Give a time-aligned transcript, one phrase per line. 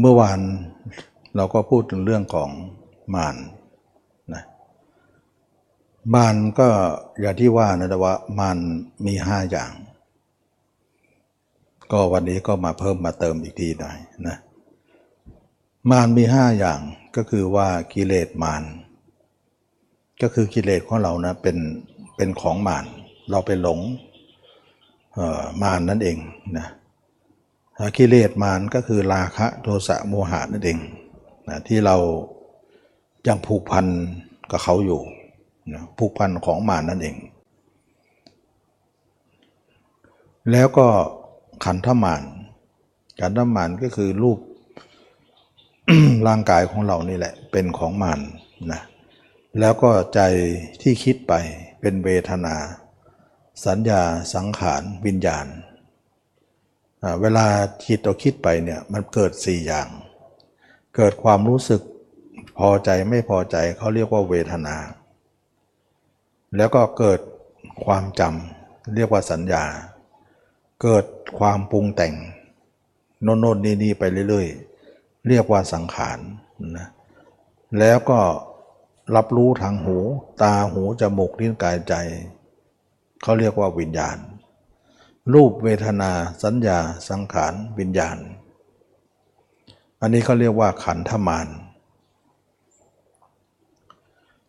[0.00, 0.40] เมื่อวาน
[1.36, 2.50] เราก็พูดถึงเรื่องของ
[3.14, 3.36] มาร
[4.34, 4.42] นะ
[6.14, 6.68] มารก็
[7.20, 8.58] อย่างที่ว่านะแต่ว่ามาร
[9.06, 9.72] มีห้าอย่าง
[11.92, 13.98] ก็วันนี้ก็มาเพิ่มมาเติมอีกทีหน่อย
[14.28, 14.36] นะ
[15.90, 16.80] มารมีห้าอย่าง
[17.16, 18.62] ก็คือว่ากิเลสมาร
[20.22, 21.56] ก็คือกิเลสของเรานะเป็น
[22.16, 22.84] เป็นของมาร
[23.30, 23.80] เราไปหลง
[25.62, 26.16] มารนั่นเอง
[26.58, 26.66] นะ
[27.96, 30.78] กิเลสมารก็คือราคะโทสะโมหะนั่นเอง
[31.48, 31.96] นะที่เรา
[33.26, 33.86] ยังผูกพัน
[34.50, 35.00] กับเขาอยู่
[35.72, 37.16] นะผูกพันของมารนั่นเอง
[40.50, 40.86] แล้วก็
[41.64, 42.22] ขันธมาร
[43.20, 44.38] ขันธมารก็คือรูป
[46.26, 48.20] ร่างกายของเรานี่แหละ เป็นของมาร
[48.72, 48.80] นะ
[49.60, 50.20] แล้วก็ใจ
[50.82, 51.32] ที่คิดไป
[51.80, 52.56] เป็นเวทนา
[53.66, 54.02] สัญญา
[54.34, 55.46] สังขาร วิญญาณ
[57.20, 57.46] เวลา
[57.86, 59.88] จิตเราคิดไปเนี่ยมันเกิดสี่อย่าง
[60.96, 61.82] เกิดความรู้สึก
[62.58, 64.76] พอใจไม่พอใจเขาเรียกว่าเวทนา
[66.56, 67.20] แล้วก็เกิด
[67.84, 69.64] ความจำเรียกว่าสัญญา
[70.82, 71.04] เกิด
[71.38, 72.14] ความปรุงแต่ง
[73.22, 76.18] โน่นโน่นนี่นี่ไปเรื่อยๆ เรียกว่าสังขาร
[76.78, 76.88] นะ
[77.78, 78.20] แล้วก็
[79.16, 79.98] รับรู้ทางหู
[80.42, 81.94] ตาหูจมูกลิ้นกายใจ
[83.22, 84.16] เขาเรียกว่าวิญญาณ
[85.34, 86.78] รูปเวทนา สัญญา
[87.08, 88.18] สังขารวิญญาณ
[90.00, 91.48] อันนี้เขาเรียกว่าขันธมาร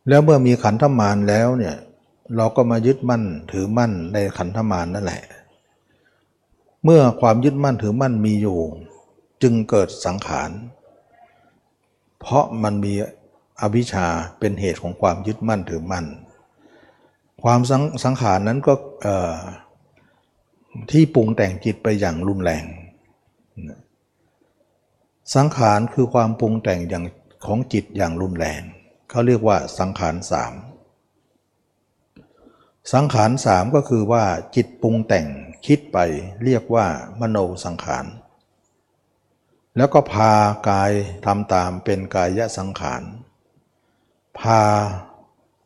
[0.08, 1.76] แล้วเมื่อมีขันธมารแล้วเนี่ย
[2.36, 5.24] เราก็มายึดมั่นถือมั่นในขันธมารนั่นแหละ
[6.84, 8.60] เมื่อความยึดมั่นถือมั่นมีอยู่
[9.42, 10.52] จึงเกิดสังขาร
[12.20, 12.94] เพราะมันมี
[13.62, 14.08] อวิชชา
[14.40, 16.06] เป็นเหตุของความยึดมั่นถือมั่น
[17.44, 22.66] ความสังสงขารนั้นก็เที่ปรุงแต่งจิตไปอย่างรุนแรง
[25.36, 27.06] สังขารคือความปรุงแต่งอย่าง
[27.46, 28.62] ของจิตอย่างรุนแรง
[29.10, 30.54] เขาเรียกว่าสังขารสาม
[32.94, 34.24] สังขารสามก็คือว่า
[34.56, 35.28] จิตปรุงแต่ง
[35.66, 35.98] คิดไป
[36.44, 36.86] เรียกว่า
[37.20, 38.06] มโนสังขาร
[39.78, 40.32] แล้วก็พา
[40.70, 40.92] กาย
[41.26, 43.04] ทำตามเป็นกายสังขาร
[44.40, 44.62] พา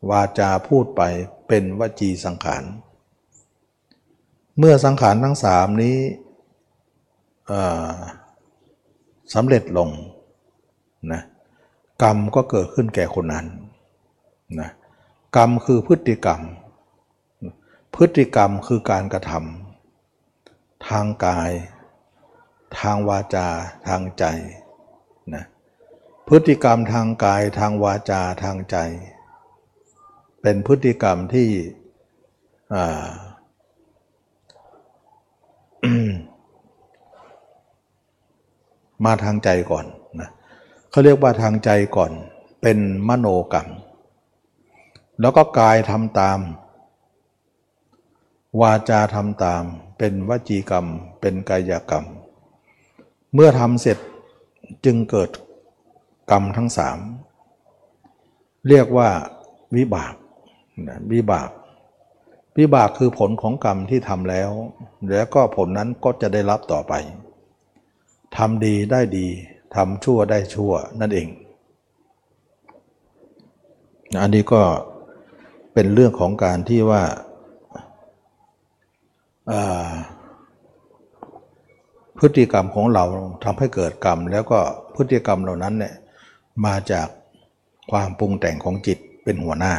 [0.10, 1.02] วาจาพูดไป
[1.48, 2.64] เป็นวจีสังขาร
[4.59, 5.97] เมื่อสังขารทั้งสามนี้
[9.34, 9.90] สำเร็จลง
[11.12, 11.22] นะ
[12.03, 13.45] กรรมก็เกิดขึ้นแก่คนนั้น
[14.59, 14.69] นะ
[15.35, 16.41] กรรมคือพฤติกรรม
[17.95, 21.51] พฤติกรรมคือการกระทำทางกาย
[22.79, 23.47] ทางวาจา
[23.88, 24.25] ทางใจ
[25.34, 25.44] นะ
[26.28, 28.78] พฤติกรรมทางกายทางวาจาทางใจ
[30.41, 31.50] เป็นพฤติกรรมที่
[32.75, 33.07] อ่า
[39.06, 39.85] มาทางใจก่อน
[40.19, 40.30] นะ
[40.90, 42.12] เขาเรียกว่าทางใจก่อน
[42.62, 43.68] เป็นมโนกรรม
[45.22, 46.40] แล้วก็กายทำตาม
[48.62, 49.63] วาจาทำตาม
[49.97, 50.86] เป็นวจีกรรม
[51.22, 52.06] เป็นกายกรรม
[53.34, 53.97] เมื่อทำเสร็จ
[54.86, 55.30] จึงเกิด
[56.31, 57.00] กรรมทั้งสาม
[58.68, 59.09] เรียกว่า
[59.75, 60.13] วิบาก
[61.12, 61.50] วิบาก
[62.57, 64.50] วิบากคือผลของกรรมที่ทำแล้ว
[65.09, 66.94] แล้วก็ผลนั้นก็จะได้รับต่อไป
[68.36, 69.28] ทำดีได้ดี
[69.76, 71.28] ทำชั่วได้ชั่วนั่นเอง
[74.22, 74.62] อันนี้ก็
[75.74, 77.04] เป็นเรื่องของการที่ว่า
[82.18, 83.06] พฤติกรรมของเรา
[83.44, 84.60] ทำให้เกิดกรรม แล้วก็
[84.96, 85.96] พฤติกรรมเหล่านั้นเนี่ย
[86.66, 87.08] มาจาก
[87.92, 89.76] ความปรุงแต่งของจิตเป็นหัวหน้า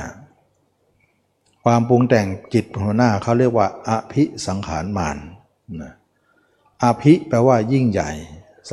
[1.64, 5.16] ความปรุงแต่งจิตเป็นหัวหน้าเขาเรียกว่าอภิสังขารมาน
[5.82, 5.92] นะ
[6.82, 8.10] อภิแปลว่ายิ่งใหญ่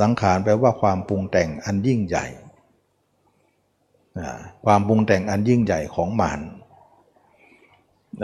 [0.00, 2.26] สังขารแปลว่าความปรุงแต่งอันยิ่งใหญ่
[4.64, 6.40] ความปรุงแต่งอันยิ่งใหญ่ของมาน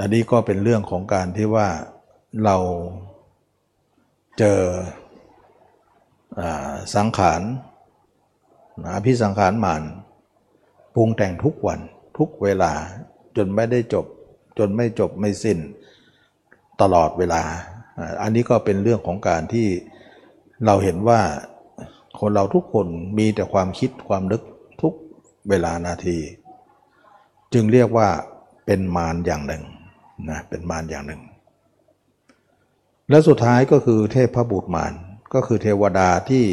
[0.00, 1.68] อันนี้ก็เป็นเรื่องของการที่ว่า
[2.44, 2.56] เรา
[4.38, 4.60] เจอ
[6.40, 6.42] อ
[6.94, 7.42] สังขาร
[8.94, 9.82] อภิสังขารมาน
[10.94, 11.80] ปรุงแต่งทุกวัน
[12.18, 12.72] ทุกเวลา
[13.36, 14.06] จนไม่ได้จบ
[14.58, 15.58] จนไม่จบไม่สิ้น
[16.80, 17.42] ตลอดเวลา
[18.22, 19.68] อันนี้ก็เป็นเรื่องของการที่
[20.66, 21.20] เราเห็นว่า
[22.24, 22.86] คนเราทุกคน
[23.18, 24.42] มีแต่ความคิดความนึก
[24.82, 24.94] ทุก
[25.48, 26.18] เวลานาที
[27.52, 28.08] จึงเรียกว่า
[28.66, 29.62] เป็นมารอย่างหนึ่ง
[30.30, 31.22] นะเป็นมารอย่างหนึ่ง
[33.10, 34.92] และสุดท้ายก็คือเทพพบุตรมาร
[35.34, 36.44] ก็คือเทวดาที่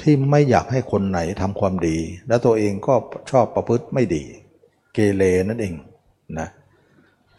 [0.00, 1.98] ที่ไม่อยากให้คนไหนทำความดี
[2.28, 2.94] และตัวเองก็
[3.30, 4.22] ชอบประพฤติไม่ดี
[4.94, 5.74] เกเรนั่นเอง
[6.38, 6.48] นะ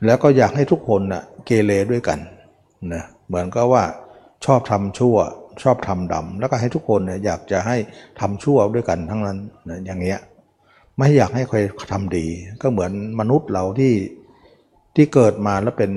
[0.06, 2.20] แล้วก็อยากให้ทุกคนนะเกเรด้วยกัน
[2.94, 3.84] นะเหมือนก็ว่า
[4.46, 5.18] ชอบทำชั่ว
[5.64, 7.78] ชอบทำดำแล้วก็ให้ทุกคนเนี่ยอยากจะให้
[8.20, 9.38] ทำชั่วด้วยกันทั้งนั้น
[9.70, 10.20] นะอย่างเงี้ย
[10.98, 11.58] ไม่อยากให้ใคร
[11.92, 12.26] ทำดี
[12.62, 13.94] ก็เหมือนมนุษย์เราที่
[14.96, 15.92] ที่เกิดมาแล้วเป็น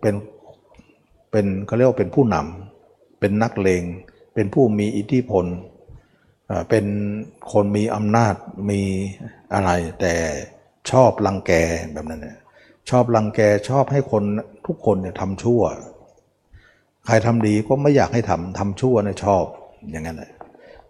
[0.00, 0.14] เป็น
[1.30, 3.84] เป็นเขาเรียกว่าเป็นผู้นำเป็นนักเลง
[4.34, 5.46] เป็นผู้มีอิทธิพล
[6.70, 6.86] เป็น
[7.52, 8.34] คนมีอำนาจ
[8.70, 8.82] มี
[9.54, 9.70] อะไร
[10.00, 10.14] แต่
[10.90, 11.52] ชอบลังแก
[11.92, 12.38] แบบนั้นเนี่ย
[12.90, 14.24] ชอบลังแกชอบให้คน
[14.66, 15.62] ทุกคนเนี่ยทำชั่ว
[17.06, 19.44] ใครทำดีก็ไม่อยากให้ทำทำชั่วเนี่ยชอบ
[19.90, 20.32] อย่างนั้นเลย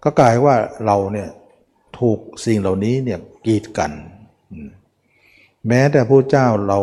[0.02, 0.54] ก็กลายว่า
[0.86, 1.28] เราเนี่ย
[1.98, 3.92] ถูกสิ่งเหล่านี้เนี่ยกีดกัน
[5.68, 6.78] แม้แต่ผู้เจ้าเรา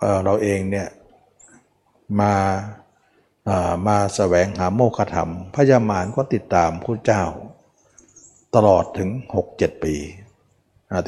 [0.00, 0.88] เเราเองเนี่ย
[2.20, 2.34] มา
[3.86, 7.24] มาสแสวงหาโมฆะธรรม พญามารก็ติดตามผู้เจ้า
[8.54, 9.10] ตลอดถึง
[9.46, 9.94] 6-7 ปี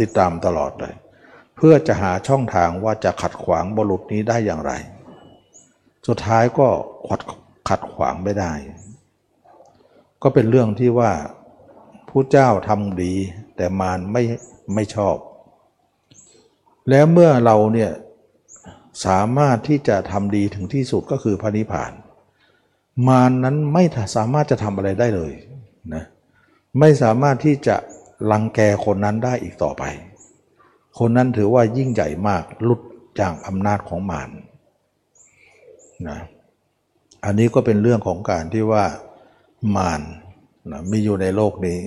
[0.01, 0.95] ติดตามตลอดเลย
[1.57, 4.73] เพื่อจะหาช่องทางว่าจะขัดขวางบรุษนี้ได้อย่างไร
[6.09, 6.69] สุดท้ายก็
[7.09, 7.21] ขัด
[7.69, 8.53] ขัดขวางไม่ได้
[10.23, 11.13] ก็เป็นเรื่องที่ว่า
[12.09, 13.15] ผู้เจ้าทำดี
[13.57, 14.23] แต่มารไม่
[14.75, 15.17] ไม่ชอบ
[16.89, 17.91] แล้วเมื่อเราเนี่ย
[19.07, 21.93] สามารถที่จะทำดีถึงที่สุดก็คือพระนิพพาน
[23.09, 23.85] มารนนั้นไม่
[24.17, 25.33] สามารถจะทำอะไรได้เลย
[25.95, 26.05] นะ
[26.79, 27.77] ไม่สามารถที่จะ
[28.31, 29.85] ลังแกคนนั้นได้อีกต่อไป
[30.99, 32.81] คนนั้นถือว่ายิ่งใหญ่มากลุด
[33.21, 34.31] จากอำนาจของมาร
[36.07, 36.19] นะ
[37.25, 38.85] อันนี้ก็เป็นเรื่องของการที่ว่า
[39.77, 40.01] มาร
[40.71, 41.81] นะมีอยู่ในโลกนี้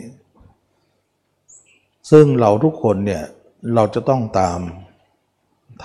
[2.12, 3.24] ซึ่งเราทุกคนเนี่ย
[3.75, 4.60] เราจะต้องตาม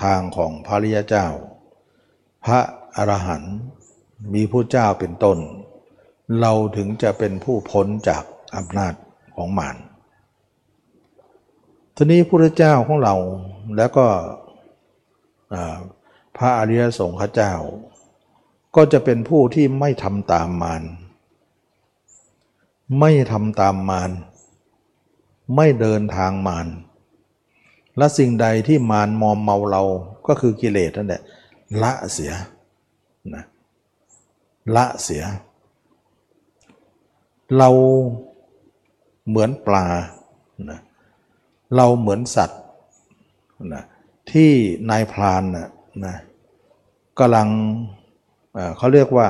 [0.01, 1.27] ทางของพระริยเจ้า
[2.45, 2.59] พระ
[2.95, 3.55] อรหันต์
[4.33, 5.37] มีผู้เจ้าเป็นต้น
[6.41, 8.23] เราถึงจะเป็นผู้พ้นจาก
[8.55, 8.93] อำนาจ
[9.35, 9.77] ของมาร
[11.95, 13.15] ทีนี้พระเจ้าของเรา
[13.77, 14.05] แล้วก็
[16.37, 17.53] พระอริยสงฆ์เจ้า
[18.79, 20.83] ก็จะเป็นผู้ที่ไม่ทำตามมาร
[22.99, 24.11] ไม่ทำตามมาร
[25.55, 26.67] ไม่เดินทางมาร
[27.97, 29.83] และสิ่งใดที่มารมอมเมาเรา
[30.27, 31.21] ก็คือกิเลสนั่นแหละ
[31.81, 32.33] ละเสีย
[33.35, 33.43] นะ
[34.75, 35.23] ละเสีย
[37.57, 37.69] เรา
[39.27, 39.85] เหมือนปลา
[40.69, 40.79] นะ
[41.75, 42.61] เราเหมือนสัตว์
[43.73, 43.83] นะ
[44.31, 44.51] ที่
[44.89, 45.69] นายพรานนะ
[46.05, 46.15] นะ
[47.19, 47.49] กำลัง
[48.77, 49.27] เขาเรียกว่า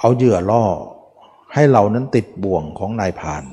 [0.00, 0.64] เอาเหยื่อล่อ
[1.54, 3.44] ให้เรานั้นติดบ่วงของนายพาน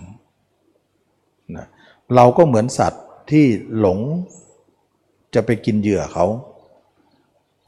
[1.56, 1.68] นะ
[2.16, 3.46] เราก็เหมือนสัตว์ที่
[3.80, 4.00] หลง
[5.34, 6.26] จะไปกินเหยื่อเขา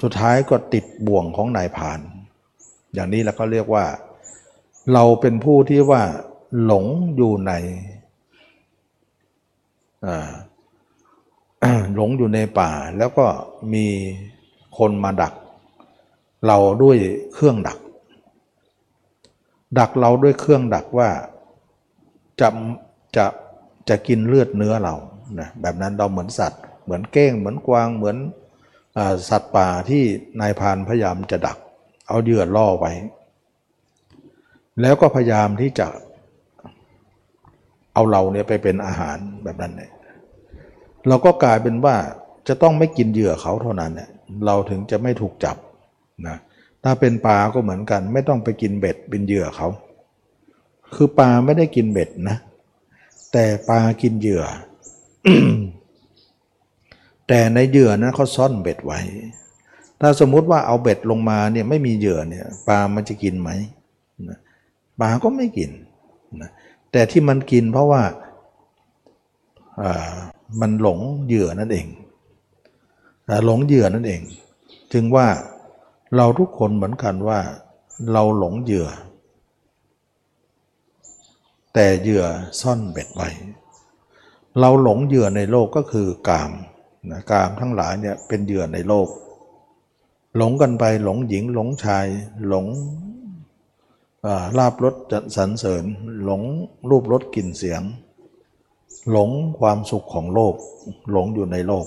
[0.01, 1.99] สุดท้ายก็ติดบ่วงของนายพาน
[2.93, 3.85] อย่างนี้แล้วก็เรียกว่า
[4.93, 6.03] เราเป็นผู้ที่ว่า
[6.63, 6.85] หลง
[7.15, 7.51] อยู่ใน
[11.95, 13.25] หลงอยู่ในป่า แล้วก็
[13.73, 13.85] มี
[14.77, 15.33] คนมาดัก
[16.47, 16.97] เราด้วย
[17.33, 17.77] เครื่องดัก
[19.79, 21.09] ดักเราด้วยเครื่องดักว่า
[22.41, 22.49] จะ
[23.15, 23.25] จะ
[23.89, 24.95] จะกินเลือดเนื้อเรา
[25.39, 28.17] นะแบบนั้นเราเหมือนสัตว์ เหมือนเก้ง เหมือนกวาง เหมือน
[28.97, 28.99] อ
[29.29, 30.03] สัตว์ป่าที่
[30.41, 31.57] นายพานพยายามจะดัก
[32.07, 32.91] เอาเหยื่อล่อไว้
[34.81, 35.88] แล้วก็พยายามที่จะ
[37.93, 39.91] เอาเราเนี่ยไปเป็นอาหารแบบนั้นเนี่ย
[41.07, 41.95] เราก็กลายเป็นว่า
[42.47, 44.09] จะต้องไม่กินเหยื่อเขาเท่านั้นเนี่ย
[44.45, 45.57] เราถึงจะไม่ถูกจับ
[46.27, 46.38] นะ
[46.83, 49.68] ถ้าเป็นปลาก็เหมือนกัน ไม่ต้องไปกินเบ็ดเป็นเหยื่อเขา
[50.95, 52.38] คือปลาไม่ได้กินเบ็ดนะ
[53.31, 54.43] แต่ปลากินเหยื่อ
[57.27, 59.00] แต่ในเหยื่อนั้นเขาซ่อนเบ็ดไว้
[60.01, 63.50] ถ้าสมมุติว่าเอาเบ็ดลงมาเนี่ยไม่มีเหยื่อเนี่ยปลามันจะกินไหม
[65.01, 65.72] ปลาก็ไม่กิน
[66.41, 66.51] นะ
[66.91, 68.03] แต่ที่มันกินเพราะว่า
[70.62, 71.88] มันหลงเหยื่อนั่นเอง
[73.45, 74.22] หลงเหยื่อนั่นเอง
[74.93, 75.27] จึงว่า
[76.15, 77.39] เราทุกคนเหมือนกันว่า
[78.12, 78.89] เราหลงเหยื่อ
[81.74, 82.25] แต่เหยื่อ
[82.62, 83.30] ซ่อนเบ็ดไว้
[84.60, 86.51] เราหลงเหยื่อในโลกก็คือกาม
[87.12, 89.08] นะกามทั้งหลายเนี่ยเป็นเหยื่อในโลก
[90.36, 92.06] หลงกันไปหลงหญิงหลงชาย
[92.48, 92.65] หลง
[94.58, 94.96] ลาบรส
[95.36, 95.84] สรรเสริญ
[96.24, 96.41] หลง
[96.89, 97.82] รูปรสกลิ่นเสียง
[99.12, 100.56] หลงความสุขของโลก
[101.12, 101.86] หลงอยู่ในโลก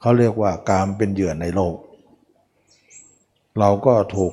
[0.00, 1.74] เขาเรียกว่ากามเป็นเหยื่อในโลก
[3.60, 4.32] เราก็ถูก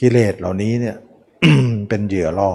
[0.00, 0.96] กิเลสเหล่านี้เนี่ย
[1.88, 2.52] เป็นเหยื่อล่อ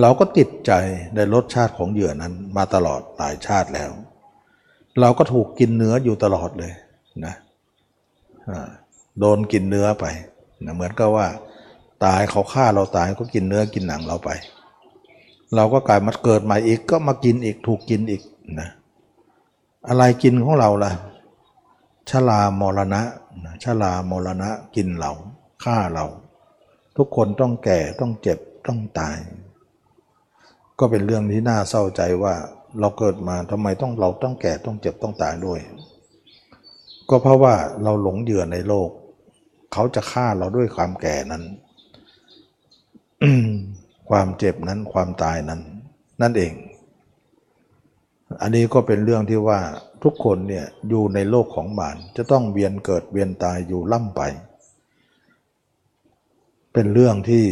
[0.00, 0.72] เราก็ติดใจ
[1.14, 3.90] ในรสชาติของเหยื่อนั้นมาตลอดหลายชาติแล้ว
[5.00, 6.72] เราก็ถูกกินเนื้ออยู่ตลอดเลย
[7.24, 7.34] นะ
[9.18, 10.04] โดนกินเนื้อไป
[10.64, 11.26] นะเหมือนกับว่า
[12.04, 14.30] ตายเขาฆ่าเราตายก็กินเนื้อกินหนังเราไป
[15.54, 18.22] เราก็กลายมาเกิดใหม่อีกก็มากินอีกถูกกินอีก
[18.60, 18.68] นะ
[19.88, 20.92] อะไรกินของเราล่ะ
[22.10, 23.02] ชลามรณะ
[23.64, 25.12] ชลามรณะกินเรา
[25.64, 26.06] ฆ่าเรา
[26.96, 29.18] ทุกคนต้องแก่ต้องเจ็บต้องตาย
[30.78, 32.34] ก็เป็นเรื่องที่น่าเศร้าใจว่า
[32.80, 35.60] เราเกิดมาทำไมต้องเราต้องแก่ต้องเจ็บต้องตายด้วย
[37.08, 38.90] ก็เพราะว่าเราหลงเหยื่อในโลก
[39.72, 41.44] เขาจะฆ่าเราด้วยความแก่นั้น
[44.10, 45.60] ความเจ็บนั้นความตายนั้น
[46.22, 46.52] นั่นเอง
[48.42, 49.60] อันนี้ก็เป็นเรื่องที่ว่า
[50.02, 54.22] ทุกคนเนี่ยอยู่ในโลกของบานจะต้องเวียนเกิดเวียนตายอยู่ล่ำไป
[56.72, 57.44] เป็นเรื่องที่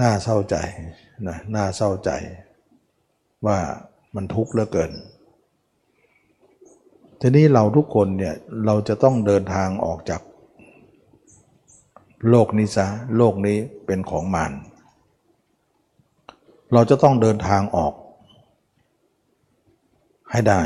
[0.00, 0.56] น่าเศร้าใจ
[1.28, 2.10] นะน่าเศร้าใจ
[3.46, 3.58] ว่า
[4.14, 4.92] มันทุกข์เหลือเกิน
[7.20, 8.34] ทีนี้เราทุกคนเนี่ย
[8.66, 10.22] เราจะต้องเดินทางออกจาก
[12.30, 12.86] โลกนี้ซะ
[13.16, 14.52] โลกนี้เป็นของมาร
[16.72, 17.94] เราจะต้องเดินทางออก
[20.30, 20.60] ให้ได้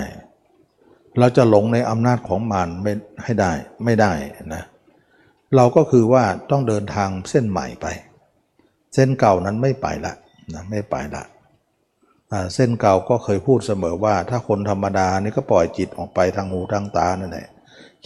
[1.18, 2.92] เราจะหลงในอำนาจของมารไม่
[3.24, 3.52] ให้ได้
[3.84, 4.12] ไม่ได้
[4.54, 4.62] นะ
[5.56, 7.86] เราก็คือว่าต้องเดินทางเส้นใหม่ไป
[8.94, 10.14] เส้นเก่านั้นไม่ไปละ
[10.54, 11.24] นะไม่ไปละ
[12.54, 17.48] เส้นเก่าก็เคยพูดเสมอว่า ถ้าคนธรรมดานี่ก็ปล่อยจิตออกไปทางหูทางตานั่นแหละ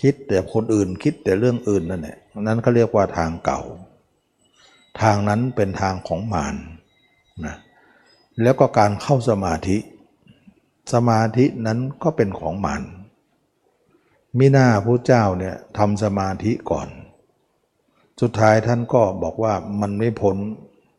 [0.01, 3.63] คิดแต่คนอื่นคิดแต่เรื่องอื่นนั่นแหละนั้นเขาเรียกว่าทางเก่า
[5.03, 6.57] ทางนั้นเป็นทางของมาร
[7.47, 7.57] นะ
[8.43, 9.77] แล้วก็การเข้าสมาธิ
[10.93, 12.83] สมาธินั้นก็เป็นของมาร
[14.39, 16.89] มิหน้าพระเจ้าเนี่ยทำสมาธิก่อน
[18.21, 20.37] สุดท้ายท่านก็บอกว่ามันไม่พ้น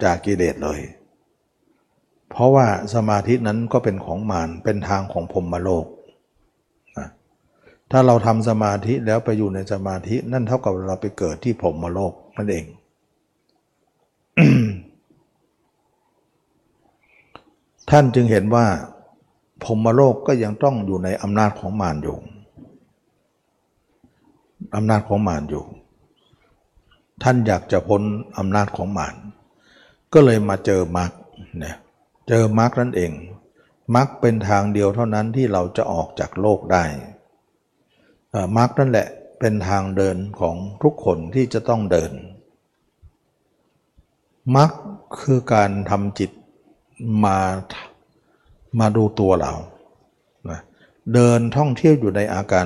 [0.03, 0.79] จากกิเลสเลย
[2.29, 5.85] เพราะว่าสมาธินั้นก็เป็นของมารเป็นทางของพรมโลก
[6.97, 7.07] นะ
[7.91, 12.65] ถ้าเราทำสมาธิแล้วไปอยู่ในสมาธินั่นเท่ากับเราไปเกิดที่พรมโลกนั่นเอง
[17.89, 18.65] ท่านจึงเห็นว่า
[19.63, 22.17] พรมโลกก็ยังต้องอยู่ในอำนาจของมารอยู่
[24.75, 25.63] อำนาจของมารอยู่
[27.23, 28.01] ท่านอยากจะพ้น
[28.37, 29.15] อำนาจของมาร
[30.13, 31.11] ก็เลยมาเจอมรรค
[31.59, 31.75] เนี่ย
[32.27, 33.11] เจอมรรคนั่นเอง
[33.95, 36.83] มรรคเป็นทางเดียวเท่านั้นที่เราจะออกจากโลกได้
[38.57, 39.07] มรรคนั่นแหละ
[39.39, 42.11] เป็นทางเดินของทุกคนที่จะต้องเดิน
[44.55, 44.71] มรรค
[45.21, 46.31] คือการทำจิต
[47.25, 47.37] มา
[48.79, 49.53] มาดูตัวเรา
[51.13, 52.65] เดินท่องเที่ยวอยู่ในอาการ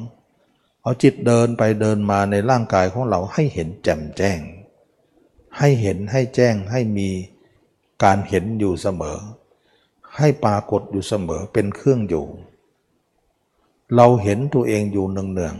[0.00, 4.40] 32 เอาจิตเดินไปเดินมาในร่างกายของเราให้เห็นแจ่มแจ้ง
[5.58, 7.08] ให้เห็นให้แจ้งให้มี
[8.04, 9.18] การเห็นอยู่เสมอ
[10.16, 12.26] ให้ปรากฏอยู่เสมอเป็นเครื่องอยู่
[13.96, 15.56] เราเห็นตัวเองอยู่เนือง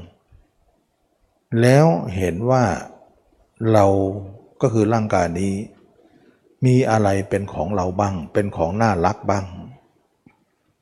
[0.78, 2.64] ๆแล้วเห็นว่า
[3.72, 3.86] เรา
[4.60, 5.52] ก็คือร่างกายนี้
[6.64, 9.46] มีอะไรเป็นของเราบ้าง เป็นของน่ารักบ้าง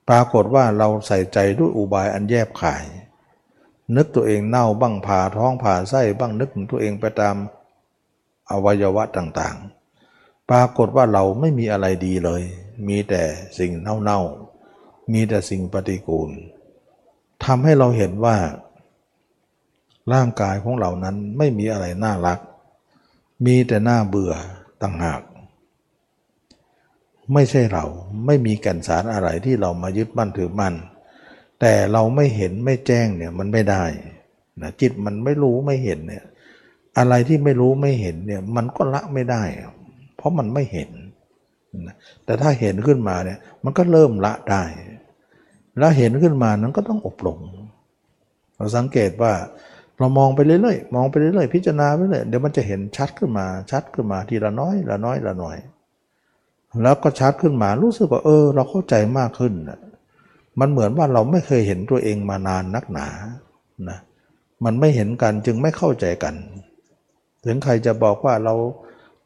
[0.09, 2.85] ปรากฏว่าเราใส่ใจด้วยอุบายอันแยบขาย
[3.97, 7.37] นึกตัวเองเน่าบ้างผ่าท้องผ่าไส้บ้างนึกถึงตัวเองไปตาม
[8.50, 12.42] อวัยวะต่างๆ ปรากฏว่าเราไม่มีอะไรดีเลย
[12.88, 13.23] มีแต่
[13.59, 16.30] สิ่งเน่าๆ มีแต่สิ่งปฏิกูล
[17.45, 18.37] ทำให้เราเห็นว่า
[20.12, 22.38] ร่างกายของเรานั้นไม่มีอะไรน่ารัก
[23.47, 24.35] มีแต่หน้าเบื่อ
[24.83, 25.21] ต่างหาก
[27.35, 27.85] ไม่ใช่เรา
[28.26, 30.75] ไม่มีแก่นสารอะไรที่เรามายึดมั่นถือมั่น
[31.61, 33.85] แต่เราไม่เห็นไม่แจ้งเนี่ยมันไม่ได้
[34.62, 36.25] นะจิตมันไม่รู้ไม่เห็นเนี่ย
[36.99, 39.42] อะไรที่ไม่รู้ไม่เห็นเนี่ยมันก็ละไม่ได้
[40.16, 40.90] เพราะมันไม่เห็น
[42.25, 44.64] แต่ถ้าเห็นขึ้นมาเนี่ยมันก็เริ่มละได้
[45.78, 47.38] แล้วเห็นขึ้นมานั้นก็ต้องอบรม
[48.56, 49.33] เราสังเกตว่า
[49.99, 55.56] เรามองไปเรื่อยๆมองไปเรื่อยๆพิจารณาไปเรื่อยเดี๋ยวมันจะเห็นชัดขึ้นมาชัดขึ้นมาทีละน้อยละน้อยละน้อย
[56.83, 59.54] แล้วก็ชัดขึ้นมารู้สึกว่าเออ เราเข้าใจมากขึ้น
[60.61, 63.09] มันเหมือนว่าเราไม่เคยเห็นตัวเองมานานนักหนา
[63.88, 63.99] นะ
[64.64, 66.35] มันไม่เห็นกันจึงไม่เข้าใจกัน
[67.45, 68.54] ถึงใครจะบอกว่าเรา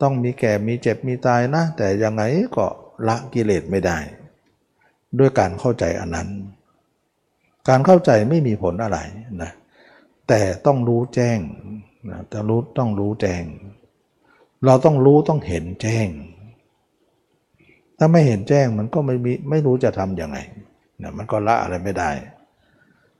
[0.02, 2.23] ต้องมีแก่มีเจ็บมีตายนะ แต่ยังไง
[2.57, 2.66] ก็
[3.09, 3.99] ละกิเลสไม่ได้
[5.19, 6.28] ด้วยการเข้าใจอันนั้น
[7.69, 8.99] การเข้าใจไม่มีผลอะไร
[9.42, 9.52] นะ
[10.28, 11.38] แต่ต้องรู้แจ้ง
[12.11, 13.45] นะแต่รู้ต้องรู้แจ้ง
[14.66, 16.09] เราต้องรู้ต้องเห็นแจ้ง
[18.02, 20.38] ถ้าไม่เห็นแจ้งมันก็ไม่มีไม่รู้จะทำยังไง
[21.02, 22.11] นะมันก็ละอะไรไม่ได้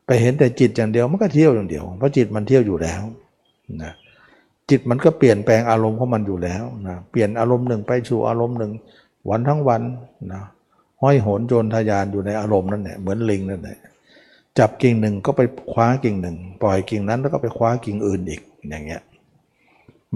[0.07, 3.03] ไปเห็นแต่จิตอย่างเดียวมันก็เที่ยวอย่างเดียว เพราะจิตมันเที่ยวอยู่แล้ว
[3.83, 3.93] นะ
[4.71, 8.73] จิตมันก็เปลี่ยนแปลงอารมณ์ของมันอยู่แล้วนะเปลี่ยนอารมณ์หนึ่งไปสู่อารมณ์หนึ่ง
[9.31, 9.83] วันทั้งวัน
[10.33, 10.43] นะ
[11.03, 13.79] ห้อยโหนโจรทยานอยู่ในอารมณ์นั่นแหละเหมือนลิงนั่นแหละ
[14.59, 15.41] จับกิ่งหนึ่งก็ไป
[15.73, 19.03] คว้ากิ่งหนึ่ง ปล่อยกิ่งนั้นแล้วก็ไปคว้ากิ่งอื่นอีกอย่างเงี้ย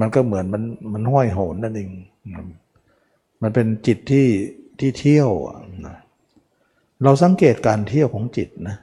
[0.00, 1.88] มันก็เหมือนมันมันห้อยโหนนั่นเอง
[3.46, 4.28] มันเป็นจิตที่
[4.78, 5.30] ที่เที่ยว
[5.86, 5.96] นะ
[7.02, 8.76] เราสังเกตการเที่ยวของจิตนะ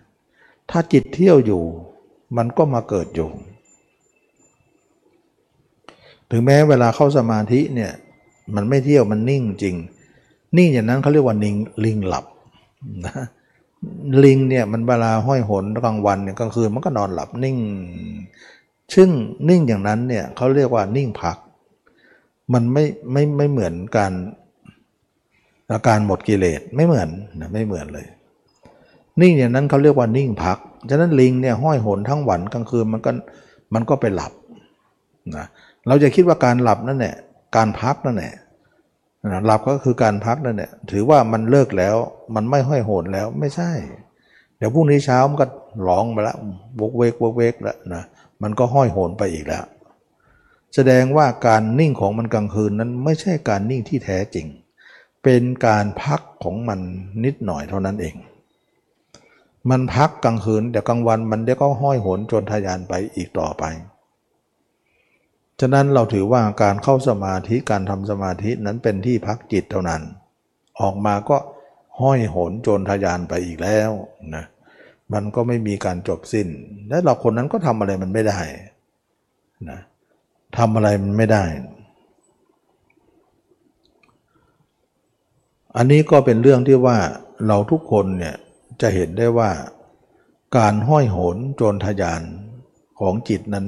[0.70, 1.64] ถ้าจิตเที่ยวอยู่
[2.38, 3.30] มันก็มาเกิดอยู่
[6.30, 7.92] ถึงแม้เวลาเข้าสมาธิเนี่ย
[8.56, 9.76] มันไม่เที่ยวมันนิ่งจริง
[10.58, 12.26] นิ่งอย่างนั้นเขาเรียกว่านิ่งลิงหลับ
[13.06, 13.14] นะ
[14.24, 17.58] ลิงเนี่ยมันเวลาห้อยหนกลางวันกลางคืนมันก็นอนหลับนิ่ง
[18.96, 19.10] ซึ่ง
[19.50, 21.38] นิ่งอย่างนั้นเนี่ยเขาเรียกว่านิ่งพัก
[22.54, 24.14] มันไม่ไม่ไม่เหมือนการ
[25.74, 27.10] อาการหมดกิเลสไม่เหมือน
[27.40, 28.08] นะไม่เหมือนเลย
[29.22, 30.58] นิ่งอย่างนั้นเขาเรียกว่านิ่งพัก
[30.90, 33.12] ฉะนั้นลิงเนี่ยห้อยหนทั้งวันกลางคืนมันก็
[33.74, 34.34] มันก็ไปหลับ
[35.38, 35.46] นะ
[35.88, 37.16] เราจะคิดว่าการหลับนั่นแหละ
[37.56, 38.34] การพักนั่นแหละ
[39.46, 41.96] หลับก็คือการพักนั่นแหละถือว่ามันเลิกแล้ว
[42.36, 43.72] มันไม่ห้อยโหนแล้วไม่ใช่
[44.58, 45.46] เดี๋ยวพรุ่งนี้เช้ามันก็
[45.88, 46.38] ร้องไปแล้ว
[46.80, 48.04] วกเวกวกเวกแล้วนะ
[48.44, 49.64] มันก็ห้อยโหนไปอีกแล้ว
[50.76, 54.48] แสดงว่าการนิ่งของมันกลางคืนนั้นไม่ใช่การนิ่งที่แท้จริง
[55.24, 56.80] เป็นการพักของมัน
[57.24, 58.16] นิดหน่อยเท่านั้นเอง
[59.70, 63.64] มันพักกลางคืนแต่กลางวันมันเดี๋ยวก็ห้อยโหนจนทะยานไปอีกต่อไป
[65.60, 70.02] ฉะนั้นเราถือว่าการเข้าสมาธิการทำสมาธินั้นเป็นที่พักจิตเท่านั้น
[70.82, 71.38] ออกมาก็
[72.02, 73.92] ห้อยโหนจรทยานไปอีกแล้ว
[74.36, 74.46] นะ
[75.14, 76.48] มันก็ไม่มีการจบสิ้น
[76.90, 78.40] และเราคนนั้นก็ทำอะไรมันไม่ได้
[79.70, 79.80] นะ
[80.58, 81.44] ทำอะไรมันไม่ได้
[85.78, 86.98] อันนี้ก็เป็นเรื่องที่ว่า
[87.48, 88.36] เราทุกคนเนี่ย
[88.82, 89.52] จะเห็นได้ว่า
[90.58, 92.22] การห้อยโหนโจรทยาน
[93.00, 93.66] ของจิตนั้น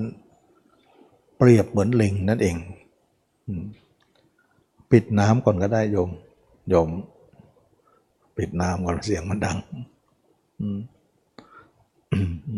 [1.37, 2.55] เปรียบเหมือนลิงนั่นเอง
[4.91, 6.09] ปิดน้ำก่อนก็ได้โยม
[6.69, 6.89] โยม
[8.37, 9.57] ปิดน้ำก่อนเสียงมันดัง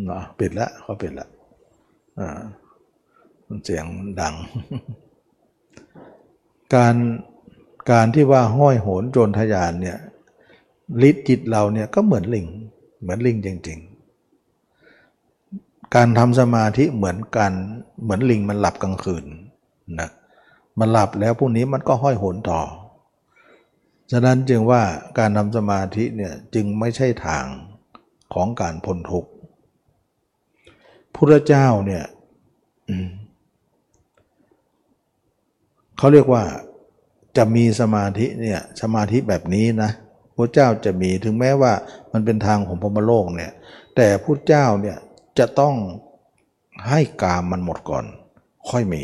[0.10, 1.30] นะปิดล้วเขาปิดล้ว
[3.66, 3.86] เสียง
[4.22, 4.36] ดัง
[6.76, 6.96] การ
[7.92, 9.98] การที่ว่าห้อยโหนโจรทยานเนี่ย
[11.10, 12.48] ฤทธิ์จิตเราเนี่ยก็เหมือนลิง
[13.02, 13.80] เหมือนลิงจริง
[15.08, 17.52] ๆ การทำสมาธิเหมือนกัน
[18.04, 19.26] เหมือนลิงมันหลับกลางคืน
[20.00, 20.10] นะ
[20.80, 22.62] มันหลับแล้วพวกนี้มันก็ห้อยโหนต่อ
[24.12, 24.82] ฉะนั้นจึงว่า
[25.18, 27.46] การทำสมาธิเนี่ยจึงไม่ใช่ทาง
[28.34, 29.32] ของการพ้นทุกข์
[31.14, 32.04] พระเจ้าเนี่ย
[35.98, 36.44] เขาเรียกว่า
[37.38, 39.92] จะมีสมาธิเนี่ยสมาธิแบบนี้นะ
[40.36, 41.74] พระเจ้าจะมีถึงแม้ว่า
[42.12, 43.52] มันเป็นทางของพรมโลกเนี่ย
[43.96, 44.98] แต่พระเจ้าเนี่ย
[45.40, 45.76] จะต้อง
[46.90, 48.06] ให้กามมันหมดก่อน
[48.70, 49.04] ค่อยมี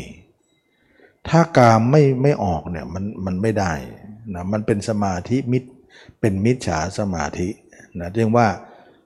[1.28, 3.72] ถ้ากามไม่ไม่ออกเนี่ยมันมันไม่ได้
[4.34, 5.68] นะมันเป็นสมาธิมิตร
[6.20, 7.48] เป็นมิจฉาสมาธิ
[8.00, 8.48] นะเรียกว่า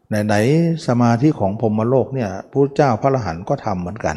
[0.09, 0.35] ไหนไหน
[0.89, 4.17] สมาธิของพรมโลกเนี่ยพระเจ้าพระอรหันต์ก็ทำเหมือนกัน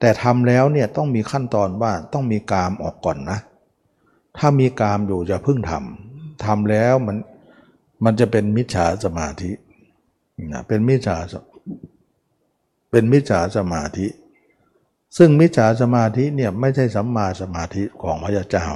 [0.00, 3.38] แต่ทำแล้วเนี่ยต้องมีขั้นตอนว่าต้องมีกามออกก่อนนะ
[4.38, 7.16] ถ้ามีกามอยู่จะพึ่งทำทำแล้วมัน
[8.04, 9.50] มันจะเป็นมิจฉาสมาธิ
[10.52, 11.16] นะเป็นมิจฉา
[12.90, 14.06] เป็นมิจฉาสมาธิ
[15.16, 18.66] ซึ่งมิจฉาสมาธิเนี่ยไม่ใช่สัมมาสมาธิของพระเจ้า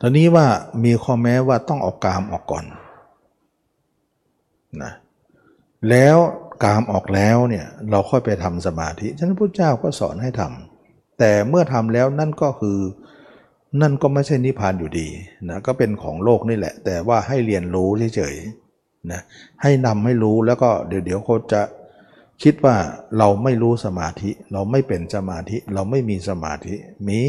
[0.00, 0.46] ตอนนี้ว่า
[0.84, 2.64] มีข้อแม้ว่าต้องออกกามออกก่อน
[4.82, 4.92] นะ
[5.90, 6.16] แล้ว
[6.64, 12.78] กามออกแล้วเนี่ยเราค่อยไปทำสมาธิฉะนั้นพระเจ้าก็สอนให้ทำแต่เมื่อทำแล้วนั่นก็คือ
[13.80, 15.08] นั่นก็ไม่ใช่นิพพานอยู่ดี
[15.48, 19.20] นะก็เป็นของโลกนี่แหละ แต่ว่าให้เรียนรู้เฉยๆนะ
[19.62, 21.62] ให้นำให้รู้แล้วก็เดี๋ยวเดี๋ยวเขาจะ
[22.42, 22.76] คิดว่า
[23.18, 26.74] เราไม่รู้สมาธิ เราไม่เป็นสมาธิเราไม่มีสมาธิ
[27.08, 27.20] มี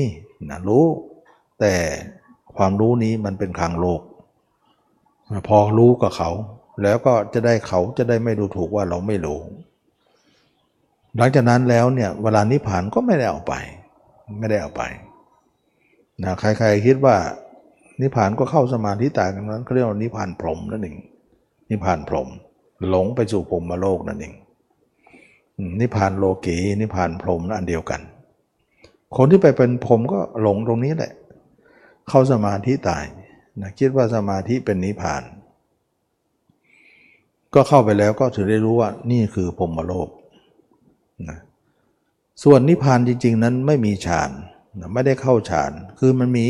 [0.50, 0.86] นะรู้
[1.60, 1.76] แต่
[2.58, 4.02] ความรู้นี้มันเป็นทางโลก
[5.48, 6.30] พอรู้กับเขา
[6.84, 9.40] แล้วก็จะได้เขาจะได้ไม่ดูถูกว่าเราไม่รู้
[11.18, 13.54] หลังจากนั้นแล้วเนี่ยเวลานิพพานก็ไม่ได้เอาไป
[14.40, 14.84] ไม่ได้เอาไป
[16.24, 17.16] นะใครๆคิดว่า
[18.02, 20.98] นิพพานก็เข้าสมาธิตายกันนั้นเขาเรียกว่านิพพานพรหมนั่นเอง
[21.70, 22.28] นิพพานพรหม
[22.90, 24.34] หลงไปสู่พรหมโลกนั่นเอง
[25.80, 28.02] นิพพานโลกีนิพพานพรหมอันเดียวกัน
[29.18, 31.14] คนที่ไปเป็นพรหมก็หลงตรงนี้แหละ
[32.10, 33.06] เข้าสมาธิตาย
[33.62, 35.24] นะคิดว่าสมาธิเป็นนิพพาน
[37.54, 40.10] ก็เข้าไปแล้วก็ถือได้รู้ว่านี่คือพรหมโลก
[41.30, 41.40] นะ
[42.44, 44.55] ส่วนนิพพานจริง ๆ นั้นไม่มีฌานนะ
[44.94, 46.48] ไม่ได้เข้าฌานคือมันมี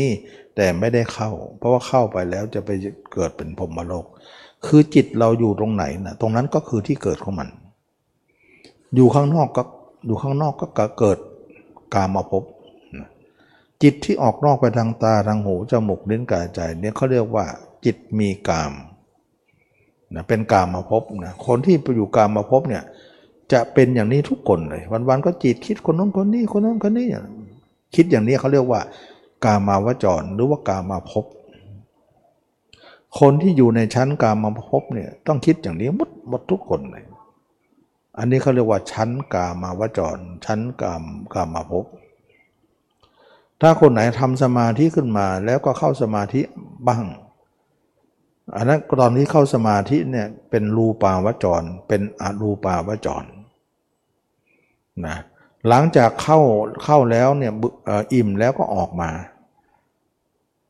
[0.56, 2.70] แต่ไม่ได้เข้า เพราะว่าเข้าไปแล้วจะไป
[3.12, 4.06] เกิดเป็นพรมโลก
[4.66, 7.48] คือจิตเราอยู่ตรงไหนนะตรงนั้นก็คือที่เกิดของมัน
[8.94, 9.62] อยู่ข้างนอกก็
[10.06, 10.66] อยู่ข้างนอกก็
[10.98, 11.18] เกิด
[11.94, 12.42] กามาพบ
[13.82, 17.46] จิตที่ออกนอกไปทางตาทางหูจมูกลิ้นกายใจเนี่ยเขาเรียกว่า
[17.84, 18.72] จิตมีกาม
[20.14, 22.84] นะเป็นกามมาพบนะคนที่ไปอยู่กามมาพบเนี่ย
[23.52, 27.06] จะเป็นอย่างนี้ทุกคนเลย วันๆก็จิตคิดคนนู้นคนนี้คนนู้นคนนี้
[27.94, 28.80] คิดอย่างนี้เขาเรียกว่า
[29.44, 31.24] กามาวจรหรือว่ากามาพบ
[33.18, 37.04] คนที่อยู่ในชั้นกามาพบเนี่ยต้องคิดอย่างนี้หมดหมดทุกคนเลย
[38.18, 41.02] อันนี้เขาเรียกว่าชั้นกามาวจร ชั้นกาม
[41.34, 41.84] กามาภพ
[43.60, 46.40] ถ้าคนไหนทำสมาธิขึ้นมาแล้วก็เข้าสมาธิ
[46.88, 47.04] บ้าง
[48.56, 53.24] อันนั้นตอนที่เข้าสมาธิเนี่ยเป็นรูปาวจร เป็นอรูปาวจร
[55.06, 55.16] นะ
[55.68, 56.40] หลังจากเข้า
[56.84, 57.52] เข้าแล้วเนี่ย
[58.14, 59.10] อิ่มแล้วก็ออกมา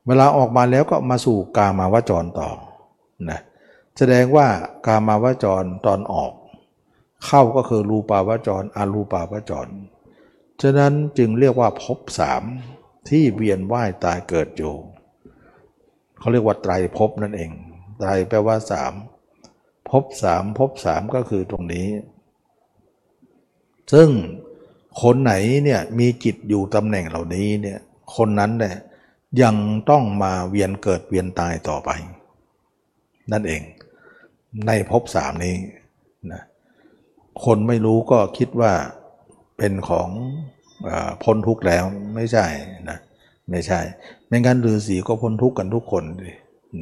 [0.07, 2.51] เวลาออกมาแล้วก็มาสู่กามาวจรต่อ
[3.31, 3.41] นะ
[3.99, 4.47] แสดงว่า
[4.87, 6.33] กามาวจรตอนออก
[7.27, 9.69] เข้าก็คือรูปาวจรอารูปาวจร
[10.63, 12.43] ฉะนั้นจึงเรียกว่าภพสาม
[13.09, 14.75] ที่เวียนว่ายตายเกิดอยู่
[16.19, 17.51] เขาเรียกว่าไตรภพนั่นเอง
[17.99, 18.93] ไตรแปลว่าสาม
[19.91, 21.89] ภพสามภพสามก็คือตรงนี้
[23.93, 24.09] ซึ่ง
[25.03, 25.33] คนไหน
[25.65, 27.79] เนี่ยมีจิตอยู่ตำแหน่งเหล่านี้เนี่ย
[28.17, 28.77] คนนั้นเนี่ย
[29.43, 29.57] ยัง
[29.91, 31.91] ต้องมาเวียนเกิดเวียนตายต่อไป
[33.33, 33.63] นั่นเอง
[34.67, 35.55] ในภพสามนี้
[36.33, 36.43] นะ
[37.45, 38.73] คนไม่รู้ก็คิดว่า
[39.59, 40.09] เป็นของ
[41.23, 42.47] พ้นทุกข์แล้วไม่ใช่
[42.91, 42.99] นะ
[43.51, 43.81] ไม่ใช่
[44.27, 46.33] ไม่งั้นฤาษีก็พ้นทุกข์กันทุกคนดิ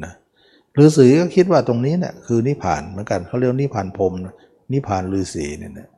[0.05, 0.13] นะ
[0.77, 4.13] ฤาษีก็คิดว่าตรงนี้เนี่ยคือนิพพานเหมือนกันเขาเรียกนิพพานพรม
[4.71, 5.89] นิพพานฤาษีเนี่ยนะ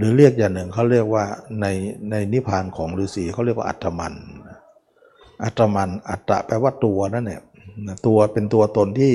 [0.00, 1.24] หรือเรียกอย่างหนึ่งเขาเรียกว่า
[1.60, 1.66] ใน
[2.10, 4.14] ในนิพพานของฤาษีเขาเรียกว่าอัตมัน
[5.44, 7.42] อัตมันอัตตะแปลว่าตัวนั่นเนี่ย
[8.06, 9.12] ตัวเป็นตัวตนที่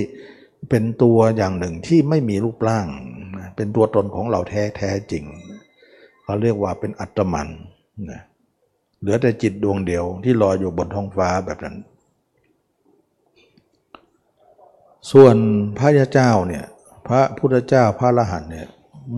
[0.70, 2.88] เป็นตัวอย่างหนึ่งที่ไม่มีรูปร่าง
[3.56, 5.24] เป็นตัวตนของเราแท้แท้จริง
[6.24, 7.48] เขาเรียกว่าเป็นอัตมัน
[8.12, 8.22] นะ
[9.00, 11.78] เหลือแต่จิตดวงเดียวที่ลอยอยู่บนท้องฟ้าแบบนั้น
[15.12, 15.36] ส่วน
[15.78, 16.66] พระยาเจ้าเนี่ย
[17.08, 18.68] พระพุทธเจ้าพระอรหันต์เนี่ย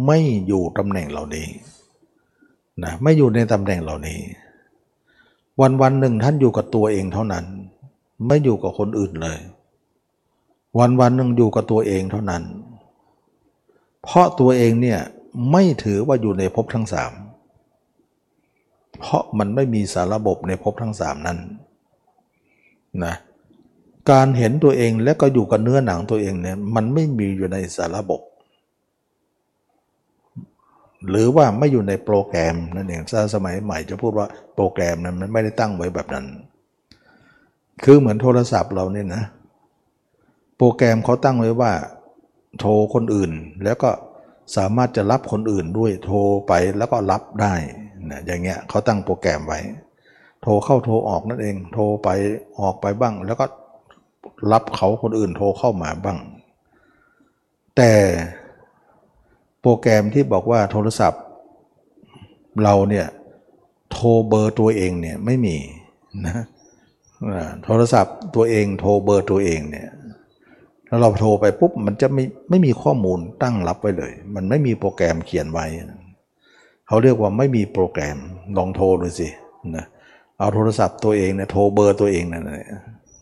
[0.05, 1.47] ไม่อยู่ตำแหน่งเหล่านี้
[2.83, 4.19] นะไม่อยู่ในตำแหน่งเหล่านี้
[5.61, 7.45] วันวันหนึ่งท่านอยู่กับตัวเองเท่านั้น
[8.27, 9.39] ไม่อยู่กับคนอื่นเลย
[10.79, 12.43] วันวันหนึ่งอยู่กับตัวเองเท่านั้น
[14.03, 14.99] เพราะตัวเองเนี่ย
[15.51, 17.11] ไม่ถือว่าอยู่ในภพทั้งสาม
[18.99, 21.37] เพราะมันไม่มีสารระบบในภพทั้งสามนั้น
[23.03, 23.15] นะ
[24.11, 28.21] การเห็นตัวเองและก็อยู่กับเนื้อหนังตัวเองเนี่ยมันไม่มีอยู่ในสารระบบ
[31.09, 36.25] หรือว่าไม่อยู่ในโปรแกรมนั่นเองถ้าสมัยใหม่จะพูดว่าโปรแกรมนั้นมันไม่ได้ตั้งไว้แบบนั้น
[37.83, 39.23] คือเหมือนโทรศัพท์เราเนี่ยนะ
[40.57, 41.71] โปรแกรมเขาตั้งไว้ว่า
[42.59, 43.31] โทรคนอื่น
[43.63, 43.89] แล้วก็
[44.55, 47.55] สามารถจะรับคนอื่นด้วยโทรไปแล้วก็รับได้
[48.11, 49.59] นะอย่างเงี้ยเขาตั้งโปรแกรมไว้
[50.41, 52.09] โทรเข้าโทรออกนั่นเอง โทรไป
[52.59, 53.45] ออกไปบ้าง แล้วก็
[54.51, 56.19] รับเขาคนอื่นโทรเข้ามาบ้าง
[57.77, 57.91] แต่
[59.67, 61.21] รแกรมที่บอกว่าโทรศัพท์
[62.63, 63.05] เราเนี่ย
[63.91, 65.57] โทรเบอร์ตัวเองเนี่ยไม่มี
[66.25, 66.45] นะ
[67.65, 69.89] โทรศัพท์ตัวเองโทรเบอร์ตัวเองเนี่ย
[70.87, 75.65] แล้วเราโทรไปปุ๊บมันจะไม่ไม่มีข้อมูลตั้งรับไว้เลย มันไม่มีโปรแกรมเขียนไว้
[76.87, 78.17] เขาเรียกว่าไม่มีโปรแกรม
[78.57, 79.27] ลองโทรดูสิ
[79.75, 79.85] นะ
[80.37, 82.45] เอาโทรศัพท์ตัวเองเนี่ยโทรเบอร์ตัวเองนั่น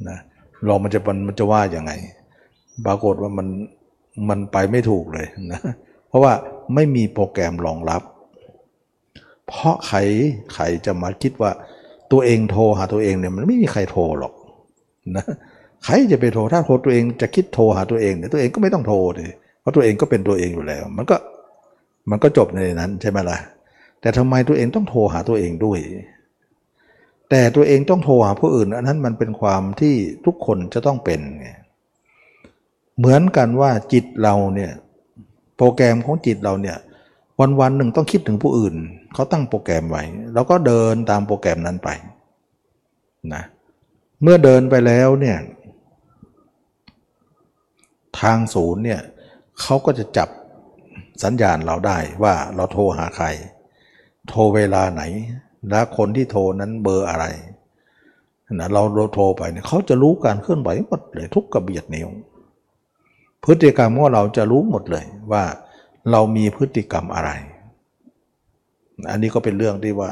[0.09, 0.19] นะ
[0.67, 1.91] ลองมันจะมันจะว่าอย่างไง
[2.85, 3.47] ปรากฏว่ามัน
[4.29, 5.61] มันไปไม่ถูกเลยนะ
[6.15, 6.33] ราะว่า
[6.75, 8.01] ไม่มีโปรแกรมรองรับ
[9.47, 9.97] เพราะใคร
[10.53, 11.51] ใครจะมาคิดว่า
[12.11, 14.33] ตัวเองโทรหาตัวเองเนี่ยมันไม่มีใครโทรหรอก
[15.15, 15.25] นะ
[15.83, 19.29] ใครจะไปโทรถ้าโทรตัวเองจะคิดโทรหาตัวเองเนี่ยตัวเองก็ไม่ต้องโทรเลย
[19.61, 21.15] เพราะตัวเองก็เป็นตัวเองอยู่แล้ว มันก็
[22.09, 23.37] มันก็จบในนั้นใช่ไหมล่ะ
[24.01, 25.79] แต่ทำไมตัวเองต้องโทรหาตัวเองด้วย
[27.29, 31.19] แต่ตัวเองต้องโทรหาผู้อื่นอันนั้นมันเป็นความที่ทุกคนจะต้องเป็น
[32.97, 34.71] เหมือนกันว่าจิตเราเนี่ย
[35.57, 36.77] โปรแกรมของจิตเราเนี่ย
[37.39, 38.75] วันวันหนึ่งต้องคิดถึงผู้อื่น
[39.13, 41.89] เขาตั้งโปรแกรมไว้ แล้วก็เดินตามโปรแกรมนั้นไป
[43.33, 43.43] นะ
[44.21, 45.37] เมื่อเดินไปแล้วเนี่ย
[48.19, 49.01] ทางศูนย์เนี่ย
[49.61, 50.29] เขาก็จะจับ
[51.23, 53.27] สัญญาณเราได้ว่าเราโทรหาใคร
[54.29, 55.01] โทรเวลาไหน
[55.69, 57.25] และคนที่โทรนั้นเบอร์อะไร
[58.53, 62.09] นะเราเราโทรไปเนี่ยเขาจะรู้การเคลื่อนไหวหมดเลยทุกกระเบียดนิ้ว
[63.43, 65.43] พฤติกรรมของเราจะรู้หมดเลย ว่า
[66.11, 67.29] เรามีพฤติกรรมอะไร
[69.09, 70.11] อันนี้ก็เป็นเรื่องที่ว่า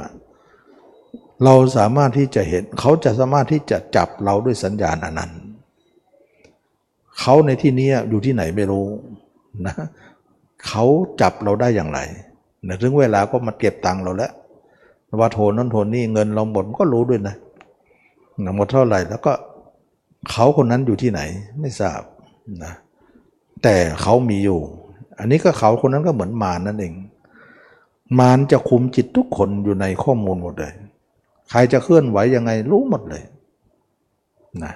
[1.43, 5.31] เราสามารถที่จะเห็น เขาจะสามารถที่จะจับเราด้วยสัญญาณอันนั้น
[7.19, 8.85] เขาในที่นี้อยู่ที่ไหนไม่รู้
[9.65, 9.75] นะ
[10.67, 10.85] เขา
[11.21, 11.99] จับเราได้อย่างไร
[12.67, 14.31] นะถึงเวลาก็มาเก็บตังค์เราแล้ว
[15.19, 17.35] ว่าโทนนั่นโทนนี่เงินเราหมดก็รู้ด้วยนะ
[18.55, 19.33] หมดเท่าไหร่แล้วก็
[20.31, 21.21] เขาคนนั้นอยู่ที่ไหน
[21.59, 22.01] ไม่ทราบ
[22.63, 22.73] นะ
[23.63, 24.59] แต่เขามีอยู่
[25.19, 26.93] อันนี้ก็เขาคนนั้นก็เหมือนมารนั่นเอง
[28.19, 30.73] มารจะคุมจิตทุกคนอยู่ในข้อมูลหมดเลย
[31.49, 33.23] ใครจะเคลื่อนไหวยังไงรู้หมดเลย
[34.63, 34.73] นะ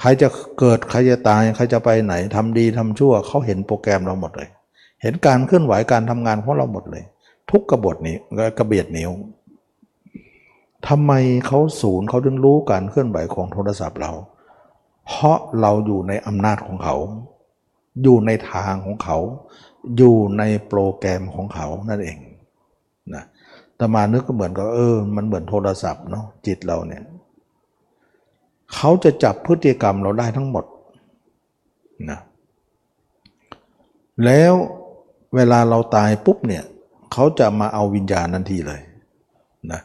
[0.00, 4.48] ใครจะเกิดใครจะตายใครจะไปไหนทำดีทำชั่วเขาเห็นโปรแกรมเราหมดเลย
[5.02, 7.04] เห็นการเคลื่อนไหวการทำงานของเราหมดเลย
[7.50, 8.16] ทุกกระบทนี้
[8.58, 9.10] กระเบียดนิ้ว
[10.88, 11.12] ทำไม
[11.46, 14.12] เขาศูนย์เขาถึงรู้การเคลื่อนไหวของโทรศัพท์เรา
[15.06, 16.96] เพราะเราอยู่ในอำนาจของเขา
[18.02, 19.18] อยู่ในทางของเขา
[19.96, 22.18] อยู่ในโปรแกรมของเขานั่นเอง
[23.14, 23.24] นะ
[23.76, 27.02] แต่มานึกก็เหมือนกับเออ มันเหมือนโทรศัพท์เนาะจิตเราเนี่ย
[28.74, 30.64] เขาจะจับพฤติกรรมเราได้ทั้งหมด
[32.10, 32.18] นะ
[34.24, 34.52] แล้ว
[35.34, 36.64] เวลาเราตายปุ๊บเนี่ย
[37.12, 38.80] เขาจะมาเอาวิญญาณนันทีเลย
[39.72, 39.80] นะ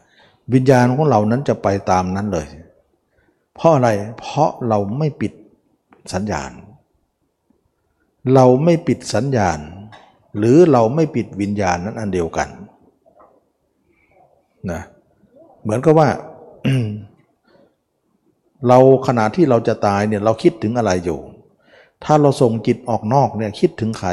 [0.54, 2.46] วิญญาณของเรานั้นจะไปตามนั้นเลย
[3.54, 5.32] เพราะอะไรเพราะเราไม่ปิด
[6.12, 6.50] สัญญาณ
[8.34, 9.58] เราไม่ปิดสัญญาณ
[10.38, 12.48] หรือเราไม่ปิดวิญญาณนั้นอันเดียวกัน
[14.70, 14.82] นะ
[15.62, 16.08] เหมือนกับว่า
[18.68, 21.20] เราขณะที่เราจะตายเนี่ยเราคิดถึงอะไรอยู่
[22.04, 24.10] ถ้าเราส่งจิตออกนอกเนี่ยคิดถึงใคร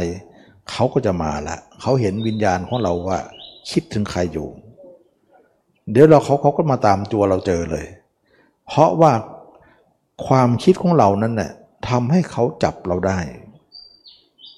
[0.71, 3.19] เขาก็จะมาละเขาเห็นวิญญาณของเราว่า
[3.71, 4.47] คิดถึงใครอยู่
[5.91, 7.85] เดี๋ยวเราเขาเขาก็มาตามตัวเราเจอเลย
[8.67, 9.13] เพราะว่า
[10.27, 11.51] ความคิดของเรานั้นเนี่ย
[11.89, 13.19] ทำให้เขาจับเราได้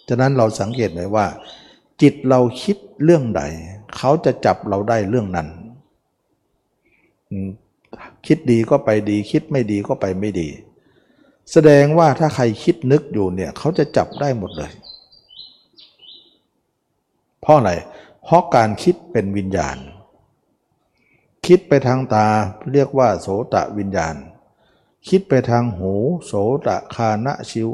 [0.09, 1.25] ฉะนั้นเราสังเกตไหมว่า
[2.01, 3.41] จิตเราคิดเรื่องใด
[3.97, 5.47] เขาจะจับเราได้เรื่องนั้น
[8.25, 10.49] คิดดีก็ไปดี คิดไม่ดีก็ไปไม่ดี
[11.51, 14.71] แสดงว่าถ้าใครคิดนึกอยู่เนี่ย เขาจะจับได้หมดเลย
[17.41, 17.71] เพราะอะไร
[18.23, 19.77] เพราะการคิดเป็นวิญญาณ
[21.47, 22.27] คิดไปทางตา
[22.71, 24.15] เรียกว่า โสตะวิญญาณ
[25.09, 25.93] คิดไปทางหู
[26.25, 26.33] โส
[26.67, 27.69] ตะคานะชิว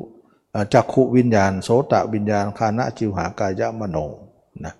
[0.74, 3.98] จักขุวิญญาณ โสตะวิญญาณ คานะชิวหากายะมโน
[4.66, 4.74] นะ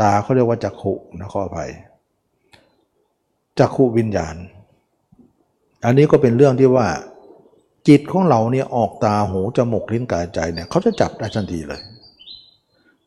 [0.00, 1.70] ตาเขาเรียกว่าจักขุนะขออภัย
[3.58, 4.36] จักขุวิญญาณ
[5.84, 6.86] อันนี้ก็เป็นเรื่องที่ว่า
[7.88, 11.82] จิตของเราเนี่ยออกตาหูจมูกลิ้นกายใจเนี่ยเขาจะจับได้ทันทีเลย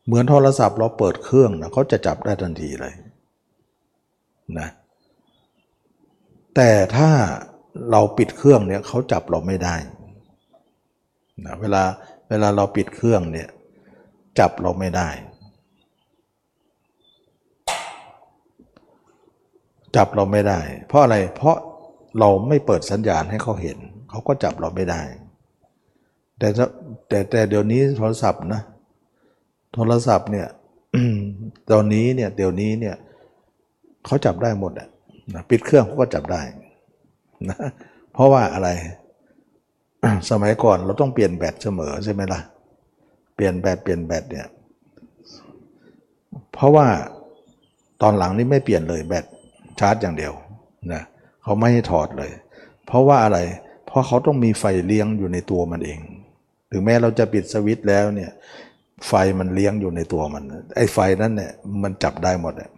[0.04, 2.94] เหมือนโทรศัพท์เราเปิดเครื่องนะเขาจะจับได้ทันทีเลย
[4.58, 4.68] นะ
[6.56, 7.10] แต่ถ้า
[7.90, 9.74] เราปิดเครื่องเนี่ยเขาจับเราไม่ได้
[11.46, 11.82] นะเวลา
[12.28, 13.48] เวลาเราปิดเครื่องเนี่ย
[14.38, 15.08] จับเราไม่ได้
[19.96, 21.56] จับเราไม่ได้ เพราะอะไรเพราะ
[22.18, 23.78] เราไม่เปิดสัญญาณให้เขาเห็น
[24.10, 25.02] เขาก็จับเราไม่ได้
[26.38, 26.48] แต่
[27.08, 28.62] แต่แต่เดี๋ยวนี้โทรศัพท์นะ
[29.74, 30.46] โทรศัพท์เนี่ย
[31.70, 32.96] ตอนนี้เนี่ยเดี๋ยวนี้เนี่ย
[34.06, 34.88] เขาจับได้หมดอะ
[35.50, 36.40] ปิดเครื่องเขาก็จับได้
[37.48, 37.58] นะ
[38.12, 38.68] เพราะว่าอะไร
[40.30, 42.40] สมัยก่อนเราต้องเปลี่ยนแบตเสมอใช่ไหมล่ะ
[43.34, 44.46] เปลี่ยนแบตเปลี่ยนแบตเนี่ย
[46.52, 46.86] เพราะว่า
[48.02, 49.24] ตอนหลังนี้ไม่เปลี่ยนเลยแบต
[49.80, 50.32] ชาร์จอย่างเดียว
[50.92, 51.02] นะ
[51.42, 52.30] เขาไม่ให้ถอดเลย
[52.86, 53.38] เพราะว่าอะไร
[53.86, 56.00] เพราะเขาต้องมีไฟเลี้ยงอยู่ในตัวมันเอง
[56.70, 58.30] ถึงแม้เราจะปิดสวิตช์แล้วเนี่ย
[59.06, 60.44] ไฟมันเลี้ยงอยู่ในตัวมัน
[60.76, 62.70] ไอ้ไฟนั้นเนี่ยมันจับได้หมดเนี่ย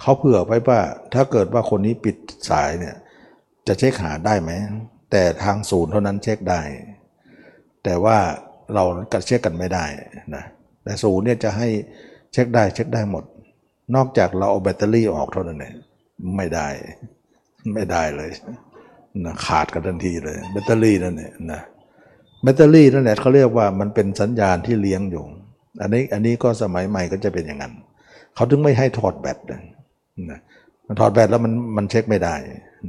[0.00, 0.80] เขาเผื่อไว้ว่า
[1.14, 2.16] ถ้าเกิดว่าคนนี้ปิด
[2.50, 2.94] สายเนี่ย
[3.66, 4.50] จะเช็คหาได้ไหม
[5.10, 6.60] แต่ทางศูนย์เท่านั้นเช็คได้
[7.84, 8.18] แต่ว่า
[8.74, 9.84] เรากัดเช็คกันไม่ได้
[10.34, 10.44] นะ
[10.84, 11.68] แต่ศูนย์เนี่ยจะให้
[12.32, 13.24] เช็คได้เช็คได้หมด
[13.94, 15.74] นอกจากเราเอาแบตเตอรี่ออกเท่านั้นเอง
[16.36, 16.68] ไม่ได้
[17.74, 18.30] ไม่ได้เลย
[19.24, 21.60] นะขาดกันทันทีเลย แบตเตอรี่นั่นเนี่ยนะ
[22.42, 25.24] แบตเตอรี่นั่นแหละเขาเรียกว่ามันเป็นสัญญาณที่เลี้ยงอยู่
[25.80, 27.72] อันนี้อันนี้ก็สมัยใหม่ก็จะเป็นอย่างนั้น
[28.34, 30.40] เขาถึงไม่ให้ถอดแบตนะ
[30.86, 32.34] มันถอดแบตแล้วมันมันเช็คไม่ได้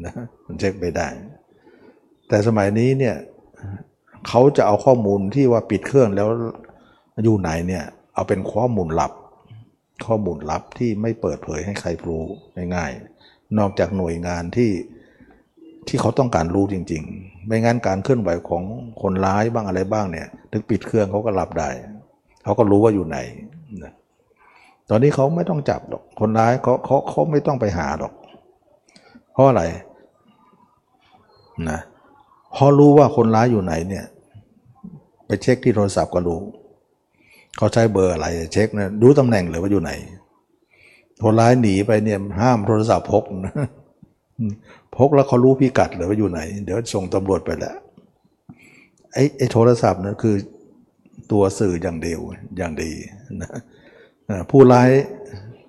[0.06, 0.14] นะ
[0.48, 1.08] มันเช็คไม่ได้
[2.32, 3.16] แต่สมัยนี้เนี่ย
[4.28, 6.28] เขาจะเอาข้อมูลที่ว่าปิดเครื่องแล้ว
[7.24, 9.12] อยู่ไหนเนี่ยเอาเป็นข้อมูลลับ
[10.06, 12.24] ข้อมูลลับที่ไม่เปิดเผยให้ใครรู้
[12.76, 14.72] ง่ายๆ นอกจากหน่วยงานที่
[15.88, 18.64] ที่เขาต้องการรู้จริง ๆ ไม่งั้นการเคลื่อนไหวของ
[19.02, 21.70] คนร้ายบ้างอะไรบ้างเนี่ยถึงปิดเครื่องเขาก็รับได้
[22.44, 23.18] เขาก็รู้ว่าอยู่ไหน
[23.84, 23.94] นะ
[24.90, 28.14] ตอนนี้เขาไม่ต้องจับหรอกคนร้ายเขาเขาเขาไม่ต้องไปหาหรอก
[29.34, 29.64] เพราะอะไร
[31.70, 31.80] นะ
[32.56, 34.06] พอรู้ว่าคนร้ายอยู่ไหนเนี่ย
[35.26, 36.40] ไปเช็คที่โทรศัพท์ก็รู้
[37.58, 39.92] เขาใช้เบอร์อะไรเช็คนะรู้ตำแหน่งเลยว่าอยู่ไหน
[41.24, 43.54] คนร้ายหนีไปเนี่ยห้ามโทรศัพท์พกนะ
[44.98, 47.76] พกแล้วเขารู้พิกัดเลยว่าอยู่ไหน เดี๋ยวส่งตำรวจไปแล้ว
[49.14, 50.36] ไอ้ไอ้โทรศัพท์นั่นคือ
[51.32, 52.20] ตัวสื่ออย่างเดียว
[52.58, 52.92] อย่างดี
[53.42, 53.50] นะ
[54.50, 54.90] ผู้ร้าย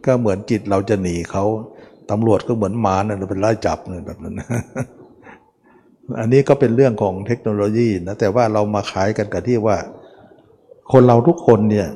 [0.06, 1.44] ก็เหมือนจิตเราจะหนีเขา
[2.10, 4.34] ตำรวจก็เหมือนหมาเนี่ยเป็นไล่จับนี่ยแบบนั้น
[6.18, 9.76] อันนี้ก็เป็นเรื่องของเทคโนโลยีนะแต่ว่าเรามาขายกันกับที่ว่า
[10.92, 11.88] คนเราทุกคนเนี่ย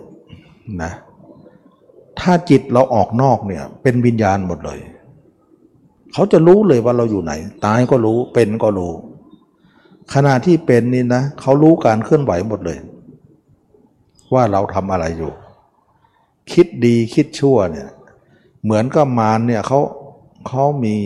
[0.82, 0.92] นะ
[2.20, 4.80] ถ้าจิตเราออกนอกเนี่ยเป็นวิญญาณหมดเลย
[6.12, 7.32] เขาจะรู้เลยว่าเราอยู่ไหน
[7.64, 8.92] ตายก็รู้เป็นก็รู้
[10.14, 12.78] ขณะที่เป็นนี่นะเขารู้การเคลื่อนไหวหมดเลย
[14.34, 15.32] ว่าเราทำอะไรอยู่
[16.52, 17.88] คิดดีคิดชั่วเนี่ย
[18.64, 19.80] เหมือนกับมารเนี่ยเขา
[20.48, 20.96] เขามี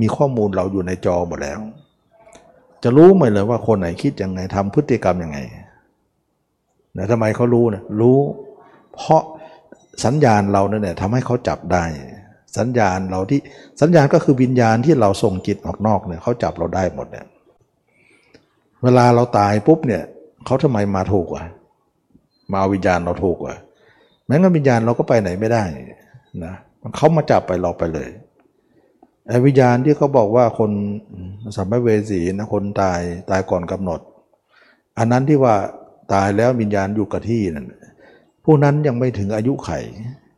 [0.00, 1.60] มีข้อมูลเราอยู่ในจอหมดแล้ว
[2.82, 5.38] จะรู้ไหมเลยว่าคนไหนคิดยังไงทำพฤติกรรมยังไง
[6.96, 8.18] นะทำไมเขารู้นะรู้
[8.94, 9.22] เพราะ
[10.04, 11.84] สัญญาณเราเนี่ยทำให้เขาจับได้
[12.58, 13.40] สัญญาณเราที่
[13.80, 17.26] สัญญาณก็คือวิญญาณที่เราส่งจิตออกนอกเนี่ยเขาจับเราได้หมดเนี่ย
[18.82, 20.02] เวลาเราตายปุ๊บเนี่ย
[20.46, 21.44] เขาทำไมมาถูกอะ
[22.50, 23.56] มาเอาวิญญาณเราถูกอะ
[24.26, 25.62] แม้งั้นวิญญาณเราก็ไปไหนไม่ได้
[26.44, 26.54] นะ
[26.96, 28.08] เขามาจับไปเราไปเลย
[29.30, 30.70] ไอ้วิญญาณที่เขาบอกว่าคน
[31.56, 34.00] สัมภเวสีนะคนตายตายก่อนกำหนด
[34.98, 35.54] อันนั้นที่ว่า
[36.12, 37.66] ตายแล้ววิญญาณอยู่กับที่นั่น
[38.44, 39.70] ผู้นั้นยังไม่ถึงอายุไข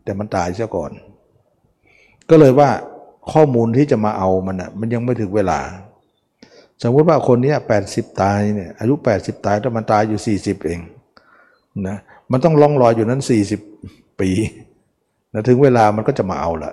[0.05, 0.90] แต่มันตายซะก่อน
[2.31, 2.70] ก็เลยว่า
[3.33, 5.61] ข้อมูลที่จะมาเอามันอะมันยังไม่ถึงเวลา
[6.83, 10.81] สมมติว่าคนนี้แปดสิบตายเนี่ยอายุ80ตายแต่มันตายอยู่40เอง
[11.88, 11.96] นะ
[12.31, 13.20] มันต้องล่องลอยอยู่นั้น
[13.70, 14.31] 40ปี
[15.33, 16.72] นะถึงเวลามันก็จะมาเอาละ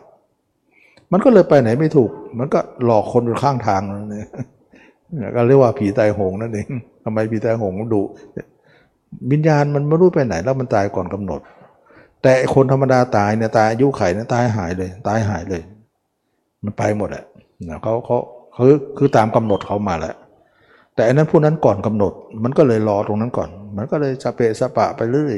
[1.11, 4.27] มันก็เลยไปไหนไม่ถูก มันก็หลอกคนอยู่ข้างทางนั่นเอง
[5.35, 6.67] ก็เรียกว่าผีตายโหงนั่นเอง
[7.03, 8.01] ทำไมผีตายโหงดุ
[9.31, 11.39] วิญญาณมันไม่รู้ไปไหนแล้วมันตายก่อนกำหนด
[12.23, 15.61] แต่คนธรรมดาตายเนี่ยตายอายุไขเนี่ยตายหายเลย ตายหายเลย
[16.63, 17.23] มันไปหมดอะ
[17.69, 18.17] นะเขาเขา
[18.55, 20.15] คือคือตามกำหนดเขามาแล้ว
[20.95, 25.35] แต่อันนั้นผู้นั้นก่อนกำหนด มันก็เลยรอตรงนั้นก่อน มันก็เลยสเปะสะปะไปเรื่อย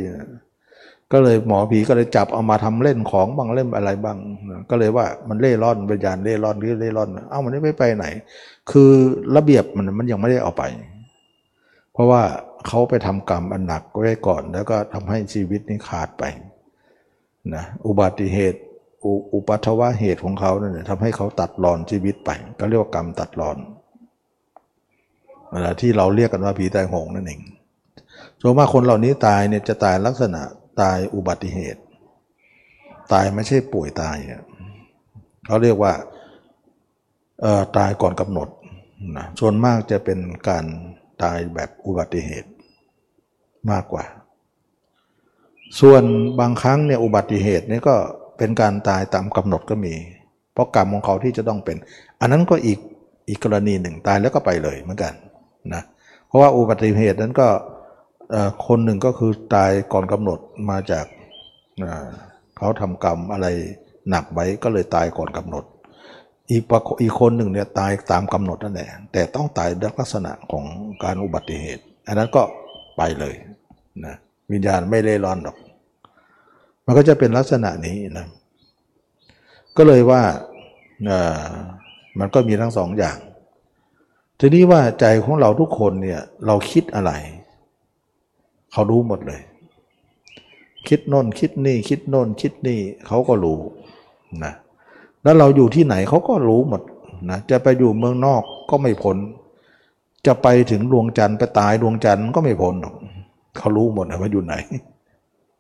[1.12, 4.18] ก็เลยหมอผีก็เลยจับเอามาทำเล่นของบางเล่นอะไรบาง
[4.70, 8.06] ก็เลยว่ามันเล่ร่อนวิญญาณเล่ร่อนหรือเล่ร่อนเอ้ามันไม่ไปไหน
[8.72, 8.92] คือ
[9.36, 10.64] ระเบียบมันมันยังไม่ได้เอาไป
[11.94, 12.22] เพราะว่า
[12.68, 16.24] เขาไปทำกรรมอันหนักไว้ก่อน แล้วก็ทำให้ชีวิตนี้ขาดไป
[17.56, 18.60] นะอุบัติเหตุ
[19.34, 23.58] อุปัทวะเหตุของเขาเนี่ยทำให้เขาตัดรอนชีวิตไป ก็เรียกว่ากรรมตัดรอน
[25.52, 27.42] เวลาที่เราเรียกกันว่าผีตายโหงนั่นเอง
[28.42, 30.42] ส่วนมากคนเหล่านี้ตายเนี่ยจะตายลักษณะ
[30.82, 31.82] ตายอุบัติเหตุ
[33.14, 34.18] ตายไม่ใช่ป่วยตาย
[35.48, 35.94] เขาเรียกว่า
[37.78, 38.50] ตายก่อนกำหนด
[39.18, 40.66] นะส่วนมากจะเป็นการ
[41.24, 42.50] ตายแบบอุบัติเหตุ
[43.72, 44.06] มากกว่า
[45.80, 46.04] ส่วน
[46.40, 47.96] บางครั้งเนี่ยอุบัติเหตุนี่ก็
[48.38, 49.94] เป็นการตายตามกำหนดก็มี
[50.54, 51.78] เพราะกรรมของเขาที่จะต้องเป็น
[52.22, 52.80] อันนั้นก็อีก
[53.30, 55.14] อีกกรณีหนึ่งตายแล้วก็ไปเลยเหมือนกัน
[55.74, 55.84] นะ
[56.28, 57.48] เพราะว่าอุบัติเหตุนั้นก็
[58.68, 60.40] คนหนึ่งก็คือตายก่อนกำหนด
[60.70, 61.06] มาจาก
[62.58, 63.48] เขาทำกรรมอะไร
[64.10, 65.64] หนักไว้ก็เลยตายก่อนกำหนด
[66.50, 66.64] อีก
[67.02, 70.66] อีกคนหนึ่งเนี่ยตายตามกำหนดนั่นแหละแต่ต้องตายลักษณะของ
[71.04, 72.42] การอุบัติเหตุ อันนั้นก็
[72.98, 73.36] ไปเลย
[74.06, 74.16] นะ
[74.52, 75.58] วิญญาณไม่เล่ร่อนหรอก
[76.86, 78.28] มันก็จะเป็นลักษณะนี้นะ
[79.78, 80.22] ก็เลยว่า
[82.20, 83.18] มันก็มีทั้งสองอย่าง
[84.40, 87.12] ทีนี้ว่าใจของเราทุกคนเนี่ยเราคิดอะไร
[88.72, 89.42] เขารู้หมดเลย
[90.88, 93.60] คิดโน่นคิดนี่ คิดโน่นคิดนี่เขาก็รู้
[94.44, 94.54] นะ
[95.24, 96.82] แล้วเราอยู่ที่ไหนเขาก็รู้หมด
[97.30, 99.18] นะจะไปอยู่เมืองนอกก็ไม่พ้น
[100.26, 102.96] จะไปถึงดวงจันทร์ไปตายดวงจันทร์ก็ไม่พ้นหรอก
[103.58, 104.54] เขารู้หมดว่าอยู่ไหน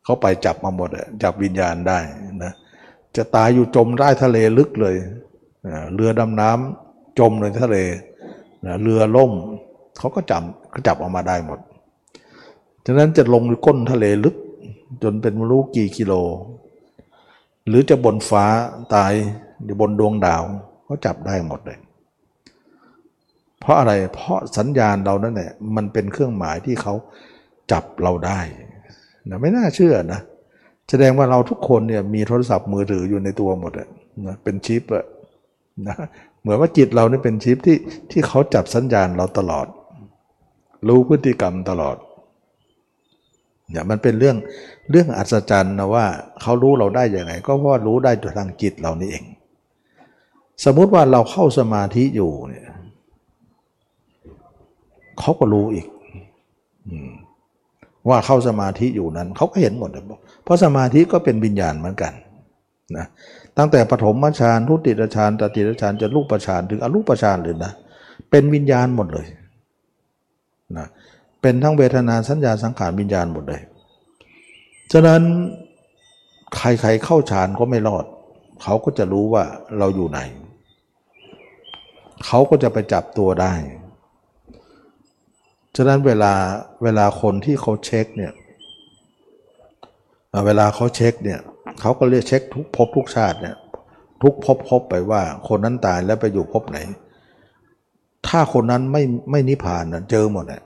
[0.03, 0.89] เขาไปจับมาหมด
[1.23, 1.99] จับวิญญาณได้
[2.43, 2.53] นะ
[3.15, 4.95] จะตายอยู่จมใต้ทะเลลึกเลย
[5.93, 7.77] เรือดำน้ำจมในทะเล
[8.81, 9.31] เรือล่ม
[9.97, 10.43] เขาก็จับ
[10.73, 11.59] ก็จับออกมาได้หมด
[12.85, 14.35] ฉะนั้นจะลงก้นทะเลลึก
[15.03, 16.13] จนเป็นไม่รู้กี่กิโล
[17.67, 18.45] หรือจะบนฟ้า
[18.93, 19.13] ตาย
[19.63, 20.43] อยู่บนดวงดาว
[20.83, 21.77] เขาจับได้หมดเลย
[23.59, 26.93] เพราะอะไรเพราะสัญญาณเรานั่นแหละมันเป็นเครื่องหมายที่เขา
[27.71, 28.39] จับเราได้
[29.29, 30.19] นะไม่น่าเชื่อนะ
[30.89, 33.71] แสดงว่าเราทุกคนเนี่ยมีโทรศัพท์มือถืออยู่ในตัวหมด
[34.27, 35.05] นะเป็นชิปอะ
[35.87, 35.95] นะ
[36.41, 37.77] เหมือนว่าจิตเราเนี่ยเป็นชิปที่
[38.11, 39.67] ที่เขาจับสัญญาณเราตลอด
[40.87, 41.97] รู้พฤติกรรมตลอด
[43.71, 44.37] เนี่ยมันเป็นเรื่อง
[44.91, 46.05] เรื่องอัศจรรย์นะว่า
[46.41, 49.23] เขารู้เราได้ยังไง ก็เพราะรู้ได้จากทางจิตเรานี่เอง
[50.65, 52.65] สมมุติว่าเราเข้าสมาธิอยู่เนี่ย
[55.19, 55.87] เขาก็รู้อีก
[58.09, 59.89] ว่าเข้าสมาธิอยู่นั้นเขาก็เห็นหมด
[60.43, 62.13] เพราะสมาธิก็เป็นวิญญาณเหมือนกัน
[62.97, 63.05] นะ
[63.57, 67.73] ตั้งแต่ปฐมฌานทุติยฌานตติยฌานจะรูปฌานถึงอรูปฌานเลยนะ
[68.29, 69.27] เป็นวิญญาณหมดเลย
[70.77, 70.87] นะ
[71.41, 73.61] เป็นทั้งเวทนาสัญญาสังขารวิญญาณหมดเลย
[74.91, 75.21] ฉะนั้น
[76.55, 78.05] ใครๆเข้าฌานก็ไม่รอด
[78.63, 79.43] เขาก็จะรู้ว่า
[79.77, 80.19] เราอยู่ไหน
[82.25, 83.53] เขาก็จะไปจับตัวได้
[85.75, 86.33] ฉะนั้นเวลา
[86.83, 88.33] เวลาคนที่เขาเช็คเนี่ย
[90.45, 91.39] เวลาเขาเช็คเนี่ย
[91.81, 93.55] เขาก็เรียกเช็คทุกภพทุกชาติเนี่ย
[94.21, 96.77] ทุกภพภพไปว่า คนนั้นตายแล้วไปอยู่ภพไหน
[98.27, 100.63] ถ้าคนนั้นไม่ไม่นิพพานนะเจอหมดเนี่ย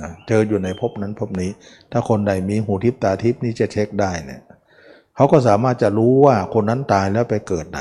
[0.00, 1.50] นะเจออยู่ในภพนั้นภพนี้
[1.92, 4.42] ถ้าคนใดมีหูทิพตาทิพนี่จะเช็คได้เนี่ย
[5.16, 7.80] เขาก็สามารถจะรู้ว่าคนนั้นตายแล้วไปเกิดไหน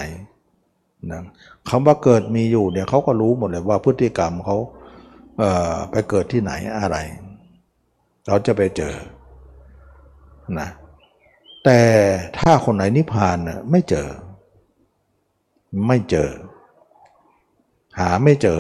[1.12, 1.22] นะ
[1.70, 4.58] คำว่าเกิดมีอยู่เนี่ยเขาก็รู้หมดเลยว่าพฤติกรรมเขา
[5.40, 6.98] เอ่อไปเกิดที่ไหนอะไร
[8.28, 8.96] เราจะไปเจอ
[10.60, 10.70] นะ
[11.66, 11.80] แต่
[12.40, 14.08] ถ้าคนไหนนิพพานน่ะไม่เจอ
[15.88, 16.30] ไม่เจอ
[18.00, 18.60] หาไม่เจอ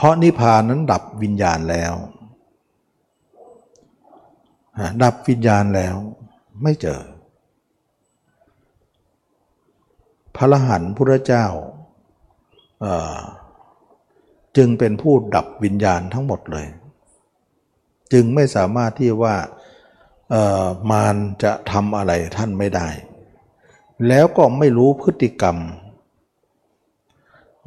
[0.00, 1.94] เพราะนิพพานนั้นดับวิญญาณแล้ว
[5.02, 5.94] ดับวิญญาณแล้ว
[6.62, 7.00] ไม่เจอ
[10.36, 11.46] พระรหันต์พุทธเจ้า
[14.56, 16.66] จึงเป็นผู้ดับวิญญาณทั้งหมดเลย
[18.12, 19.34] จึงไม่สามารถที่ว่า
[20.90, 22.88] มารจะทำอะไรท่านไม่ได้
[24.08, 25.56] แล้วก็ไม่รู้พฤติกรรม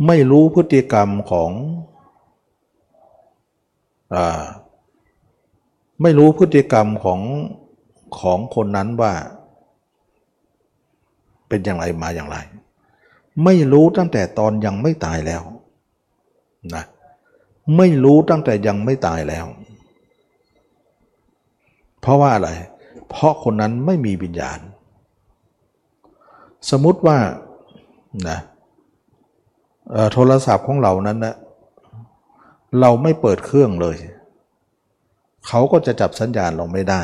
[0.08, 1.52] ไม่รู้พฤติกรรมของ
[6.02, 7.22] ไม่รู้พฤติกรรมของ
[8.20, 9.14] ของคนนั้นว่า
[11.48, 12.38] เป็นอย่างไรมาอย่างไร
[13.44, 15.44] ไม่รู้ตั้งแต่ตอนยังไม่ตายแล้ว
[16.76, 16.84] นะ
[17.78, 19.46] ไม่รู้ตั้งแต่ยังไม่ตายแล้ว
[22.02, 22.50] เพราะว่าอะไร
[23.10, 24.60] เพราะคนนั้นไม่มีวิญญาณ
[26.70, 27.18] สมมุติว่า
[28.30, 28.40] นะ
[30.14, 31.36] โทรศัพท์ของเรานั้นนะ
[32.80, 33.98] เราไม่เปิดเครื่องเลย
[35.48, 37.02] เขาก็จะจับสัญญาณเราไม่ได้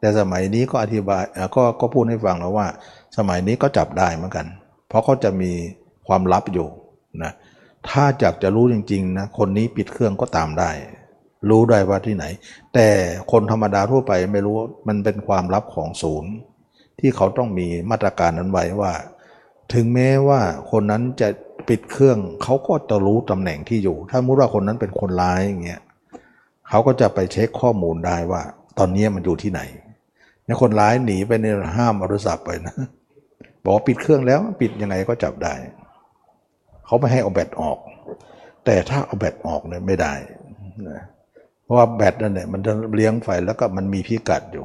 [0.00, 1.24] แต่สมัยนี้ก็อธิบาย
[1.56, 2.66] ก็ก็พูดให้ฟังแล้วว่า
[3.16, 4.46] สมัยนี้ก็จับได้เหมือนกัน
[4.88, 5.52] เพราะเขาจะมี
[6.06, 6.68] ความลับอยู่
[7.22, 7.32] นะ
[7.88, 10.70] ถ้าอยากจะรู้จริงๆนะคนนี้ปิดเครื่องก็ตามได้
[11.48, 12.24] รู้ได้ว่าที่ไหน
[12.74, 12.88] แต่
[13.32, 14.56] คนธรรมดาทั่วไปไม่รู้
[14.88, 16.32] มันเป็นความลับของศูนย์
[17.00, 18.92] ที่เขาต้องมีมาตรการนั้นไว้ว่า
[19.72, 20.40] ถึงแม้ว่า
[20.70, 21.28] คนนั้นจะ
[21.68, 25.82] ปิดเครื่องเขาก็จะรู้ตำแหน่งที่อยู่ ถ้ามุติว่าคนนั้นเป็นคนร้ายอย่างเงี้ย
[26.68, 28.42] เขาก็จะไปเช็คข้อมูลได้ว่า
[28.78, 29.60] ตอนนี้มันอยู่ที่ไหน
[30.44, 31.46] เนี่ยคนร้ายหนีไปใน
[31.76, 32.76] ห้ามโทรศัพท์ไปนะ
[33.64, 35.54] บอกปิดเครื่องแล้วปิดยังไงก็จับได้
[36.86, 37.78] เขาไม่ให้เอาแบตออก
[38.64, 40.14] แต่ถ้าเอาแบตออกเนี่ยไม่ได้
[40.88, 41.00] นะ
[41.62, 44.64] เพราะว่าแบตนั่นเนี่ยมันจะเลี้ยงไฟแล้วก็มันมีพิกัดอยู่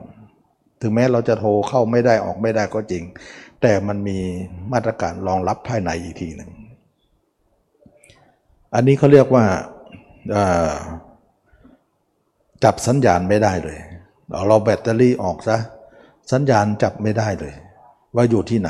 [0.81, 3.03] ถึงแม้เราจะโทรเข้าไม่ได้ออกไม่ได้ก็จริง
[3.61, 4.17] แต่มันมี
[4.73, 6.51] มาตรการรองรับภายในอีกทีหนึ่ง
[8.73, 9.45] อันนี้เขาเรียกว่า
[12.63, 13.79] จับสัญญาณไม่ได้เลย
[14.47, 15.57] เราแบตเตอรี่ออกซะ
[16.31, 17.53] สัญญาณจับไม่ได้เลย
[18.15, 18.69] ว่าอยู่ที่ไหน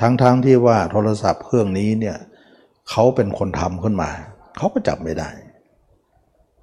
[0.00, 2.16] ทั้งๆทที่ว่าโทรศัพท์เครื่องนี้เนี่ย
[2.90, 4.10] เขาเป็นคนทำขึ้นมา
[4.56, 5.30] เขาก็จับไม่ได้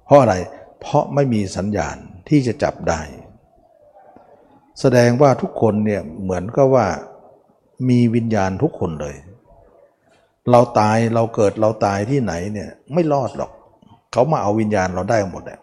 [0.04, 0.34] เพราะอะไร
[0.80, 1.96] เพราะไม่มีสัญญาณ
[2.28, 3.00] ที่จะจับได้
[4.80, 6.86] แสดงว่าทุกคนเนี่ยเหมือนก็ว่า
[7.88, 9.16] มีวิญญาณทุกคนเลย
[10.50, 13.50] เราตายเราเกิดเราตายที่ไหนเนี่ย ไม่รอดหรอก
[14.12, 15.58] เขามาเอาวิญญาณเราได้หมดเลย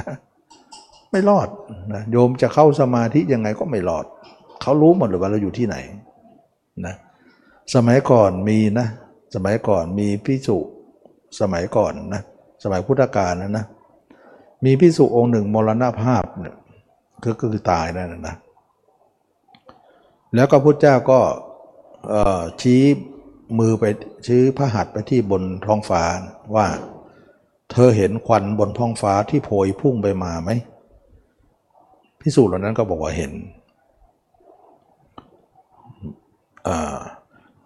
[0.00, 0.12] นะ
[1.10, 1.48] ไม่รอด
[1.94, 4.04] นะโยมจะเข้าสมาธิยังไงก็ไม่รอด
[4.62, 5.76] เขารู้หมดเลยว่าเราอยู่ที่ไหน
[6.86, 6.94] นะ
[7.74, 8.86] สมัยก่อนมีนะ
[9.34, 10.58] สมัยก่อนมีพิสุ
[11.40, 12.22] สมัยก่อนนะ
[12.62, 13.64] สมัยพุทธกาลนะนะ
[14.64, 16.56] มีพิสุองค์หนึ่งมรณภาพเนี่ย
[17.22, 18.36] คือคือตายนั่นนะ
[20.34, 21.18] แล้วก็พุทธเจ้าก็
[22.60, 22.82] ชี้
[23.58, 23.84] มือไป
[24.26, 26.02] ชี้พระหัตถ์ไปที่บนท้องฟ้า
[26.54, 26.66] ว่า
[27.70, 30.50] เธอเห็นควันบนท้องฟ้าที่โผยพุ่งไปมาไหม
[32.20, 33.32] พิสูจน์เหล่านั้นก็บอกว่าเห็น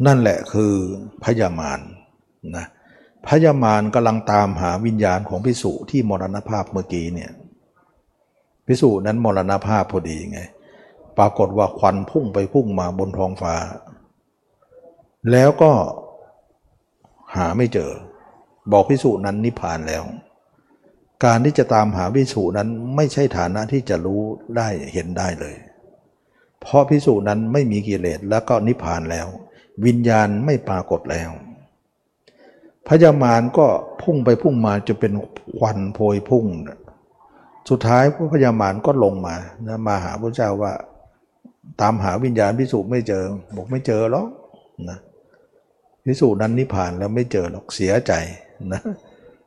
[0.06, 0.72] นั่นแหละคือ
[1.24, 1.80] พยามาร
[2.56, 2.66] นะ
[3.26, 7.30] พญามารกำลังตามหาวิญญาณของพิสุที่มรณภาพเมื่อกี้เนี่ย
[8.66, 10.40] พิสุนั้นมรณภาพพอดีไง
[11.18, 13.54] ปรากฏว่าควันพุ่งไปพุ่งมาบนท้องฟ้า
[15.32, 15.72] แล้วก็
[17.36, 17.90] หาไม่เจอ
[18.72, 20.04] บอกพิสุนั้นนิพพานแล้ว
[21.24, 24.22] การที่จะตามหาพิสุนั้นไม่ใช่ฐานะที่จะรู้
[24.56, 25.56] ได้เห็นได้เลย
[26.60, 29.26] เพราะพิสุนั้นไม่มีกิเลสแล้วก็นิพพานแล้ว
[29.86, 31.30] วิญญาณไม่ปรากฏแล้ว
[32.88, 33.66] พญามารก็
[34.02, 35.12] พุ่งไปพุ่งมาจะเป็น
[35.58, 36.46] ควันโพยพุ่ง
[37.70, 40.72] สุดท้ายพระพญามารก็ลงมานะมาหาพระเจ้าว่า
[41.80, 43.24] ตามหาวิญญาณพิสุไม่เจอ
[43.56, 44.28] บอกไม่เจอหรอก
[44.88, 44.98] นะ
[46.06, 48.12] พิสุนั้นนิพพานแล้วไม่เจอหรอกเสียใจ
[48.72, 48.80] นะ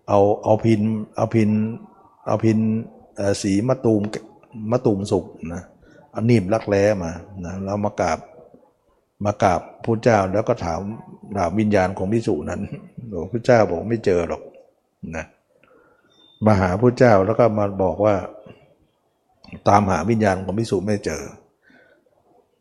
[0.08, 0.82] เอาเอาพิน
[1.16, 1.50] เอาพิน
[2.28, 2.60] เอาพิน
[3.42, 4.02] สีมะตูม
[4.72, 5.62] มะตูมสุกนะ
[6.12, 7.12] เอานิ่มรักแร้มา
[7.46, 8.20] นะเรามากราบ
[9.26, 10.80] มากราบพระเจ้าแล้วก็ถาม
[11.38, 12.62] ถามวิญญาณของพิสุนั้น
[13.10, 14.42] หลวงพระเจ้าบอกไม่เจอหรอก
[15.16, 15.26] นะ
[16.46, 18.16] มาหาพระเจ้าแล้วก็มาบอกว่า
[19.68, 21.24] ตามหาวิญญาณของพิสุไม่เจอ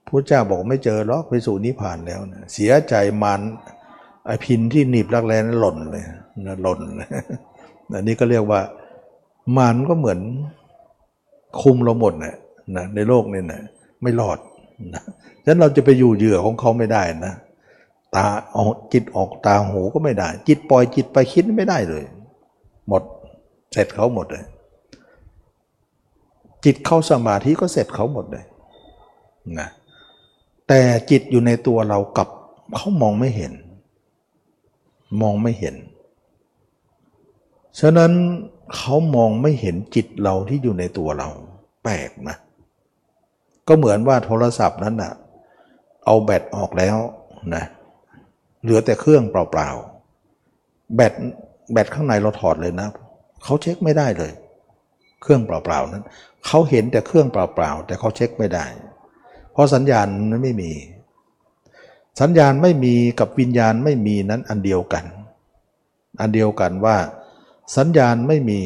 [0.06, 3.40] พระเจ้าบอกไม่เจอหรอกพิสุนิพานแล้วนะเสียใจมัน
[4.28, 6.04] ไอพินที่หนีบรักแร้นั้นหล่นเลย
[6.46, 6.80] นะหล่น
[7.92, 8.60] อันนี้ก็เรียกว่า
[9.58, 10.20] มันก็เหมือน
[11.60, 12.36] คุมเราหมดนะ
[12.76, 13.62] นะในโลกนี่นะ
[14.02, 14.38] ไม่รอด
[14.94, 15.02] นะ
[15.42, 17.34] ฉะนั้นเราจะไปอยู่เหยื่อของเขาไม่ได้นะ
[18.14, 18.26] ตา
[18.56, 22.04] ออกจิตออกตาหูก็ไม่ได้ จิตปล่อยจิตไปคิดไม่ได้เลย
[22.88, 23.02] หมด
[23.72, 24.44] เสร็จเขาหมดเลย
[26.64, 28.44] จิตเข้าสมาธิก็เสร็จเขาหมดเลย
[29.58, 29.68] นะ
[30.68, 32.28] แต่จิตอยู่ในตัวเรากับ
[32.76, 33.52] เขามองไม่เห็น
[35.20, 35.76] มองไม่เห็น
[37.80, 38.12] ฉะนั้น
[38.76, 41.28] เขามองไม่เห็นจิตเราที่อยู่ในตัวเรา
[41.84, 42.36] แปลกนะ
[43.68, 45.12] ก็เหมือนว่าโทรศัพท์นั้นนะ
[46.04, 46.96] เอาแบตออกแล้ว
[47.54, 47.64] นะ
[48.62, 51.12] เหลือแต่เครื่องเปล่าๆแบต
[51.72, 52.88] แบตข้างในเราถอดเลยนะ
[53.44, 54.32] เขาเช็คไม่ได้เลย
[55.22, 56.04] เครื่องเปล่าๆนั้น
[56.46, 58.66] เขาเห็นแต่เครื่องเปล่าๆแต่เขาเช็คไม่ได้
[59.52, 60.70] เพราะสัญญาณนั้นไม่มี
[62.20, 65.04] สัญญาณไม่มีกับวิญญาณไม่มีนั้นอันเดียวกัน
[66.20, 66.96] อันเดียวกันว่า
[67.76, 68.60] สัญญาณไม่มี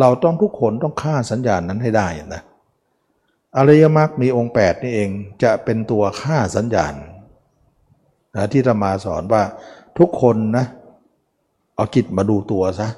[0.00, 2.42] เราต้องทุกคนต้องฆ่าสัญญาณนั้นให้ได้นะ
[3.56, 5.10] อริยมรรคมีองค์ 8 นี่เอง
[5.42, 6.94] จะเป็นตัวฆ่าสัญญาณ
[8.36, 9.42] นะที่ธรรมาสอนว่า
[9.98, 10.66] ทุกคนนะ
[11.76, 12.88] เอาจิตมาดูตัวซะ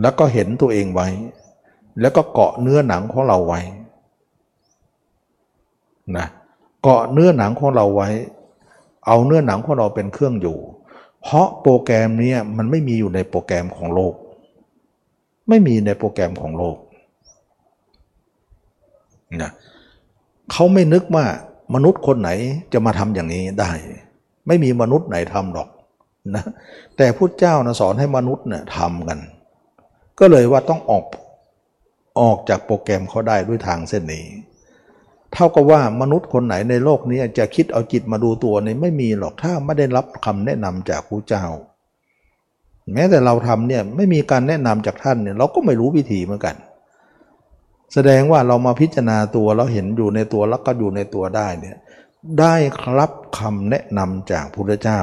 [0.00, 1.08] แล้วก็เห็นตัวเองไว้
[2.00, 3.60] แล้วก็เกาะเนื้อหนังของเราไว้
[6.16, 6.26] นะ
[6.82, 8.08] เกาะเนื้อหนังของเราไว้
[9.06, 10.58] เอาเนื้อหนังของเราเป็นเครื่องอยู่
[11.22, 14.14] เพราะโปรแกรมนี้มันไม่มีอยู่ในโปรแกรมของโลก
[15.48, 16.76] ไม่มีในโปรแกรมของโลก
[19.42, 19.50] นะ
[20.52, 21.24] เขาไม่นึกว่า
[21.74, 22.30] มนุษย์คนไหน
[22.72, 23.70] จะมาทำอย่างนี้ได้
[24.46, 25.68] ไม่มีมนุษย์ไหนทำหรอก
[26.34, 26.44] นะ
[26.96, 29.18] แต่พุทธเจ้านะสอนให้มนุษย์เนี่ยทำกัน
[30.18, 31.04] ก็เลยว่าต้องออก
[32.20, 34.24] ออกจากโปรแกรมเขาได้ด้วยทางเส้นนี้
[35.34, 41.44] เท่ากับว่ามนุษย์คนไหนในโลกนี้จะคิดเอาจิตมาดูตัวนี่ไม่มีหรอกถ้าไม่ได้รับคำแนะนำจากพระเจ้า
[42.92, 46.56] แม้แต่เราทำเนี่ยไม่มีการแนะนำจากท่านเนี่ยเราก็ไม่รู้วิธีเหมือนกัน
[47.94, 51.76] แสดงว่าเรามาพิจารณาตัวแล้วเห็นอยู่ในตัวแล้วก็อยู่ในตัวได้เนี่ย
[52.40, 55.00] ได้ครับคำแนะนำจากพระพุทธเจ้า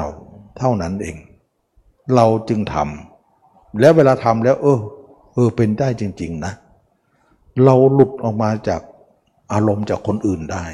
[0.58, 1.16] เท่านั้นเอง
[2.14, 4.80] เราจึงทำแล้วเวลาทำแล้ว เออ
[5.34, 6.52] เออเป็นได้จริง ๆนะ
[7.64, 8.80] เราหลุดออกมาจาก
[9.52, 10.66] อารมณ์จากคนอื่นได้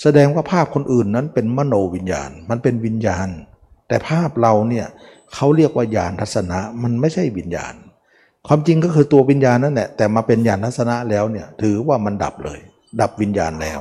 [0.00, 3.28] แสดงว่าภาพคนอื่นนั้นเป็นมโนวิญญาณ มันเป็นวิญญาณ
[3.88, 4.86] แต่ภาพเราเนี่ย
[5.34, 7.74] เขาเรียกว่าญาณทัศนะ มันไม่ใช่วิญญาณ
[8.46, 12.58] ความจริงก็คือตัววิญญาณนั่นแหละแต่มาเป็นญาณทัศนะแล้วเนี่ยถือว่ามันดับเลย
[13.00, 13.80] ดับวิญญาณแล้ว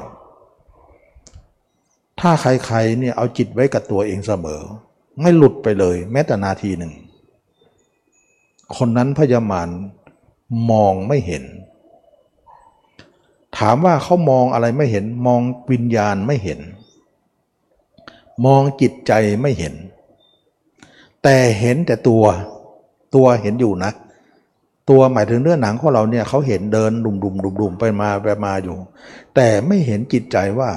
[2.19, 4.61] ถ้าใครๆเนี่ยเอาจิตไว้กับตัวเองเสมอ
[5.21, 6.93] ไม่หลุดไปเลย แม้แต่นาทีหนึ่ง
[8.77, 9.67] คนนั้นพยามาร
[10.71, 11.43] มองไม่เห็น
[13.57, 15.41] ถามว่าเขามองอะไรไม่เห็น มอง
[15.71, 16.59] วิญญาณไม่เห็น
[18.45, 19.73] มองจิตใจไม่เห็น
[21.23, 22.23] แต่เห็นแต่ตัว
[23.15, 23.91] ตัวเห็นอยู่นะ
[24.89, 28.77] ตัวหมายถึงเนื้อหนังของเราเนี่ยเขาเห็นเดินดุมดุมดุมดุมไปมาไปมาอยู่
[29.35, 30.71] แต่ไม่เห็นจิตใจว่า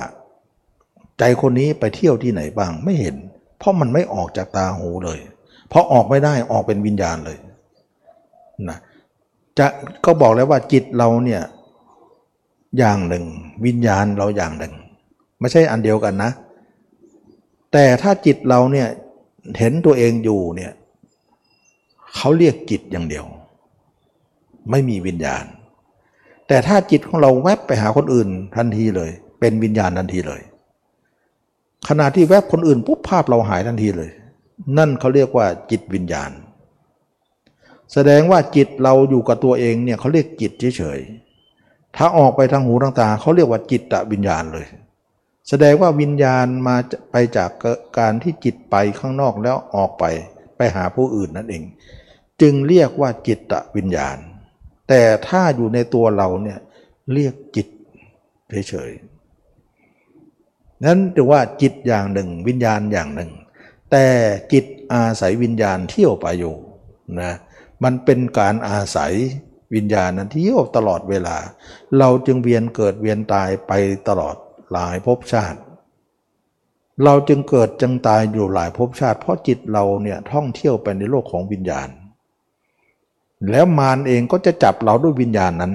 [1.18, 3.16] ใจคนนี้ไปเที่ยวที่ไหนบ้างไม่เห็น
[3.58, 5.18] เพราะมันไม่ออกจากตาหูเลย
[5.68, 7.38] เพราะออกไม่ได้ออกเป็นวิญญาณเลย
[8.68, 8.78] นะ
[9.58, 9.66] จะ
[10.04, 11.42] ก็บอกแล้วว่าจิตเราเนี่ย
[12.78, 13.24] อย่างหนึ่ง
[13.64, 14.74] วิญญาณเราอย่างหนึ่ง
[15.40, 16.30] ไม่ใช่อันเดียวกันนะ
[17.72, 18.88] แต่ถ้าจิตเราเนี่ย
[19.58, 20.72] เห็นตัวเองอยู่เนี่ย
[22.16, 23.24] เขาเรียกจิตอย่างเดียว
[24.70, 25.44] ไม่มีวิญญาณ
[26.48, 29.10] แต่ถ้าจิตของเราแวบไปหาคนอื่นทันทีเลย
[29.40, 30.40] เป็นวิญญาณทันทีเลย
[31.88, 34.10] ขณะที่แวบคนอื่นปุ๊บภาพเราหายทันทีเลย
[34.78, 36.30] นั่นเขาเรียกว่าจิตวิญญาณ
[37.92, 41.31] แสดงว่าจิตเราอยู่กับตัวเองเนี่ยเขาเรียกจิตเฉยๆ
[41.96, 44.66] ถ้าออกไปทางหูทางตาเขาเรียกว่าจิตตวิญญาณเลย
[45.48, 46.76] แสดงว่าวิญญาณมา
[47.10, 47.50] ไปจาก
[47.98, 50.04] การที่จิตไปข้างนอกแล้วออกไป
[50.56, 51.62] ไปหาผู้อื่นนั่นเอง
[52.40, 54.16] จึงเรียกว่าจิตตวิญญาณ
[54.88, 56.58] แต่ถ้าอยู่ในตัวเราเนี่ย
[57.12, 57.68] เรียกจิต
[58.68, 63.30] เฉยๆนั้นถือว่าจิตอย่างหนึ่ง วิญญาณอย่างหนึ่ง
[63.90, 64.06] แต่
[64.52, 66.54] จิตอาศัยวิญญาณเที่ยวไปอยู่
[67.20, 67.32] นะ
[67.84, 69.12] มันเป็นการอาศัย
[69.74, 71.36] วิญญาณนั้นเที่ยวตลอดเวลา
[71.98, 73.72] เราจึงเวียนเกิดเวียนตายไป
[74.08, 74.36] ตลอด
[74.72, 75.58] หลายภพชาติ
[77.04, 81.88] เราจึงเกิดจึงตายอยู่หลายภพชาติ เพราะจิตเราเนี่ยท่องเที่ยวไปในโลกของวิญญาณ
[83.50, 85.74] แล้วมารเองก็จะจับเราด้วยวิญญาณนั้น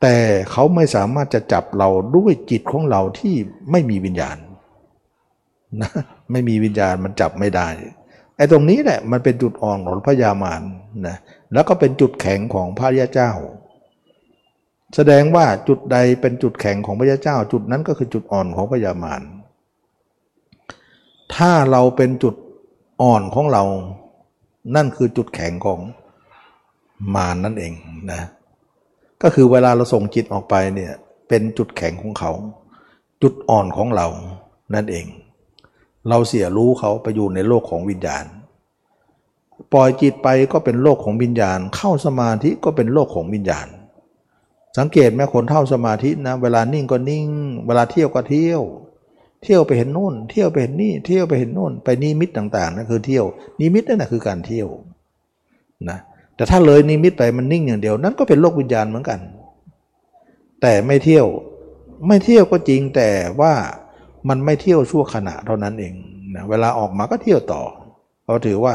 [0.00, 0.16] แต่
[0.50, 3.34] เขาไม่สามารถจะจับเราด้วยจิตของเราที่
[3.70, 4.36] ไม่มีวิญญาณ
[5.80, 5.90] นะ
[6.30, 7.68] ไม่มีวิญญาณมันจับไม่ได้
[8.36, 10.62] ไอ้ตรงนี้แหละมันเป็นจุดอ่อนของพระยามาร
[11.06, 11.16] นะ
[11.52, 13.30] แล้วก็เป็นจุดแข็งของพระยาเจ้า
[14.94, 19.22] แสดงว่าจุดใดเป็นจุดแข็งของพระยาเจ้า จุดนั้นก็คือจุดอ่อนของพระยามาร
[21.34, 22.34] ถ้าเราเป็นจุด
[23.02, 23.64] อ่อนของเรา
[24.76, 25.80] นั่นคือจุดแข็งของ
[27.14, 27.72] มารนนั่นเอง
[28.12, 28.22] นะ
[29.22, 30.92] ก็คือเวลาเราส่งจิตออกไปเนี่ย
[31.28, 32.32] เป็นจุดแข็งของเขา
[33.22, 34.06] จุดอ่อนของเรา
[34.74, 35.06] นั่นเอง
[36.08, 38.24] เราเสียรู้เขาไปอยู่ในโลกของวิญญาณ
[39.72, 43.66] ปล่อยจิตไปก็เป็นโลกของวิญญาณ เข้าสมาธิก็เป็นโลกของวิญญาณ
[44.78, 47.28] สังเกตไหมคนเท่าสมาธินะเวลานิ่งก็นิ่ง
[47.66, 48.62] เวลาเที่ยวก็เที่ยว
[49.42, 53.24] เที่ยวไปเห็นโน่น เที่ยวไปเห็นนี่เที่ยวไปเห็นโน่น ไปนิมิตต่างๆนั่นคือเที่ยว
[53.60, 54.68] นิมิตนั่นแหะคือการเที่ยว
[55.90, 55.98] นะ
[56.36, 59.20] แต่ถ้าเลยนิมิตไปมันนิ่งอย่างเดียว นั่นก็เป็นโลกวิญญาณเหมือนกัน
[60.62, 61.26] แต่ไม่เที่ยว
[62.06, 63.10] ไม่เที่ยวก็จริงแต่
[63.40, 63.52] ว่า
[64.28, 65.94] มันไม่เที่ยวชั่วขณะเท่านั้นเอง
[66.34, 67.62] นะเวลาออกมาก็เที่ยวต่อ
[68.26, 68.74] เราถือว่า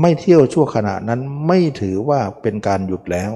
[0.00, 3.32] ไม่เที่ยวชั่วขณะนั้นไม่ถือว่าเป็นการหยุดแล้ว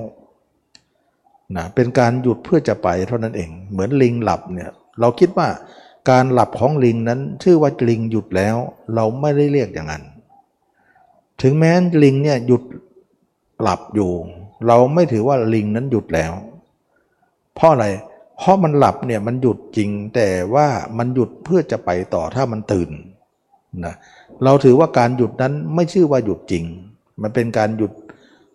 [1.56, 5.48] นะเป็นการหยุดเพื่อจะไปเท่านั้นเอง เหมือนลิงหลับเนี่ยเราคิดว่า
[6.10, 8.56] การหลับของลิงนั้นชื่อว่าลิงหยุดแล้ว
[8.94, 10.04] เราไม่ได้เรียกอย่างนั้น
[11.42, 12.62] ถึงแม้ลิงเนี่ยหยุด
[13.62, 14.10] หลับอยู่
[14.66, 16.32] เราไม่ถือว่าลิงนั้นหยุดแล้ว
[17.54, 17.86] เพราะอะไร
[18.38, 20.66] เพราะมันหลับเนี่ยมันหยุดจริงแต่ว่า
[20.98, 22.90] มันหยุดเพื่อจะไปต่อถ้ามันตื่น
[23.84, 26.64] นะเเราถือว่าการหยุดนั้นไม่ชื่อว่าหยุดจริง
[27.22, 27.92] มันเป็นการหยุด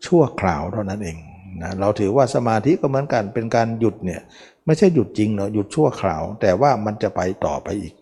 [0.05, 1.17] ชั่วคราวเท่านั้นเอง
[1.61, 4.21] นะเราถือว่าสมาธิก็เหมือนกันเป็นการหยุดเนี่ย
[4.65, 7.93] ไม่ใช่หยุดจริงเนาะหยุดชั่วคราว แต่ว่ามันจะไปต่อไปอีก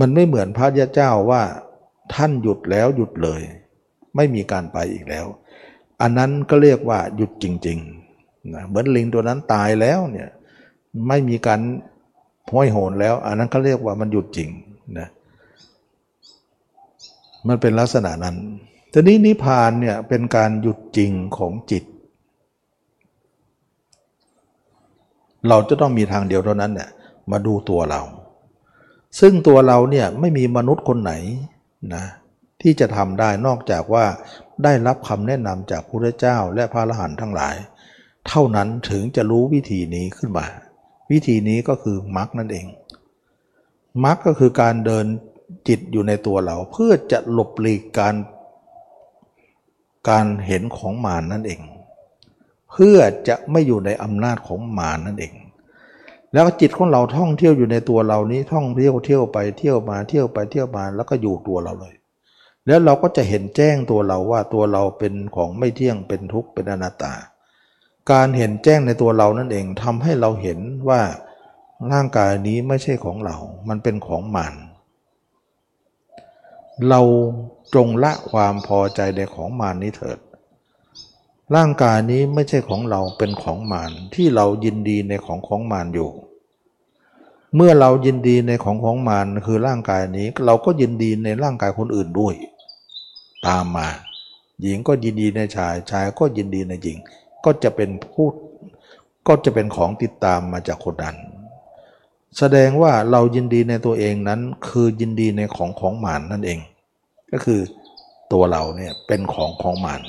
[0.00, 1.42] มันไม่เหมือนพระยาเจ้าว่า
[2.14, 3.40] ท่านหยุดแล้วหยุดเลย
[4.16, 5.26] ไม่มีการไปอีกแล้ว
[6.02, 10.28] อันนั้นก็เรียกว่าหยุดจริงๆนะเหมือนลิงตัวนั้นตายแล้วเนี่ย
[11.08, 11.60] ไม่มีการ
[12.52, 14.48] ห้อยโหนแล้ว อันนั้นเขาเรียกว่ามันหยุดจริง
[14.98, 15.08] นะ
[17.48, 18.36] มันเป็นลักษณะนั้น
[18.92, 21.84] ทีนี้นิพพานเนี่ยเป็นการหยุดจริงของจิต
[25.48, 26.90] เราจะต้องมีทางเดียวเท่านั้นเนี่ย
[27.30, 28.02] มาดูตัวเรา
[29.20, 31.12] ซึ่งตัวเราเนี่ยไม่มีมนุษย์คนไหน
[31.94, 32.04] นะ
[32.62, 34.04] ที่จะทำได้นอกจากว่า
[34.64, 37.54] ได้รับคำแนะนำจากพระเจ้าและพระอรหันต์ทั้งหลาย
[38.28, 40.46] เท่านั้นถึงจะรู้วิธีนี้ขึ้นมา
[41.10, 42.66] วิธีนี้ก็คือมรคนั่นเอง
[44.04, 45.06] มรคก็คือการเดิน
[45.68, 48.14] จิตอยู่ในตัวเรา เพื่อจะหลบหลีกการ
[50.08, 51.60] การเห็นของมานนั่นเอง
[52.70, 52.98] เพื่อ
[53.28, 55.34] จะไม่อยู่ในอำนาจของมานนั่นเอง
[56.32, 61.94] แล้วจิตของเราท่องเที่ยวอยู่ในตัวเรานี้ท่องเที่ยวเที่ยวไปเที่ยวมาเที่ยวไปเที่ยวมาแล้วก็อยู่ตัวเราเลย
[62.66, 67.14] แล้วเราก็จะเห็นแจ้งตัวเราว่าตัวเราเป็นของไม่เที่ยงเป็นทุกข์เป็นอนัตตา
[68.10, 70.58] การเห็นแจ้งในตัวเรานั่นเองทำให้เราเห็น
[70.88, 71.00] ว่า
[71.92, 73.36] ร่างกายนี้ไม่ใช่ของเรา
[73.68, 74.52] มันเป็นของมัน
[76.88, 77.00] เรา
[77.74, 80.18] จงละความพอใจในของมานนี้เถิด
[81.54, 86.10] ร่างกายนี้ไม่ใช่ของเราเป็นของมานที่เรายินดีในของของมานอยู่
[87.54, 92.34] เมื่อเรายินดีในของของมานคือร่างกายนี้เราก็ยินดีในร่างกายคนอื่นด้วย
[93.46, 93.88] ตามมา
[94.62, 96.98] หญิงก็ยินดีในชายชายก็ยินดีในหญิง
[97.44, 98.32] ก็จะเป็นพูด
[99.28, 101.16] ก็จะเป็นของติดตามมาจากคนนั้น
[102.38, 106.58] แสดงว่าเรายินดีในตัวเองนั้น คือยินดีในของของหมานนั่นเอง
[107.32, 107.60] ก็คือ
[108.32, 110.02] ตัวเราเนี่ยเป็นของของหมาน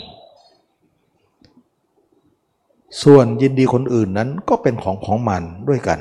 [3.04, 6.00] ส่วนยินดีคนอื่นนั้นก็เป็นของของมันด้วยกัน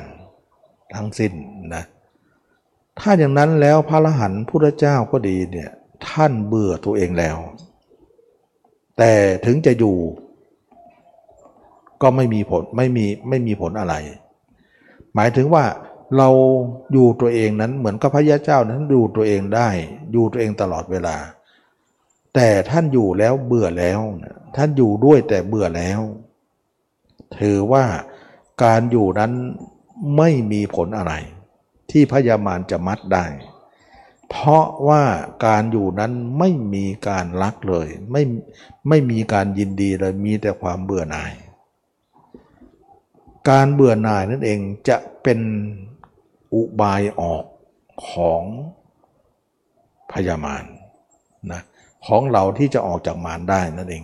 [0.95, 1.31] ทั้งสิ้น
[1.75, 1.83] นะ
[2.99, 5.69] ถ้าอย่างนั้นแล้วพระรหันพุทธเจ้าก็ดีเนี่ย
[6.09, 7.37] ท่านเบื่อตัวเองแล้ว
[8.97, 9.13] แต่
[9.45, 9.95] ถึงจะอยู่
[12.01, 13.95] ก็ไม่มีผลไม่มีไม่มีผลอะไร
[15.15, 15.63] หมายถึงว่า
[16.17, 16.29] เรา
[16.91, 19.69] อยู่ตัวเองนั้นเหมือนกับพระยาเจ้านั้นอยู่ตัวเองได้
[20.11, 21.17] อยู่ตัวเองตลอดเวลา
[22.35, 23.99] แต่ท่านอยู่แล้วเบื่อแล้ว
[24.55, 26.01] ท่านอยู่ด้วยแต่เบื่อแล้ว
[27.39, 27.85] ถือว่า
[28.63, 29.31] การอยู่นั้น
[30.17, 31.13] ไม่มีผลอะไร
[31.91, 33.25] ที่พยามารจะมัดได้
[34.29, 35.03] เพราะว่า
[35.45, 38.23] การอยู่นั้นไม่มีการรักเลย ไม่
[38.87, 41.33] ไม่มีการยินดีเลยมีแต่ความเบื่อหน่าย
[43.49, 45.39] การเบื่อหน่ายนั่นเองจะเป็น
[46.55, 47.45] อุบายออก
[48.09, 48.43] ของ
[50.11, 50.63] พยามาร
[51.51, 51.61] นะ
[52.07, 54.03] ของเราที่จะออกจากมารได้นั่นเอง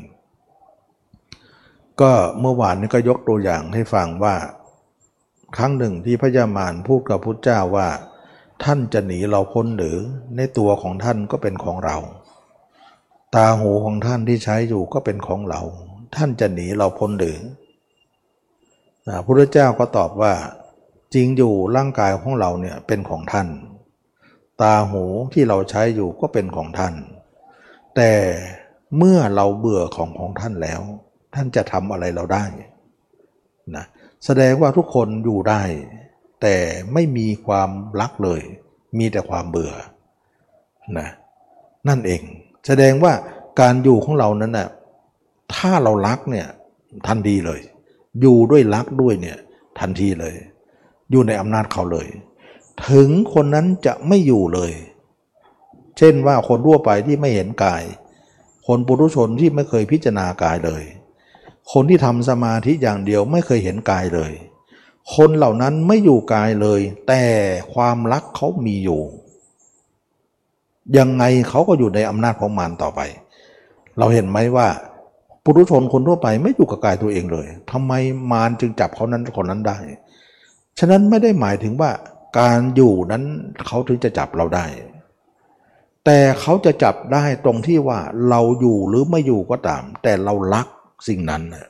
[2.01, 4.35] ก็เมื่อวานนี้ก็ยกตัวอย่างให้ฟังว่า
[5.57, 7.87] ครั้งหนึ่งที่พยามารพูดกับพุทธเจ้าว่า
[8.63, 9.97] ท่านจะหนีเราพ้นหรือ
[10.35, 11.97] ในตัวของท่านก็เป็นของเรา
[13.35, 15.61] ตาหูของท่านที่ใช้อยู่ก็เป็นของเรา
[16.15, 17.39] ท่านจะหนีเราพ้นหรือ
[19.05, 20.33] พระพุทธเจ้าก็ตอบว่า
[21.13, 23.47] จริงอยู่ร่างกายของเราเนี่ยเป็นของท่าน
[24.61, 25.03] ตาหู
[25.33, 26.93] ที่เราใช้อยู่ก็เป็นของท่าน
[27.95, 28.11] แต่
[28.97, 30.81] เมื่อเราเบื่อของของท่านแล้ว
[31.33, 32.45] ท่านจะทำอะไรเราได้
[33.75, 33.85] นะ
[34.25, 35.61] แสดงว่าทุกคนอยู่ได้
[36.41, 36.55] แต่
[36.93, 37.69] ไม่มีความ
[38.01, 38.41] รักเลย
[38.97, 39.73] มีแต่ความเบื่อ
[40.99, 41.09] นะ
[41.87, 42.21] นั่นเอง
[42.67, 43.13] แสดงว่า
[43.59, 44.69] การอยู่ของเรานั้นนะ่ะ
[45.55, 46.47] ถ้าเรารักเนี่ย
[47.07, 47.61] ทันดีเลย
[48.21, 49.37] อยู่ด้วยรักด้วยเนี่ย
[49.79, 50.35] ทันทีเลย
[51.11, 52.07] อยู่ในอำนาจเขาเลย
[52.89, 54.71] ถึงคนนั้นจะไม่อยู่เลย
[55.97, 57.83] เช่นว่าคนทั่วไปที่ไม่เห็นกาย
[58.67, 60.83] คนปุถุชนที่ไม่เคยพิจารณากายเลย
[61.73, 64.31] คนที่ทำสมาธิอย่างเดียวไม่เคยเห็นกายเลย
[65.15, 67.23] คนเหล่านั้นไม่อยู่กายเลย แต่
[67.73, 69.01] ความรักเขามีอยู่
[70.97, 73.01] ยังไงเขาก็อยู่ในอำนาจของมารต่อไป
[73.97, 74.67] เราเห็นไหมว่า
[75.43, 77.93] ปุถุชนคนทั่วไปไม่อยู่กับกายตัวเองเลยทำไม
[78.31, 79.77] มารจึงจับเขานั้นคนนั้นได้
[80.79, 81.91] ฉะนั้นไม่ได้หมายถึงว่า
[82.39, 83.23] การอยู่นั้น
[83.65, 84.65] เขาถึงจะจับเราได้
[86.05, 87.99] แต่เขาจะจับได้ตรงที่ว่า
[88.29, 90.67] เราอยู่หรือไม่อยู่ก็ตาม แต่เรารัก
[91.07, 91.67] สิ่งนั้นนะ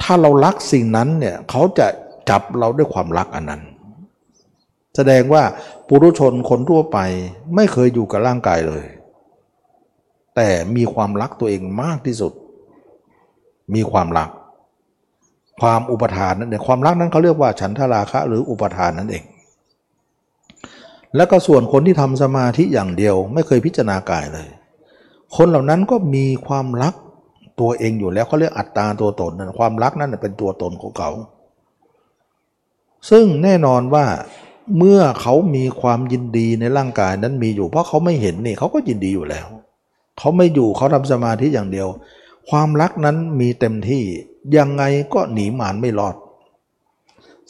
[0.00, 1.86] ถ้าเรารักสิ่งนั้นเนี่ยเขาจะ
[2.30, 3.62] จับเราด้วยความรักอันนั้น
[4.96, 5.42] แสดงว่า
[5.88, 6.98] ปุถุชนคนทั่วไป
[7.54, 8.84] ไม่เคยอยู่กับร่างกายเลย
[10.36, 12.32] แต่มีความรักตัวเองมากที่สุด
[13.74, 14.30] มีความรัก
[15.60, 19.24] ความอุปทานนั่นเองความรักนั้นเขาเรียกว่าฉันทราคะหรืออุปทานนั่นเอง
[21.16, 24.48] แล้วก็ส่วนคนที่ทำสมาธิอย่างเดียว ไม่เคยพิจารณากายเลย
[25.36, 26.94] คนเหล่านั้นก็มีความรัก
[27.60, 31.10] ตัวเองอยู่แล้วเขาเรียกอัตตาตัวตนนั่นความรักนั่นเป็นตัวตนของเขา
[33.10, 34.06] ซึ่งแน่นอนว่า
[34.78, 39.46] เมื่อเขามีความยินดีในร่างกายนั้นมีอยู่ เพราะเขาไม่เห็นนี่เขาก็ยินดีอยู่แล้ว
[40.18, 41.88] เขาไม่อยู่เขาทำสมาธิอย่างเดียว
[42.48, 44.04] ความรักนั้นมีเต็มที่
[44.56, 44.82] ยังไง
[45.14, 46.16] ก็หนีมารไม่รอด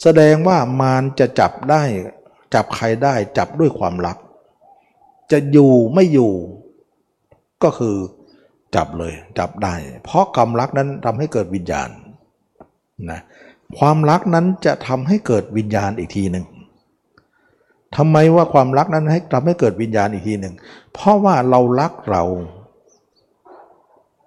[0.01, 1.83] แสดงว่ามารจะจับได้
[2.53, 4.17] จับใครได้จับด้วยความรัก
[5.31, 6.31] จะอยู่ไม่อยู่
[7.63, 7.95] ก็คือ
[8.75, 9.73] จับเลยจับได้
[10.03, 11.89] เพราะกรรมรักนั้นทำให้เกิดวิญญาณ
[13.11, 13.21] นะ
[13.77, 16.45] ความรักนั้นจะทำให้เกิดวิญญาณอีกทีหนึ่ง
[17.97, 20.55] ทำไมว่าความรักนั้นให้ทำให้เกิดวิญญาณอีกทีหนึ่ง
[20.93, 22.23] เพราะว่าเรารักเรา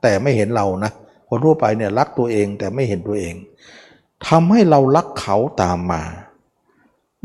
[0.05, 0.93] แต่ไม่เห็นเรานะ
[1.29, 3.35] คนทั่วไปเนี่ยรักตัวเองแต่ไม่เห็นตัวเอง
[4.29, 6.03] ทำให้เรารักเขาตามมา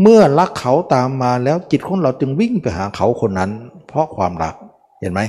[0.02, 3.52] เมื่อรักเขาตามมาแล้วจิตของเราจึงวิ่งไปหาเขาคนนั้น
[3.88, 4.56] เพราะความรัก
[5.02, 5.22] เห็นไหม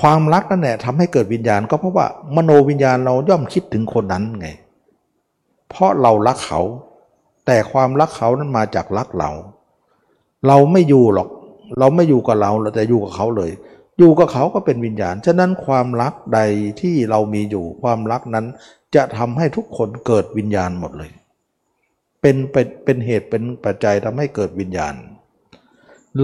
[0.00, 4.48] ความรักนั่นแหละทำให้เกิดวิญญาณก็เพราะว่ามโนวิญญาณเราย่อมคิดถึงคนนั้นไง
[5.68, 6.60] เพราะเรารักเขา
[7.46, 9.30] แต่ความรักเขานั้นมาจากรักเรา
[10.46, 11.28] เราไม่อยู่หรอก
[11.78, 13.50] เราไม่อยู่กับเราเราแต่อยู่กับเขาเลย
[13.98, 16.40] อยู่กับเขาก็เป็นวิญญาณ ฉะนั้นความรักใด
[16.80, 18.46] ที่เรามีอยู่ความรักนั้น
[18.94, 21.10] จะทำให้ทุกคนเกิดวิญญาณหมดเลย
[22.20, 24.94] เป็นเป็นเป็นเหตุเป็นปัจจัยทำให้เกิดวิญญาณ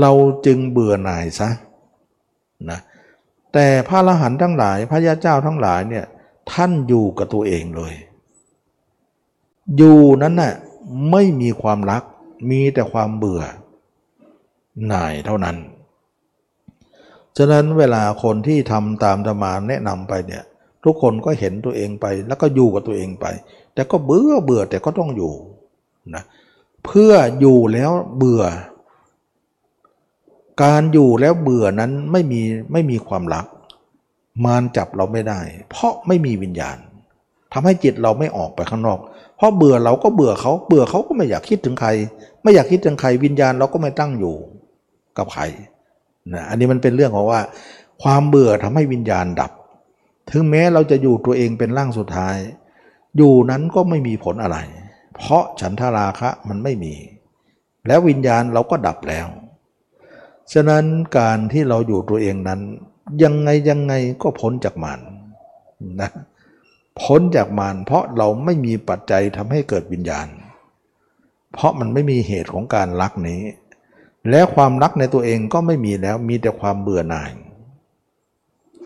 [0.01, 0.13] เรา
[0.47, 1.49] จึงเบื่อหน่ายซะ
[2.71, 2.81] นะ
[3.55, 6.07] แต่พระอรหันต์ทั้งหลาย พระยาเจ้าทั้งหลายเนี่ย
[6.53, 7.95] ท่านอยู่กับตัวเองเลย
[9.77, 10.55] อยู่นั้นน่ะ
[11.11, 12.03] ไม่มีความรัก
[12.51, 13.43] มีแต่ความเบื่อ
[14.89, 15.57] หน่ายเท่านั้น
[17.39, 20.43] ฉะนั้นเวลาคนที่ทำตามธรรมาแนะนำไปเนี่ย
[20.85, 23.27] ทุกคนก็เห็นตัวเองไป แล้วก็อยู่กับตัวเองไป
[23.75, 25.35] แต่ก็เบื่อเบื่อแต่ก็ต้องอยู่
[26.15, 26.23] นะ
[26.85, 28.43] เพื่ออยู่แล้วเบื่อ
[30.63, 32.41] การอยู่แล้วเบื่อนั้นไม่มี
[32.73, 33.47] ไม่มีความรัก
[34.45, 36.77] มารจับเราไม่ได้ เพราะไม่มีวิญญาณ
[37.53, 38.99] ทำให้จิตเราไม่ออกไปข้างนอก
[39.37, 41.91] เพราะเบื่อเราก็เบื่อเขาเบื่อเขาก็ไม่อยากคิดถึงใคร
[42.43, 44.35] ไม่อยากคิดถึงใครวิญญาณเราก็ไม่ตั้งอยู่
[45.19, 45.43] กับใคร
[46.33, 47.41] นะอันนี้มันเป็นเรื่องของว่า
[48.03, 49.53] ความเบื่อทำให้วิญญาณดับ
[50.31, 52.37] ถึงแม้เราจะอยู่ตัวเองเป็นร่างสุดท้าย
[53.17, 54.59] อยู่นั้นก็ไม่มีผลอะไร
[55.17, 56.95] เพราะฉันทราคะมันไม่มี
[57.87, 59.27] แล้ววิญญาณเราก็ดับแล้ว
[60.53, 60.85] ฉะนั้น
[61.19, 62.61] การที่เราอยู่ตัวเองนั้น
[63.23, 63.93] ยังไงยังไง
[64.23, 65.01] ก็พ้นจากมาร
[66.01, 66.11] นะ
[67.03, 70.29] พ้นจากมารเพราะเราไม่มีปัจจัยทำให้เกิดวิญญาณ
[71.53, 73.41] เพราะมันไม่มีเหตุของการรักนี้
[74.29, 77.31] และความรักในตัวเองก็ไม่มีแล้วมีแต่ความเบื่อหน่าย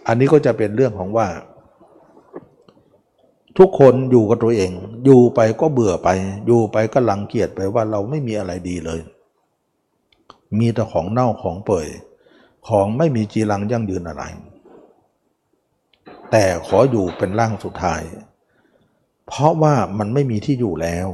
[0.07, 1.29] อันนี้ก็จะเป็นเรื่องของว่า
[3.59, 4.73] ทุกคนอยู่กับตัวเอง
[5.05, 6.09] อยู่ไปก็เบื่อไป
[6.47, 9.01] อยู่ไปก็ลังเกียจไปว่าเราไม่มีอะไรดีเลย
[10.59, 11.89] มีแต่ของเน่าของเปื่อย
[12.69, 14.25] ของไม่มีจีรังยั่งยืนอะไร
[16.31, 18.03] แต่ขออยู่เป็นร่างสุดท้าย
[19.27, 21.09] เพราะว่ามันไม่มีที่อยู่แล้ว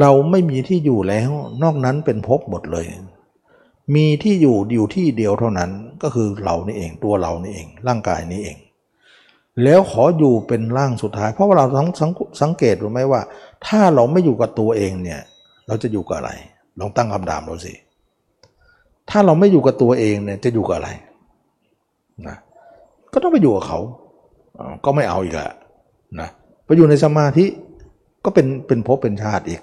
[0.00, 1.30] เราไม่มีที่อยู่แล้ว
[1.62, 2.86] นอกนั้นเป็นภพหมดเลย
[3.94, 5.70] มีที่อยู่อยู่ที่เดียวเท่านั้น
[6.02, 8.56] ก็คือเรานี่เองตัวเรานี่เอง ร่างกายนี้เอง
[9.64, 11.88] แล้วขออยู่เป็นร่างสุดท้าย เพราะว่าเราสัง
[12.42, 13.20] สังเกตรู้ไหมว่า
[13.66, 15.20] ถ้าเราไม่อยู่กับตัวเองเนี่ย
[15.66, 16.30] เราจะอยู่กับอะไร
[16.78, 17.74] ลองตั้งคำถามดูสิ
[19.10, 20.90] ถ้าเราไม่อยู่กับตัวเองเนี่ยจะอยู่กับอะไร
[22.28, 22.36] นะ
[23.12, 23.78] ก็ต้องไปอยู่กับเขา
[24.84, 25.48] ก็ไม่เอาอีกละ
[26.20, 26.28] นะ
[26.64, 27.44] ไปอยู่ในสมาธิ
[28.24, 29.60] ก็เป็นเป็นภพเป็นชาติอีก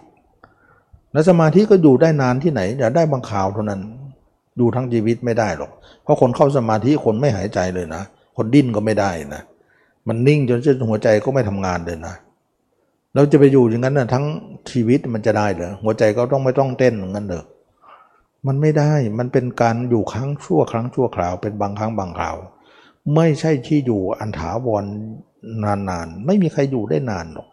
[1.15, 3.81] แล้วสมาธิก็อยู่ได้นานที่ไหนอย่าได้บางข่าวเท่านั้น
[4.59, 5.71] ดูทั้งชีวิตไม่ได้หรอก
[6.03, 8.03] เพราะคนเข้าสมาธิคนไม่หายใจเลยนะ
[8.37, 9.41] คนดิ้นก็ไม่ได้นะ
[10.07, 12.15] มันนิ่งจนจนหัวใจก็ไม่ทำงานเลยนะ
[13.15, 14.25] เราจะไปอยู่อย่างนั้นนะทั้ง
[14.71, 17.43] ชีวิตมันจะได้เหรอหัวใจก็ต้องไม่ต้องเต้นอย่างนั้นเหรอ
[18.47, 22.37] มันไม่ได้มันเป็นการอยู่ครั้งชั่วครั้งชั่วคราว เป็นบางครั้งบางคราว
[23.15, 24.83] ไม่ใช่ที่อยู่อันถาวร
[25.89, 27.47] นานๆ ไม่มีใครอยู่ได้นานหรอก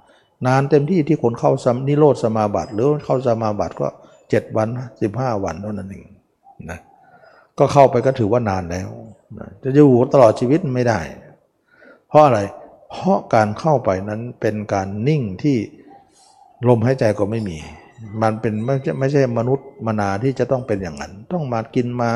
[0.47, 3.89] นานเต็มที่ที่คนเข้าสนิโรธสมาบัติ หรือเข้าสมาบัติก็
[4.31, 4.69] เจ็ดวัน
[5.03, 6.07] สิบห้าวันเท่านั้นเอง
[6.71, 6.79] นะ
[7.59, 8.89] ก็เข้าไปก็ถือว่านานแล้ว
[9.39, 11.01] นะจะอยู่ตลอดชีวิตไม่ได้
[12.09, 12.41] เพราะอะไร
[12.91, 15.57] เพราะการเข้าไปนั้นเป็นการนิ่งที่
[16.69, 17.59] ลมหายใจก็ไม่มี
[18.23, 22.11] มันเป็นไม่ใช่ไม่ใช่มนุษย์มนาที่จะต้องเป็นอย่างนั้น ต้องมากินมา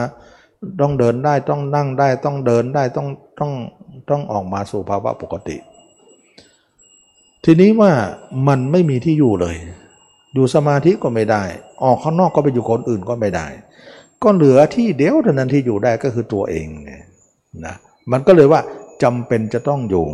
[0.80, 3.06] ต้องเดินได้ต้องนั่งได้ต้องเดินได้ต้อง
[3.40, 3.52] ต้อง
[4.10, 5.56] ต้องออกมาสู่ภาวะปกติ
[7.44, 7.92] ทีนี้ว่า
[8.48, 9.56] มันไม่มีที่อยู่เลย
[10.34, 11.44] อยู่สมาธิก็ไม่ได้
[11.84, 13.46] ออกข้างนอกก็ไปอยู่คนอื่นก็ไม่ได้
[14.22, 16.66] ก็เหลือที่เดียวเท่านั้นที่อยู่ได้ก็คือตัวเอง
[17.66, 17.76] นะ
[18.12, 18.60] มันก็เลยว่า
[19.02, 20.06] จำเป็นจะต้องอยู่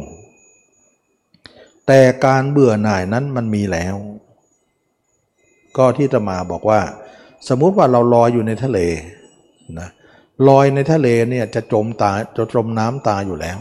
[1.86, 3.94] แต่การเบื่อหน่ายนั้นมันมีแล้ว
[5.76, 6.80] ก็ที่ตมาบอกว่า
[7.48, 8.78] สมมุติว่าเราลอยอยู่ในทะเล
[9.78, 9.88] นะ
[10.48, 13.58] ลอยในทะเลเนี่ยจะจมตายจะจมน้ำตายอยู่แล้ว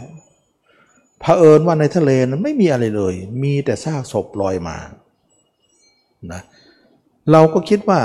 [1.22, 4.76] เผอิญว่าในทะเลนั้นไม่มีอะไรเลย มีแต่ซากศพลอยมา
[6.32, 6.42] นะ
[7.32, 8.00] เราก็คิดว่า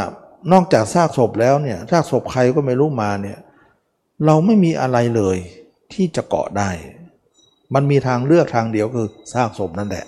[0.52, 3.38] นอกจากซากศพแล้วเนี่ยซากศพใครก็ไม่รู้มาเนี่ย
[4.26, 5.38] เราไม่มีอะไรเลย
[5.94, 6.70] ที่จะเกาะได้
[7.74, 10.06] มันมีทางเลือกทางเดียวคือซากศพนั่นแหละ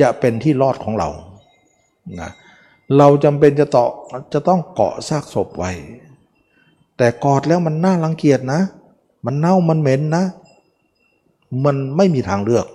[0.00, 1.08] จะเป็นที่รอดของเรา
[2.20, 2.30] นะ
[2.98, 3.84] เราจำเป็นจะต่อ
[4.32, 5.72] จะต้องเกาะซากศพไว้
[6.96, 8.60] แต่กอดแล้วมันน่ารังเกียจนะ
[9.26, 10.24] มันเน่ามันเหม็นนะ
[11.64, 12.66] มันไม่มีทางเลือก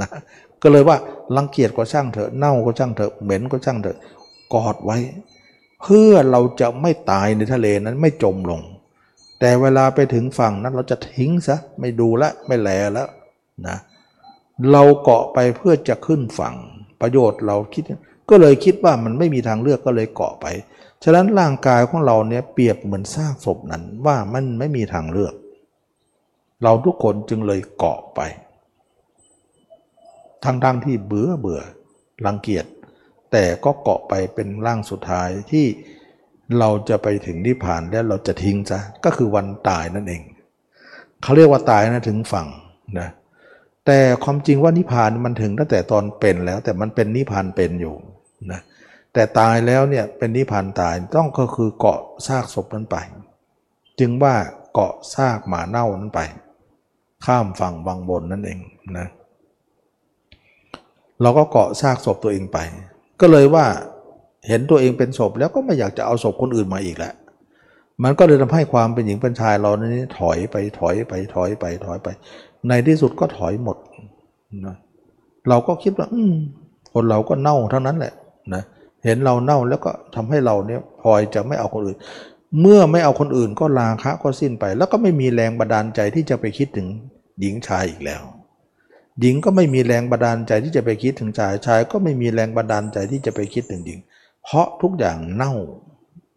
[0.00, 0.08] นะ
[0.62, 0.96] ก็เลยว่า
[1.36, 3.98] รังเกียจก็ช่างเถอะเน่าก็ช่างเถอะเหม็นก็ช่างเถอะ
[4.54, 4.98] กอดไว้
[5.82, 8.60] เพื่อเราจะไม่ตายในทะเลนั้นไม่จมลง
[9.40, 13.08] แต่เวลาไปถึงฝั่งนั้นเราจะทิ้งซะไม่ดูละไม่แลแล้ว
[13.66, 13.76] นะ
[14.72, 16.54] เราเกาะไปเพื่อจะขึ้นฝั่ง
[17.00, 17.84] ประโยชน์เราคิด
[18.30, 20.46] ก็เลยคิดว่ามันไม่มีทางเลือกก็เลยเกาะไป
[21.04, 25.34] ฉะนั้นร่างกายของเราเนี่ยเปรียบเหมือนซากศพนั้นว่ามันไม่มีทางเลือก
[26.62, 28.20] เราทุกคนจึงเลยเกาะไป
[30.44, 31.60] ทั้งๆทที่เบื่อเบื่อ
[32.26, 32.66] รังเกียจ
[33.32, 35.66] แต่ก็เกาะไปเป็นร่างสุดท้ายที่
[36.58, 40.22] เราจะไปถึงนิพพานแล้วเราจะทิ้งซะก็คือวันตายนั่นเอง
[41.22, 42.48] เขาเรียกว่าตายนะถึงฝั่ง
[42.98, 43.08] นะ
[43.86, 47.94] แต่ความจริงว่านิพพานมันถึงตั้งแต่ตอนเป็นแล้ว แต่มันเป็นนิพพานเป็นอยู่
[48.52, 48.60] นะ
[49.14, 52.96] แต่ตายแล้วเนี่ยเป็นนิพพานตายต้องก็คือเกาะซากศพนั้นไป
[54.00, 54.34] จึงว่า
[54.72, 56.20] เกาะซากหมาเน่านั้นไป
[57.24, 58.58] ข้ามฝั่งบางบนนั่นเอง
[58.98, 59.06] นะ
[61.22, 62.58] เราก็เกาะซากศพตัวเองไป
[63.20, 63.64] ก็เลยว่า
[64.48, 67.14] เห็นตัวเองเป็นศพแล้วก็ไม่อยากจะเอาศพคนอื่นมาอีกแล้ว
[68.02, 72.08] มันก็เลยทำให้ความเป็นหญิงเป็นชายเรานี้ถอยไปถอยไปถอยไปถอยไป
[72.68, 73.76] ในที่สุดก็ถอยหมด
[74.66, 74.76] นะ
[75.48, 76.22] เราก็คิดว่า อื
[76.92, 78.14] คนเราก็เน่าเท่านั้นแหละ
[78.54, 78.62] นะ
[79.04, 81.98] เห็นเราเน่าแล้วก็ทำให้เราเนี่ยพลอยจะไม่เอาคนอื่น
[82.60, 86.88] เมื่อไม่เอาคนอื่นก็ลาคะก็สิ้นไป แล้วก็ไม่มีแรงบันดาลใจที่จะไปคิดถึง
[87.40, 88.22] หญิงชายอีกแล้ว
[89.20, 93.98] หญิงก็ไม่มีแรงบันดาลใจที่จะไปคิดถึงชายชาย ก็ไม่มีแรงบันดาลใจที่จะไปคิดถึงหญิง
[94.44, 95.52] เพราะทุกอย่างเน่า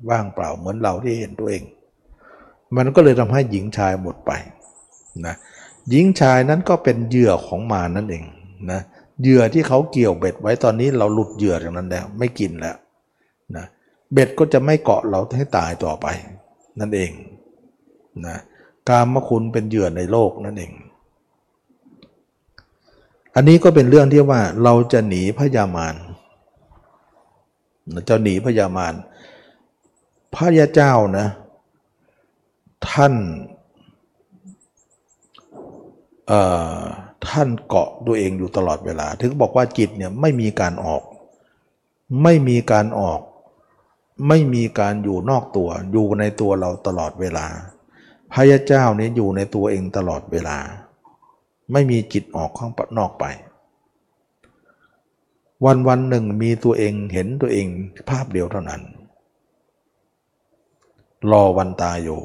[0.10, 1.64] ว่างเปล่าเหมือนเราที่เห็นตัวเอง
[2.78, 4.32] มันก็เลยทำให้หญิงชายหมดไป
[5.26, 5.36] นะ
[5.90, 8.24] หญิงชายนั้นก็เป็นเหยื่อของมานั่นเอง
[8.72, 8.82] นะ
[9.22, 12.76] เหยื่อที่เขาเกี่ยวเบ็ดไว้ตอนนี้เราหลุดเหยื่อจากนั้นแล้ว ไม่กินแล้ว
[13.56, 13.66] นะ
[14.14, 16.08] เบ็ดก็จะไม่เกาะเราให้ตายต่อไป
[16.80, 17.12] นั่นเอง
[18.28, 18.38] นะ
[18.90, 20.74] กามคุณเป็นเหยื่อในโลกนั่นเอง
[23.36, 25.96] อันนี้ก็เป็นเรื่องที่ว่าเราจะหนีพยามาร
[28.10, 28.94] จะหนีพยามาร
[30.34, 31.28] พระยาเจ้านะ
[32.90, 33.14] ท่าน
[37.28, 41.04] ท่านเกาะตัวเองอยู่ตลอดเวลา ถึงบอกว่าจิตเนี่ยไม่มีการออก
[42.24, 43.20] ไม่มีการออก
[44.28, 47.46] ไม่มีการอยู่นอกตัว อยู่ในตัวเราตลอดเวลา
[48.34, 50.58] พระยาเจ้านี้อยู่ในตัวเองตลอดเวลา
[51.72, 53.26] ไม่มีจิตออกข้างนอกไป
[55.66, 57.68] วันวันหนึ่งมีตัวเองเห็นตัวเอง
[58.10, 58.82] ภาพเดียวเท่านั้น
[61.32, 62.20] รอวันตายอยู่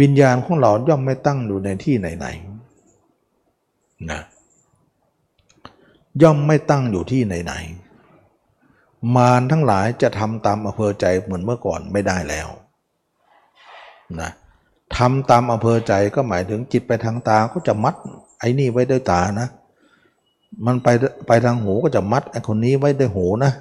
[0.00, 4.20] วิญญาณของเราย่อมไม่ตั้งอยู่ในที่ไหนๆนะ
[6.22, 12.48] ย่อมไม่ตั้งอยู่ที่ไหนๆมารทั้งหลายจะทำตามอำเภอใจเหมือนเมื่อก่อนไม่ได้แล้ว
[14.20, 14.30] นะ
[14.96, 17.94] ทำตามอำเภอใจก็หมายถึงจิตไปทางตาก็จะมัด
[18.38, 19.48] ไอ้นี่ไว้ด้วยตานะ
[20.66, 20.88] มันไป
[21.26, 23.52] ไปทางหูก็จะมัดไอ้คนนี้ไว้ด้วยหูนะ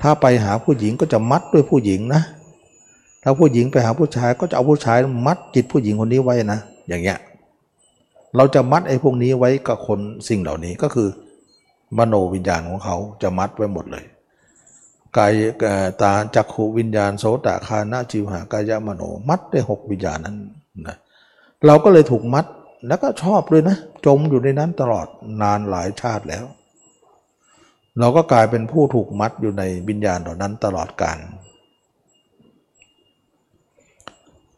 [0.00, 2.22] ถ้าไปหาผู้หญิงก็จะมัดด้วยผู้หญิงนะ
[3.22, 7.18] ถ้าผู้หญิงไปหาผู้ชายก็จะเอาผู้ชายมัดจิตผู้หญิงคนนี้ไว้นะอย่างเงี้ย
[8.36, 9.98] เราจะมัดไอ้พวกนี้ไว้กับคน
[10.28, 11.08] สิ่งเหล่านี้ก็คือ
[11.98, 14.04] มโนวิญญาณของเขาจะมัดไว้หมดเลย
[15.18, 15.32] กาย
[16.02, 20.36] ตาจักขูวิญญาณโสตคานาจิวหากายมโนมัดได้หกวิญญาณนั้น
[20.86, 20.96] นะ
[21.66, 22.46] เราก็เลยถูกมัด
[22.86, 25.06] แล้วก็ชอบเลยนะ จมอยู่ในนั้นตลอด
[25.42, 26.44] นานหลายชาติแล้ว
[27.98, 31.18] เราก็กลายเป็นผู้ถูกมัดอยู่ในวิญญาณเหล่านั้นตลอดกาล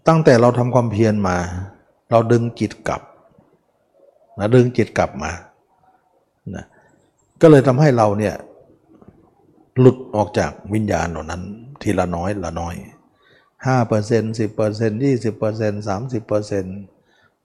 [0.09, 1.36] ตั้งแต่เราทำความเพียรมา
[2.11, 3.02] เราดึงจิตกลับ
[4.38, 5.30] นะดึงจิตกลับมา
[6.54, 6.64] นะ
[7.40, 8.34] ก็เลยทำให้เราเนี่ย
[9.81, 11.43] หลุดออกจากวิญญาณเหล่านั้น
[11.83, 12.74] ทีละน้อยละน้อย
[13.66, 16.79] ห้าเปอร์เซ็นต์สิบเปอร์เซ็นต์ยี่สิบเปอร์เซ็นต์สามสิบเปอร์เซ็นต์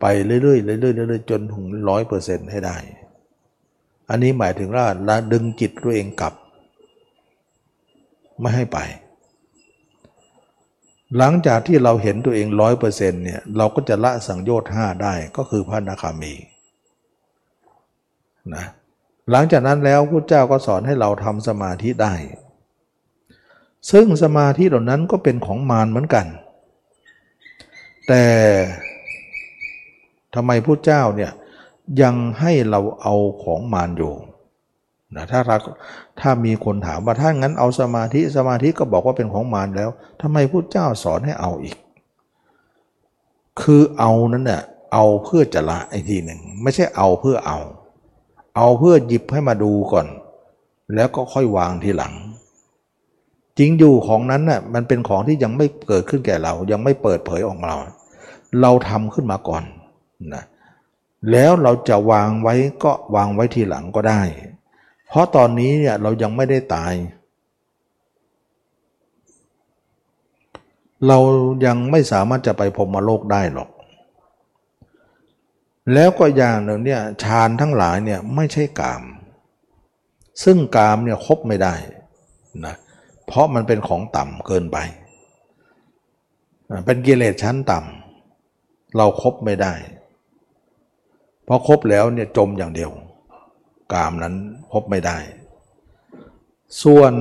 [0.01, 2.77] ไปเรื่อยๆเรื่อยๆเรื่อยๆจนถึงร้อยเปอร์เซ็นต์ให้ได้
[4.09, 6.33] อันนี้หมายถึงว่าละดึงจิตตัวเองกลับ
[8.39, 8.79] ไม่ให้ไป
[11.17, 16.33] หลังจากที่เราเห็นตัวเองร้อยเปอร์เซ็นต์เนี่ยเราก็จะละสังโยชน์ห้าได้ก็คือพระนาคามี
[18.55, 18.65] นะ
[19.31, 22.13] หลังจากนั้นแล้วพระเจ้าก็สอนให้เราทำสมาธิได้
[23.91, 26.25] ซึ่งสมาธิเหล่านั้นก็เป็นของมารเหมือนกัน
[28.07, 28.23] แต่
[30.35, 31.31] ทำไมพระเจ้าเนี่ย
[32.01, 34.13] ยังให้เราเอาของมารอยู่
[35.15, 35.41] นะถ้า
[36.19, 39.89] ถ้ามีคนถามว่าถ้างั้นเอาสมาธิสมาธิก็บอกว่าเป็นของมารแล้ว
[40.21, 41.77] ทำไมพระเจ้าสอนให้เอาอีก
[43.61, 44.61] คือเอานั้นเนี่ย
[44.93, 47.59] เอาเพื่อจะละไอ้ทีหนึ่งไม่ใช่เอาเพื่อเอา
[48.55, 50.07] เอาเพื่อหยิบให้มาดูก่อน
[50.95, 52.13] แล้วก็ค่อยวางทีหลัง
[53.57, 57.79] จริงอยู่ของนั้นน่ะมันเป็นของที่ยังไม่เกิดขึ้นแก่เรา ยังไม่เปิดเผยออกมาเรา
[58.61, 59.63] เราทำขึ้นมาก่อน
[60.33, 60.43] นะ
[61.31, 64.21] แล้วเราจะวางไว้ก็วางไว้ทีหลังก็ได้
[65.07, 66.93] เพราะตอนนี้เนี่ยเรายังไม่ได้ตาย
[71.07, 71.17] เรา
[71.65, 73.69] ยังไม่สามารถจะไปพรมโลกได้หรอก
[75.93, 79.03] แล้วก็อย่างหนึ่งเนี่ยฌานทั้งหลายเนี่ยไม่ใช่กาม
[80.43, 81.75] ซึ่งกามเนี่ยครบไม่ได้
[82.65, 82.75] นะ
[83.25, 84.77] เพราะมันเป็นของต่ำเกินไป
[86.85, 89.73] เป็นกิเลสชั้นต่ำเราครบไม่ได้
[91.45, 92.91] เพราะครบแล้วเนี่ยจมอย่างเดียว
[93.93, 94.35] กามนั้น
[94.71, 95.17] ครบไม่ได้
[96.83, 97.13] ส่วน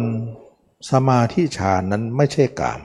[0.91, 2.81] สมาธิฌานนั้นไม่ใช่กาม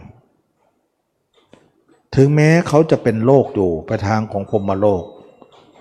[2.16, 5.04] ถึงแม้เขาจะเป็นโลกอยู่ไปทางของพรมโลก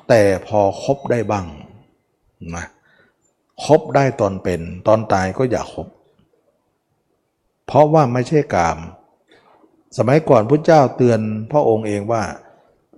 [0.08, 1.46] แต่พอคบได้บ้าง
[2.56, 2.66] นะ
[3.64, 5.88] คบได้ตอนเป็นตอนตายก็อย่าคบ
[7.66, 8.78] เพราะว่าไม่ใช่กาม
[9.96, 12.22] สมัยก่อนพระเจ้าเตือนพระองค์เองว่า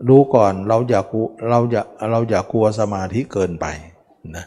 [0.08, 3.66] รู้ก่อนเราอย่ากลัวเราอย่าเราอย่ากลัวสมาธิเกินไป
[4.36, 4.44] นะ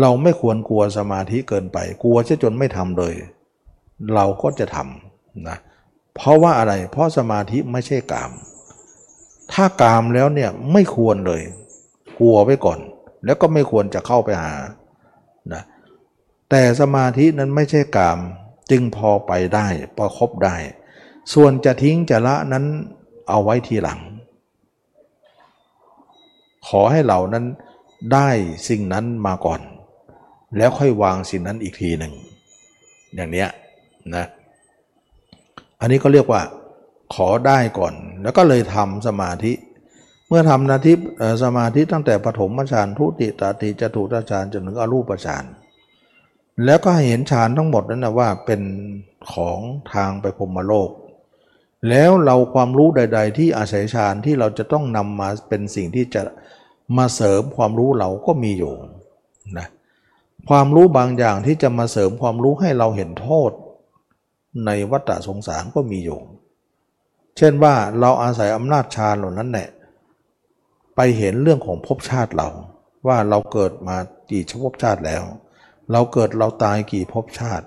[0.00, 3.14] เราไม่ควรกลัวสมาธิเกินไป กลัวจะจนไม่ทำเลย
[4.14, 5.58] เราก็จะทำนะ
[6.14, 8.32] เพราะว่าอะไรเพราะสมาธิไม่ใช่กาม
[9.52, 11.42] ถ้ากามแล้วเนี่ยไม่ควรเลย
[12.20, 12.80] กลัวไว้ก่อน
[13.24, 14.54] แล้วก็ไม่ควรจะเข้าไปหา
[15.52, 15.62] นะ
[16.50, 18.18] แต่สมาธินั้นไม่ใช่กาม
[18.70, 19.66] จึงพอไปได้
[19.96, 20.56] พอครบได้
[21.34, 22.64] ส่วนจะทิ้งจะละนั้น
[23.28, 24.00] เอาไว้ทีหลัง
[26.68, 27.44] ขอให้เหล่านั้น
[28.12, 28.28] ได้
[28.68, 29.60] สิ่งนั้นมาก่อน
[30.56, 32.12] แล้วค่อยวางสิ่งนั้นอีกทีหนึ่ง
[33.14, 33.48] อย่างเนี้ย
[34.14, 34.26] นะ
[35.80, 36.42] อันนี้ก็เรียกว่า
[37.14, 39.52] ขอได้ก่อน แล้วก็เลยทำสมาธิ
[40.30, 40.94] เมื่อทำนาทิ
[41.42, 45.44] สมาธิตั้งแต่ปฐมฌานทุติตาติจตุตฌานจนถึงอรูปฌาน
[46.64, 48.62] แล้วก็เห็นฌานทั้งหมดนั้นนะว่าเป็น
[49.32, 49.60] ของ
[49.92, 50.90] ทางไปพรมโลก
[51.88, 56.22] แล้วเราความรู้ใด ๆ ที่อาศัยฌานที่เราจะต้องนำมาเป็นสิ่งที่จะ
[56.96, 58.72] มาเสริมความรู้เราก็มีอยู่
[59.58, 59.66] นะ
[60.48, 63.50] ความรู้บางอย่างที่จะมาเสริมความรู้ให้เราเห็นโทษ
[64.66, 66.20] ในวัฏสงสารก็มีอยู่
[67.36, 69.68] เช่นว่าเราอาศัยอำนาจฌานเหล่านั้นแหละ
[71.02, 72.48] ไปเห็นเรื่องของภพชาติเรา
[73.06, 73.96] ว่าเราเกิดมา
[74.30, 75.22] กี่ภพชาติแล้ว
[75.92, 77.66] เราเกิดเราตายกี่ภพชาติ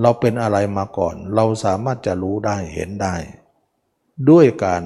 [0.00, 3.14] เราเป็นอะไรมาก่อน เราสามารถจะรู้ได้เห็นได้
[4.30, 4.82] ด้วยการ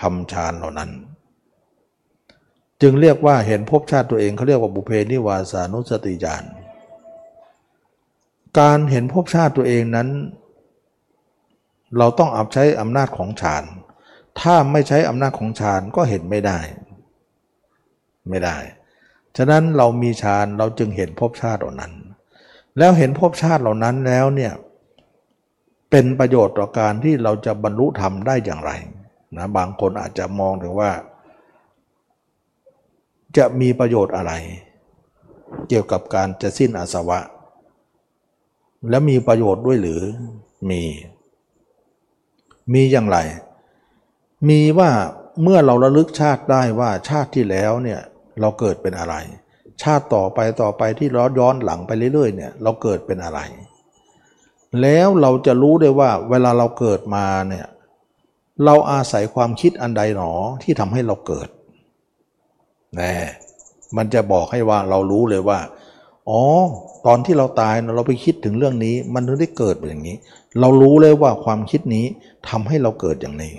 [0.00, 0.90] ทำฌานเหล่านั้น
[2.82, 6.44] จึงเรียกว่าเห็นภพชาติตัวเองเขาเรียกว่าบุเพนิวาสานุสติญาณ
[8.58, 10.08] การเห็นภพชาติตัวเองนั้น
[11.98, 13.64] เราต้องอับใช้อำนาจของฌาน
[14.40, 16.60] ถ้าไม่ใช้อำนาจของฌานก็เห็นไม่ได้
[18.28, 18.56] ไม่ได้
[19.36, 21.92] ฉะนั้นเรามีฌานเราจึงเห็นภพชาติเหล่านั้น
[22.78, 24.52] แล้วเห็นภพชาติเหล่านั้นแล้วเนี่ย
[25.90, 28.70] เป็นประโยชน์ต่อการที่เราจะบรรลุธรรมได้อย่างไร
[29.36, 30.90] นะบางคนอาจจะมองถึงว่า
[33.36, 34.32] จะมีประโยชน์อะไร
[35.68, 37.20] เกี่ยวกับการจะสิ้นอาสวะ
[38.90, 40.02] แล้วมีประโยชน์ด้วยหรือ
[40.70, 40.82] มี
[42.72, 43.18] มีอย่างไร
[44.48, 44.90] มีว่า
[45.42, 48.00] เมื่อเราระลึกชาติได้ว่าชาติที่แล้วเนี่ย
[48.40, 49.14] เราเกิดเป็นอะไร
[49.82, 53.40] ชาติต่อไปต่อไปที่เราย้อนหลังไปเรื่อยๆเนี่ยเราเกิดเป็นอะไร
[54.80, 57.66] แล้วเราจะรู้ได้ว่าเวลาเราเกิดมาเนี่ย
[58.64, 60.32] เราอาศัยความคิดอันใดหนอ
[60.62, 61.48] ที่ทำให้เราเกิด
[62.96, 63.14] แน่
[63.96, 65.58] มันจะบอกให้ว่าเรารู้เลยว่า
[66.28, 66.42] อ๋อ
[67.06, 70.16] ตอนที่เราตายเราไปคิดถึงเรื่องนี้ มันถึงได้เกิดเป็นอย่างนี้
[70.60, 72.04] เรารู้เลยว่าความคิดนี้
[72.48, 73.54] ทำให้เราเกิดอย่างนี้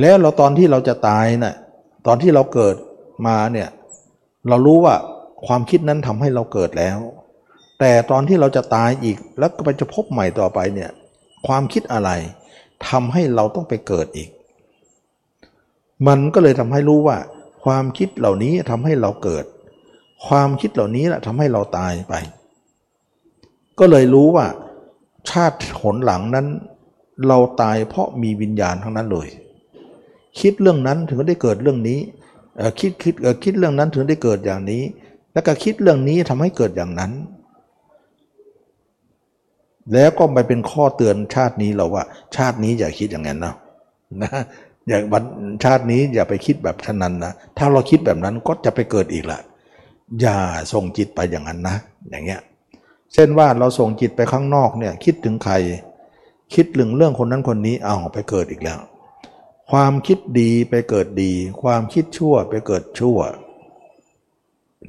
[0.00, 1.54] แล้วเราตอนที่เราจะตายนะ่ะ
[2.06, 2.76] ตอนที่เราเกิด
[3.26, 3.68] มาเนี่ย
[4.48, 4.94] เรารู้ว่า
[5.46, 6.98] ความคิดนั้นทำให้เราเกิดแล้ว
[7.80, 10.90] แต่ตอนที่เราจะตายอีกแล้วก็ไปจะพบใหม่ต่อไปเนี่ย
[11.46, 12.10] ความคิดอะไร
[12.88, 14.28] ทำให้เราต้องไปเกิดอีก
[16.06, 17.16] มันก็เลยทำให้รู้ว่า
[17.64, 19.44] ความคิดเหล่านี้ทำให้เราเกิด
[20.26, 22.14] ความคิดเหล่านี้แหละทำให้เราตายไป
[23.78, 24.46] ก็เลยรู้ว่า
[25.30, 26.46] ชาติหนหลังนั้น
[27.28, 29.28] เราตายเพราะมีวิญญาณทั้งนั้นเลย
[30.40, 31.98] คิดเรื่องนั้นถึงได้เกิดเรื่องนี้
[32.80, 33.14] คิดคิด
[33.44, 34.82] คิดเรื่องนั้นถึงได้เกิดอย่างนี้
[35.32, 37.12] แล้วก็คิดเรื่องนี้ทำให้เกิดอย่างนั้น
[39.92, 42.04] แล้วก็ไปเป็นข้อเตือนชาตินี้เราว่า
[42.36, 43.54] ชาตินี้อย่าคิดอย่างนั้นนะ
[44.22, 44.30] นะ
[44.88, 44.98] อย่า
[45.64, 49.40] ชาตินี้อย่าไปคิดแบบฉะนั้นนะถ้าเราคิดแบบนั้นก็จะไปเกิดอีกละ
[50.20, 50.36] อย่า
[50.72, 51.76] ส่งจิตไปอย่างนั้นนะ
[52.10, 52.40] อย่างเงี้ย
[53.14, 55.54] เช่นว่าเราส่งจิตไปข้างนอกเนี่ยคิดถึงใคร
[56.54, 58.78] คิดถึงเรื่องคนนั้นคนนี้เอาไปเกิดอีกแล้ว
[59.72, 63.18] ความคิดดีไปเกิดดี ความคิดชั่วไปเกิดชั่ว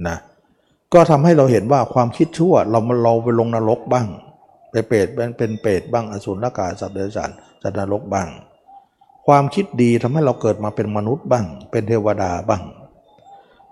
[0.08, 0.18] นะ
[0.94, 4.08] ก็ทำให้เราเห็นว่าความคิดชั่วเราเราไปลงนรกบ้าง
[4.72, 7.30] ไปเปรตเป็นเป็นเปรตบ้างอสุรกายสัตว์เดรัจฉาน
[7.62, 8.28] สัตว์นรกบ้าง
[9.28, 12.64] ความคิดดีทำให้เราเกิดมาเป็นมนุษย์บ้าง เป็นเทวดาบ้าง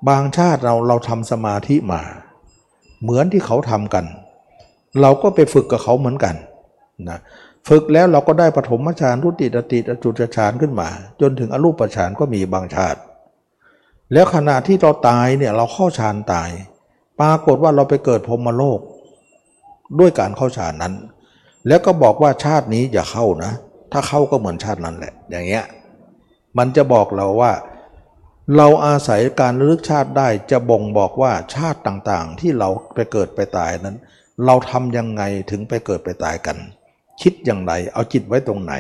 [0.08, 2.02] บางชาติเราเราทำสมาธิมา
[3.02, 4.06] เหมือนที่เขาทำกัน
[5.02, 6.36] เราก็ไปฝึกกับเขาเหมือนกัน
[7.10, 7.20] นะ
[7.68, 10.90] ฝึกแล้วเราก็ได้ปฐมฌานทุติตติอจุตฌานขึ้นมา
[11.22, 13.00] จนถึงอรูปฌานก็มีบางชาติ
[14.14, 16.50] แล้วขณะที่เราตายเนี่ยเราเข้าฌานตาย
[17.20, 18.80] ปรากฏว่าเราไปเกิดพรมโลก
[20.00, 20.94] ด้วยการเข้าฌานนั้น
[21.68, 23.52] แล้วก็บอกว่าชาตินี้อย่าเข้านะ
[23.92, 25.66] ถ้าเข้าก็เหมือนชาตินั้นแหละ อย่างเงี้ย
[26.58, 27.52] มันจะบอกเราว่า
[28.58, 33.98] เราอาศัยการระลึกชาติได้จะบ่งบอกว่าชาติต่างๆ ที่เราไปเกิดไปตายนั้น
[34.46, 36.58] เราทำยังไงถึงไปเกิดไปตายกัน
[37.22, 38.74] คิดอย่างไร เอาจิตไว้ตรงไหน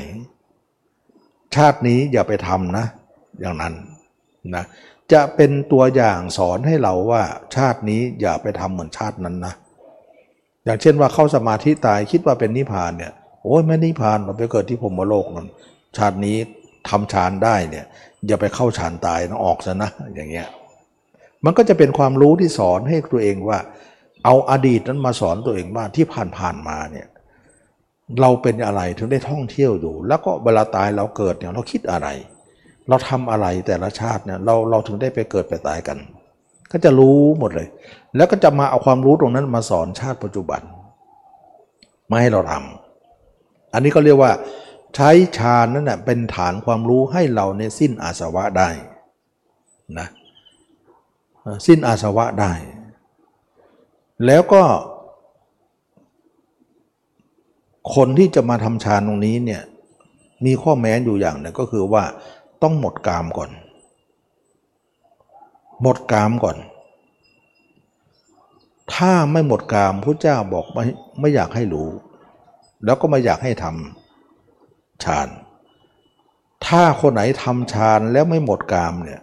[1.55, 2.85] ชาตินี้อย่าไปทำนะ
[3.39, 3.73] อย่างนั้น
[4.55, 4.65] นะ
[5.13, 7.23] จะเป็นตัวอย่างสอนให้เราว่า
[7.55, 9.53] ชาตินี้อย่าไปทำเหมือนชาตินั้นนะ
[10.65, 13.13] อย่างเช่นว่าเข้าสมาธิตายคิดว่าเป็นนิพพานเนี่ย
[13.43, 15.47] โอ้ยไม่นิพพานเราไปเกิดที่พรมโลกนั่น
[15.97, 16.37] ชาตินี้
[16.89, 17.85] ทำฌานได้เนี่ย
[18.27, 20.47] อย่าไปเข้าฌานตายนะออกซะนะอย่างเงี้ย
[21.45, 23.59] มันก็จะเป็นความรู้ที่สอนให้ตัวเองว่า
[24.25, 26.05] เอาอดีตนั้นมาสอนตัวเองว่าที่
[26.37, 27.07] ผ่านๆมาเนี่ย
[28.21, 32.07] เราเป็นอะไรถึงได้ท่องเที่ยวอยู่ แล้วก็เวลาตายเราเกิดเนี่ยเราคิดอะไร
[32.89, 35.97] เราทำอะไรแต่ละชาติเนี่ยเราเราถึงได้ไปเกิดไปตายกัน
[36.71, 37.67] ก็จะรู้หมดเลย
[38.15, 40.61] แล้วก็จะมาเอาความรู้ตรงนั้นมาสอนชาติปัจจุบัน
[42.07, 44.31] ไม่ให้เราทำอันนี้ก็เรียกว่า
[44.95, 48.69] ใช้ฌานนั่นแหะเป็นฐานความรู้ให้เราในสิ้นอาสวะได้
[49.99, 50.07] นะ
[51.67, 52.53] สิ้นอาสวะได้
[54.25, 54.63] แล้วก็
[57.95, 59.61] คนที่จะมาทำฌานตรงนี้เนี่ย
[60.45, 62.03] มีข้อแม้อยู่อย่างหนึ่งก็คือว่า
[62.61, 63.51] ต้องหมดกามก่อน
[65.81, 66.57] หมดกามก่อน
[68.93, 70.83] ถ้าไม่หมดกามพระเจ้าบอกไม่
[71.19, 71.89] ไม่อยากให้รู้
[72.85, 75.27] แล้วก็ไม่อยากให้ทำฌาน
[76.65, 79.21] ถ้าคนไหนทำฌานแล้วไม่หมดกามเนี่ย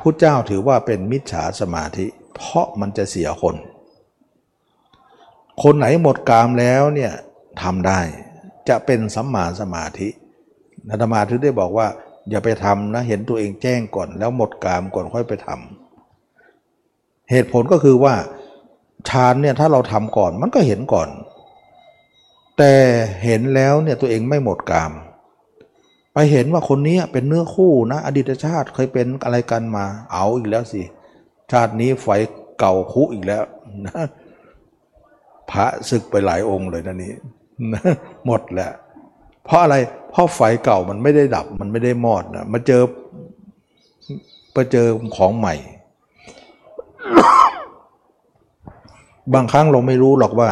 [0.00, 3.56] พระเจ้าถือว่าเป็นมิจฉาสมาธิ เพราะมันจะเสียคน
[5.62, 7.12] คนไหนหมดกามแล้วเนี่ย
[7.62, 8.00] ทำได้
[8.68, 10.08] จะเป็นสัมมาสมาธิ
[10.88, 11.86] นัตมาถึงได้บอกว่า
[12.30, 18.14] อย่าไปทำนะเห็นตัวเองแจ้งก่อนแล้วหมดกามก่อนค่อยไปทำเหตุผลก็คือว่า
[19.08, 21.08] ฌานเนี่ยถ้าเราทำก่อนมันก็เห็นก่อน
[22.58, 22.74] แต่
[23.24, 24.92] เห็นแล้วเนี่ยตัวเองไม่หมดกาม
[26.12, 30.82] ไปเห็นว่าคนนี้เป็นเนื้อคู่นะอดีตชาติเคยเป็นอะไรกันมาเอาอีกแล้วสิ
[31.52, 32.08] ชาตินี้ไฟ
[32.58, 33.42] เก่าคุอีกแล้ว
[33.86, 34.04] นะ
[35.50, 37.14] พระศึกไปหลายองค์เลยนะนี้
[38.26, 38.72] หมดแหล้ว
[39.44, 39.76] เพราะอะไร
[40.10, 42.82] เพราะไฟเก่ามันไม่ได้ดับมันไม่ได้มอดนะมาเจอ
[44.56, 45.54] มาเจอของใหม่
[49.34, 50.50] บางครั้งเราไม่รู้หรอกว่า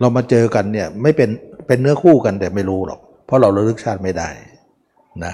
[0.00, 1.30] เรามาเจอกันเนี่ยไม่เป็น
[1.66, 4.28] เป็นเนื้อคู่กันแต่ไม่รู้หรอก เพราะเราระลึกชาติไม่ได้
[5.24, 5.32] นะ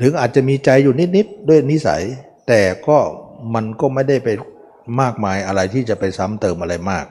[0.00, 2.02] ถึงอาจจะมีใจอยู่นิดๆด้วยนิสัย
[2.48, 2.96] แต่ก็
[3.54, 4.28] มันก็ไม่ได้ไป
[5.00, 7.04] มากมายอะไรที่จะไปซ้ำเติมอะไรมาก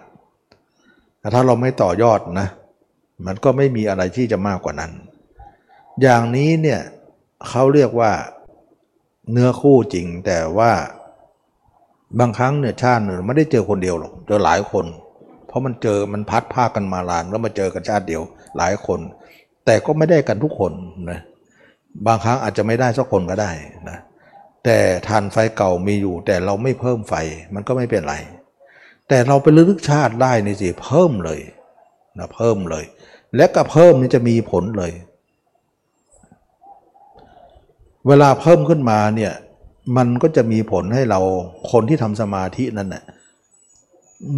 [1.19, 2.47] แต่ถ้าเราไม่ต่อยอดนะ
[3.25, 4.91] มันก็ไม่มีอะไรที่จะมากกว่านั้น
[6.01, 6.81] อย่างนี้เนี่ย
[7.47, 8.11] เขาเรียกว่า
[9.31, 10.71] เนื้อคู่จริง แต่ว่า
[12.19, 14.85] บางครั้งเนี่ยชาติหนึ่งไม่ได้เจอคนเดียวหรอกเจอหลายคน
[15.47, 18.21] เพราะมันเจอมันพัดผ้ากันมาลานแล้วมาเจอกันชาติเดียว
[18.57, 18.99] หลายคน
[19.65, 20.73] แต่ก็ไม่ได้กันทุกคน
[21.11, 21.19] นะ
[22.07, 23.51] บางครั้งอาจจะไม่ได้สักคนก็ได้
[23.89, 23.99] นะ
[24.65, 24.77] แต่
[25.07, 27.13] ทานไฟเก่ามีอยู่ แต่เราไม่เพิ่มไฟ
[27.53, 28.15] มันก็ไม่เป็นไร
[29.09, 31.39] แต่เราไปลึกชาติได้นี่สิเพิ่มเลย
[32.17, 32.85] นะเพิ่มเลย
[33.35, 34.91] และก็เพิ่มนี่จะมีผลเลย
[38.07, 39.33] เวลาเพิ่มขึ้นมาเนี่ย
[39.97, 41.19] มันก็จะมีผลให้เรา
[41.71, 43.03] คนที่ทำสมาธินั่นน่ะ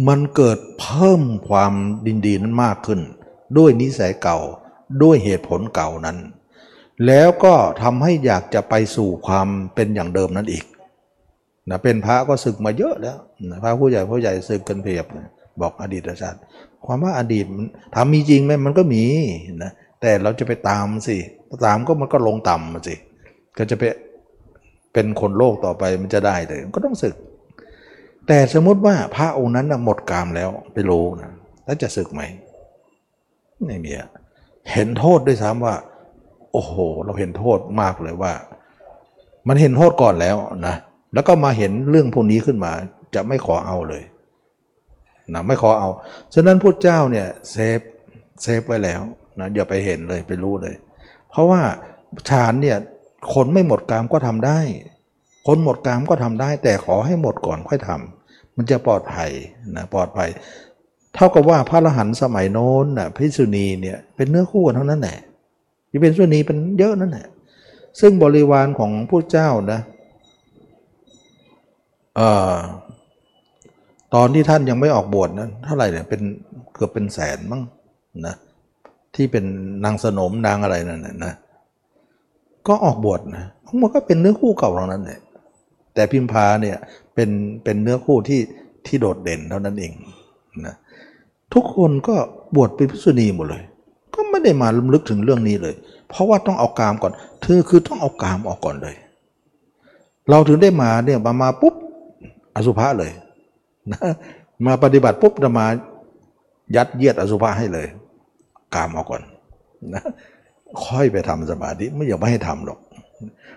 [0.08, 1.72] มันเกิดเพิ่มความ
[2.06, 3.00] ดินดีนั้นมากขึ้น
[3.58, 4.38] ด้วยนิสัยเก่า
[5.02, 6.18] ด้วยเหตุผลเก่านั้น
[7.06, 10.64] แล้วก็ทำให้อยากจะไปสู่ความเป็นอย่างเดิมนั้นอีก
[11.70, 13.18] นะเป็นพระก็ศึกมาเยอะแล้ว
[13.50, 15.28] นะพระผู้ใหญ่ผู้ใหญ่ศึกกันเพียบนะ
[15.60, 16.38] บอกอดีตชาติ
[16.86, 19.04] ความว่าอดีตมันทำมีจริงไหมมันก็มี
[19.64, 21.16] นะแต่เราจะไปตามสิ
[21.66, 22.94] ตามก็มันก็ลงต่ำมาสิ
[23.58, 23.82] ก็จะไป
[24.92, 27.14] เป็นคนโลกต่อไปมันจะได้เลยก็ต้องศึก
[28.26, 31.30] แต่สมมติว่าพระองค์นั้นหมดกามแล้วไปรู้นะ
[31.64, 32.22] แล้วจะสึกไหม
[33.66, 33.92] ไม่มี
[34.72, 35.74] เห็นโทษด้วยซ้ำว่า
[36.52, 38.32] โอ้โห เราเห็นโทษมากเลยว่า
[39.48, 40.36] มันเห็นโทษก่อนแล้ว
[40.66, 40.76] นะ
[41.14, 42.72] แล้วก็มาเห็นเรื่องพวกนี้ขึ้นมา
[43.14, 44.02] จะไม่ขอเอาเลย
[45.34, 45.88] นะไม่ขอเอา
[46.34, 47.80] ฉะนั้นพุทธเจ้าเนี่ย save
[48.42, 49.00] save ไว้แล้ว
[49.38, 50.74] นะอย่าไปเห็นเลยไปรู้เลย
[51.30, 51.60] เพราะว่า
[52.28, 52.76] ฌานเนี่ย
[53.34, 54.60] คนไม่หมดกามก็ทำได้
[55.46, 59.30] คนหมดกามก็ทำได้ แต่ขอให้หมดก่อนค่อยทำมันจะปลอดภัย
[59.76, 60.28] นะปลอดภัย
[61.14, 65.18] เท่ากับว่าพระอรหันต์สมัยโน้นนะพิสุณีเนี่ยเป็นเนื้อคู่กันเท่านั้นแหละ
[65.90, 67.26] ที่เป็นสุนีเป็นเยอะนั่นแหละ
[68.00, 69.80] ซึ่งบริวารของผู้เจ้านะ
[72.16, 72.54] เอ่อ
[74.14, 76.20] ตอนที่ท่านยังไม่ออกบวชนะเท่าไหร่เนี่ยเป็น
[76.74, 77.62] เกือบเป็นแสนมั้ง
[78.26, 78.34] นะ
[79.14, 79.44] ที่เป็น
[79.84, 81.34] นางสนมนางอะไรนั่นนะ
[82.68, 83.44] ก็ออกบวชนะ
[83.82, 85.20] มันก็เป็นเนื้อคู่เก่าเท่านั้นแหละ
[85.94, 86.76] แต่พิมพาเนี่ย
[87.14, 87.30] เป็น
[87.64, 88.40] เป็นเนื้อคู่ที่
[88.86, 89.92] ที่โดดเด่นเท่านั้นเอง
[90.66, 90.74] นะ
[91.54, 92.14] ทุกคนก็
[92.54, 93.62] บวชเป็นพิสุณีหมดเลย
[94.14, 95.74] ก็ไม่ได้มาลึกถึงเรื่องนี้เลย
[96.08, 97.12] เพราะว่าต้องเอากามก่อน
[97.42, 98.94] เธอคือต้องเอากามออกก่อนเลย
[100.30, 101.74] เราถึงได้มาเนี่ยมามาปุ๊บ
[102.54, 103.10] อสุภะเลย
[104.66, 105.66] มาปฏิบัติปุ๊บจะมา
[106.76, 107.86] ยัดเยียดอสุภะให้เลย
[108.74, 109.22] กามออกก่อน
[109.94, 110.02] นะ
[110.84, 112.78] ค่อยไปทำสมาธิไม่อยากไม่ให้ทำหรอก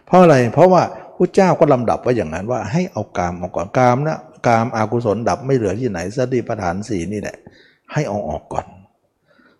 [0.05, 0.81] เพราะอะไรเพราะว่า
[1.17, 7.37] พระเจ้าก็ลำดับไว้อย่างนั้นว่าให้เอากามออกก่อนกามนะกามอากุศลดับไม่เหลือที่ไหนสติปัฏฐานสีนี่แหละ
[7.93, 8.65] ให้เอาออกก่อน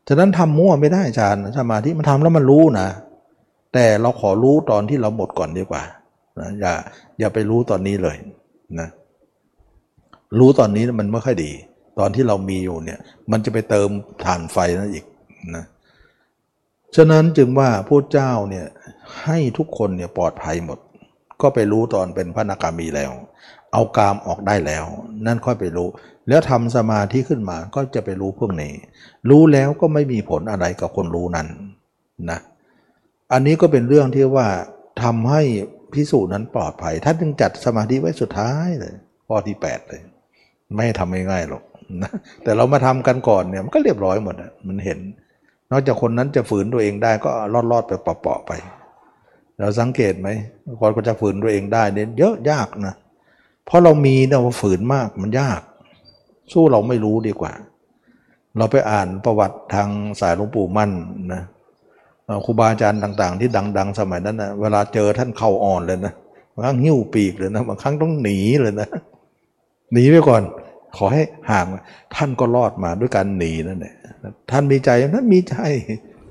[0.08, 2.88] ฉะนั้นทำมั่วไม่ได้อาจารย์สมาธิมันทำแล้วมันรู้นะ
[3.74, 5.84] แต่เราขอรู้ตอนที่เราหมดก่อนดีกว่า
[6.40, 6.74] นะอย่า
[7.20, 8.18] อย่าไปรู้ตอนนี้เลย
[8.80, 8.90] นะ
[10.40, 11.52] รู้ตอนนี้มันไม่ค่อยดี
[12.00, 13.00] ตอนที่เรามีอยู่เนี่ย
[13.32, 13.90] มันจะไปเติม
[14.26, 15.06] ฐานไฟนั่นอีก
[15.56, 15.66] นะ
[16.96, 18.66] ฉะนั้นจึงว่าพระเจ้าเนี่ย
[19.24, 20.80] ให้ทุกคนเนี่ยปลอดภัยหมด
[21.42, 23.12] ก็ไปรู้ตอนเป็นพระนาคามีแล้ว
[23.74, 24.86] เอากามออกได้แล้ว
[25.26, 25.88] นั่นค่อยไปรู้
[26.30, 28.74] แล้วทำสมาธิขึ้นมาก็จะไปรู้พวกนี้
[29.30, 31.48] รู้แล้วก็ไม่มีผลอะไรกับคนรู้นั้น
[32.32, 32.40] นะ
[33.34, 34.48] อันนี้ก็เป็นเรื่องที่ว่า
[35.04, 35.42] ทำให้
[35.94, 38.94] พิสูจน์นั้นปลอดภัยท่านจึงจัดสมาธิไว้สุดท้ายเลย
[39.28, 40.02] ข้อที่ 8 เลย
[40.76, 41.64] ไม่ทำง่ายๆหรอก
[42.02, 42.12] นะ
[42.44, 44.36] แต่เรามาทำกันก่อนเนี่ยมันก็เรียบร้อยหมด
[44.68, 45.00] มันเห็น
[45.72, 47.30] นอกจากคนนั้นจะฝืนตัวเองได้ก็
[47.72, 48.52] รอดๆไปเปาะๆไป
[49.60, 50.30] เราสังเกตไหม
[50.80, 52.96] คนก็จะฝืนตัวเองได้เนี่ยเยอะยากนะ
[53.66, 55.62] เพราะเรามีเนี่ยว่าฝืนมากมันยาก
[56.52, 57.54] สู้เราไม่รู้ดีกว่า
[58.58, 59.90] เราไปอ่านประวัติทาง
[60.20, 60.92] สายหลวงปู่มั่น
[61.34, 61.42] นะ
[62.46, 66.14] ครูบาอาจารย์ต่าง ๆ ที่ดัง ๆ สมัยนั้นนะเวลาเจอท่านเข่าอ่อนเลยนะ
[66.54, 68.90] บางครั้งหิ้วปีกเลยนะบางครั้งต้องหนีเลยนะ
[69.96, 70.44] หนีไปก่อน
[70.98, 71.68] ขอให้ห่าง
[72.16, 73.96] ท่านก็รอดมาด้วยการหนีนั่นแหละ
[74.52, 75.56] ท่านมีใจท่านมีใจ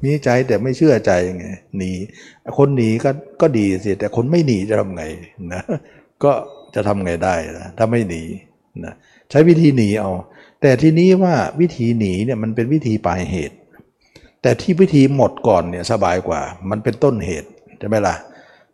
[0.04, 1.46] มีใจแต่ไม่เชื่อใจไง
[1.78, 1.90] หนี
[2.58, 3.10] คนหนีก็
[3.40, 5.04] ก็ดีสิแต่คนไม่หนีจะทำไง
[5.52, 5.62] นะ
[6.24, 6.32] ก็
[6.74, 8.22] จะทำไงได้นะถ้าไม่หนี
[8.84, 8.94] นะ
[9.30, 10.10] ใช้วิธีหนีเอา
[10.60, 13.56] แต่ทีนี้ว่าวิธีหนีเนี่ยมันเป็นวิธีปลายเหตุ
[14.42, 18.16] แต่ที่วิธีหมดก่อนเนี่ยสบายกว่า มันเป็นต้นเหตุใช่ไหมล่ะ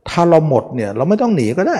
[0.08, 1.78] ถ้าเราหมดเนี่ยเราไม่ต้องหนีก็ได้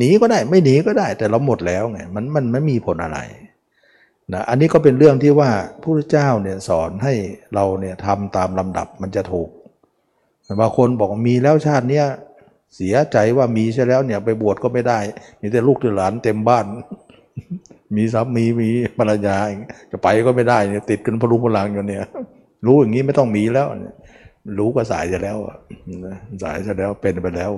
[0.00, 3.18] หนีก็ได้ไม่หนีก็ได้ แต่เราหมดแล้วไงมันมันไม่มีผลอะไร
[4.32, 5.50] นะอันนี้ก็เป็นเรื่องที่ว่า
[5.80, 7.14] พระพุทธเจ้าเนี่ยสอนให้
[7.54, 9.48] เราเนี่ยทำตามลำดับมันจะถูก
[10.60, 12.06] บางคนบอกมีแล้วชาติเนี้ย
[12.76, 14.98] เสียใจว่ามีใช่แล้วเนี่ยไปบวชก็ไม่ได้
[15.40, 16.66] มีแต่ลูกหลานเต็มบ้าน
[17.96, 18.68] มีสามีมี
[18.98, 19.36] ภรรยา
[19.90, 22.04] จะไปก็ไม่ได้เนี่ยติดกันพลุงพลังอยู่เนี่ย
[22.66, 23.66] รู้อย่างนี้ไม่ต้องมีแล้ว
[24.58, 25.36] รู้ก็สายจะแล้ว
[26.42, 27.52] สายจะแล้วเป็นไปแล้ว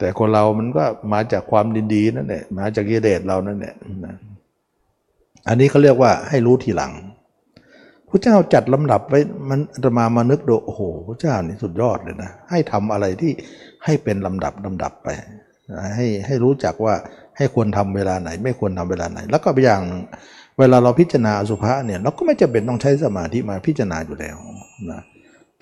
[0.00, 3.74] แต่คนเรามันก็มาจากความดีๆนั่นแหละมาจากกิเลสเรานั่นแหละ
[5.48, 6.92] อันนี้เขาเรียกว่าให้รู้ทีหลัง
[8.08, 9.20] พระเจ้าจัดลำดับไว้
[9.50, 13.32] มันจะมามานึกดูโอ้โหพระเจ้านี่สุดยอดเลยนะ ให้ทำอะไรที่
[13.84, 15.08] ให้เป็นลำดับลำดับไป
[15.96, 16.94] ให้ให้รู้จักว่า
[17.36, 19.82] ให้ควรทำเวลาไหน ไม่ควรทำเวลาไหน แล้วก็อย่าง
[20.58, 24.36] เวลาเราพิจารณาอสุภะเนี่ยเราก็ไม่จำเป็นต้องใช้สมาธิมาพิจารณาอยู่แล้ว
[24.90, 25.02] นะ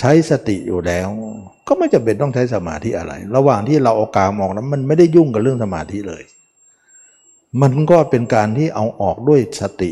[0.01, 1.09] ใช้สติอยู่แล้ว
[1.67, 6.23] ก็ไม่จำเป็นต้องใช้สมาธิอะไร ระหว่างที่เราเอากามออกนั้นมันไม่ได้ยุ่งกับเรื่องสมาธิเลย
[7.63, 9.91] มันก็เป็นการที่เอาออกด้วยสติ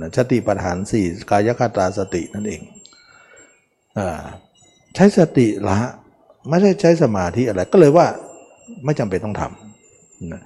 [0.00, 2.60] นะสติปัฏฐานสี่กายคตาสตินั่นเอง
[3.98, 4.00] อ
[4.94, 5.78] ใช้สติละ
[6.48, 8.06] ไม่ได้ใช้สมาธิอะไร ก็เลยว่า
[8.84, 10.42] ไม่จำเป็นต้องทำนะ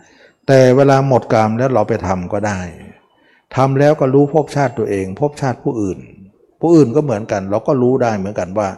[0.46, 2.60] แต่เวลาหมดกรรมแล้วเราไปทำก็ได้
[3.56, 5.98] ทำแล้วก็รู้ภพชาติตัวเองภพชาติผู้อื่น
[6.66, 8.68] ผู้อื่นก็เหมือนกัน เราก็รู้ได้เหมือนกันว่า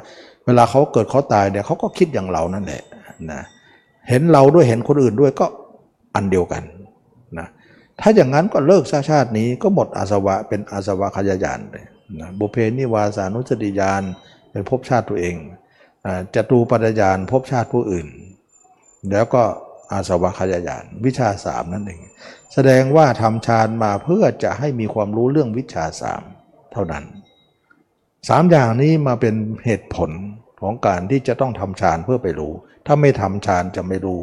[0.46, 2.82] เวลาเขาเกิดเขาตายเนี่ยเขาก็คิดอย่างเรานั่นแหละ
[3.32, 3.42] นะ
[4.08, 5.46] เห็นเราด้วยเห็นคนอื่นด้วยก็
[6.14, 6.62] อันเดียวกัน
[7.38, 7.48] นะ
[8.00, 11.84] ถ้าอย่างนั้นก็เลิกชาชาตินี้ก็หมดอาสวะเป็นอาสวะขยายานเลย
[12.20, 14.02] นะบุเพนิวาสานุสติยาน
[14.50, 15.36] เป็นภพชาติตัวเอง
[16.34, 18.08] จตูปัญญานภพชาติผู้อื่น
[19.10, 19.42] แล้วก็
[19.92, 22.00] อาสวะขยายานวิชาสามนั่นเอง
[22.54, 26.22] แสดงว่าทำฌานมาเพื่อจะให้มีความรู้เรื่องวิชาสาม
[26.72, 27.04] เท่านั้น
[28.28, 29.34] สามอย่างนี้มาเป็น
[29.64, 30.10] เหตุผล
[30.60, 32.52] ของการที่จะต้องทำฌานเพื่อไปรู้
[32.86, 34.22] ถ้าไม่ทำฌานจะไม่รู้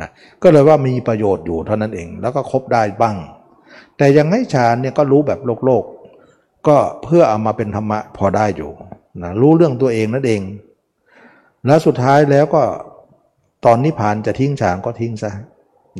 [0.00, 0.08] นะ
[0.42, 3.16] ก็เลยว่ามีประโยชน์อยู่เท่านั้นเอง แล้วก็ครบได้บ้าง
[3.96, 5.84] แต่ยังให้ฌานเนี่ยก็รู้แบบโลกโลก
[6.68, 8.70] ก็เพื่อเอามาเป็นธรรมะพอได้อยู่
[9.22, 10.42] นะรู้เรื่องตัวเองนั่นเอง
[11.66, 12.62] แล้วสุดท้ายแล้วก็
[13.64, 15.30] ตอนนิพพานจะทิ้งฌานก็ทิ้งซะ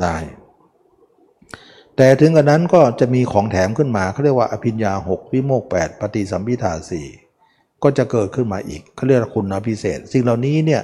[0.03, 0.17] ได้
[1.99, 7.07] แต่ถึงกระนั้นก็จะมีของแถมขึ้นมาเขาเรียกว่าอภิญญาหกวิโมกแปดปฏิสัมพิทาสี่
[7.83, 10.83] ก็จะเกิดขึ้นมาอีกเขาเรียกคุณพิเศษ สิ่งเหล่านี้เนี่ย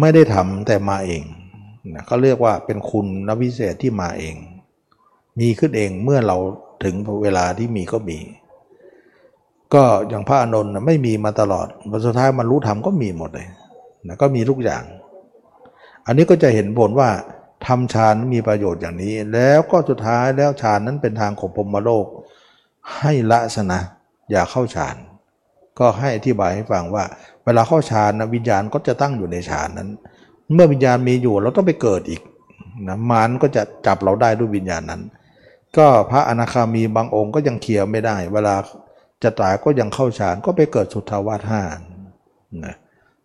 [0.00, 1.22] ไม่ได้ทำแต่มาเอง
[1.94, 4.34] นะเขาเรียกว่าเป็นคุณนพิเศษที่มาเอง
[5.40, 6.36] มีขึ้นเองเมื่อเรา
[6.84, 8.18] ถึงเวลาที่มีก็มี
[9.74, 13.48] ก็อย่างพระอานนท์ไม่มีมาตลอดวันสุดท้ายมันรู้ธรรมก็มีหมดเลย
[14.08, 14.82] นะก็มีทุกอย่าง
[16.06, 17.08] อันนี้ก็จะเห็นผลว่า
[17.66, 22.06] ทำฌานมีประโยชน์อย่างนี้ แล้วก็สุดท้ายแล้วฌานนั้นเป็นทางของพรมโลก
[22.98, 23.80] ให้ละสนะ
[24.30, 24.96] อย่าเข้าฌาน
[25.78, 27.04] ก็ให้อธิบายให้ฟังว่า
[27.44, 29.88] เวลาเข้าฌานนะวิญญาณก็จะตั้งอยู่ในฌานนั้น
[30.54, 32.20] เมื่อวิญญาณมีอยู่เราต้องไปเกิดอีก
[32.88, 35.02] นะมารก็จะจับเราได้ด้วยวิญญาณนั้น
[35.76, 38.54] ก็พระอนาคามีบางองค์ก็ยังเคลียร์ไม่ได้ เวลา
[39.22, 41.62] จะตายก็ยังเข้าฌานก็ไปเกิดสุทธาวาสห้า
[42.64, 42.76] นะ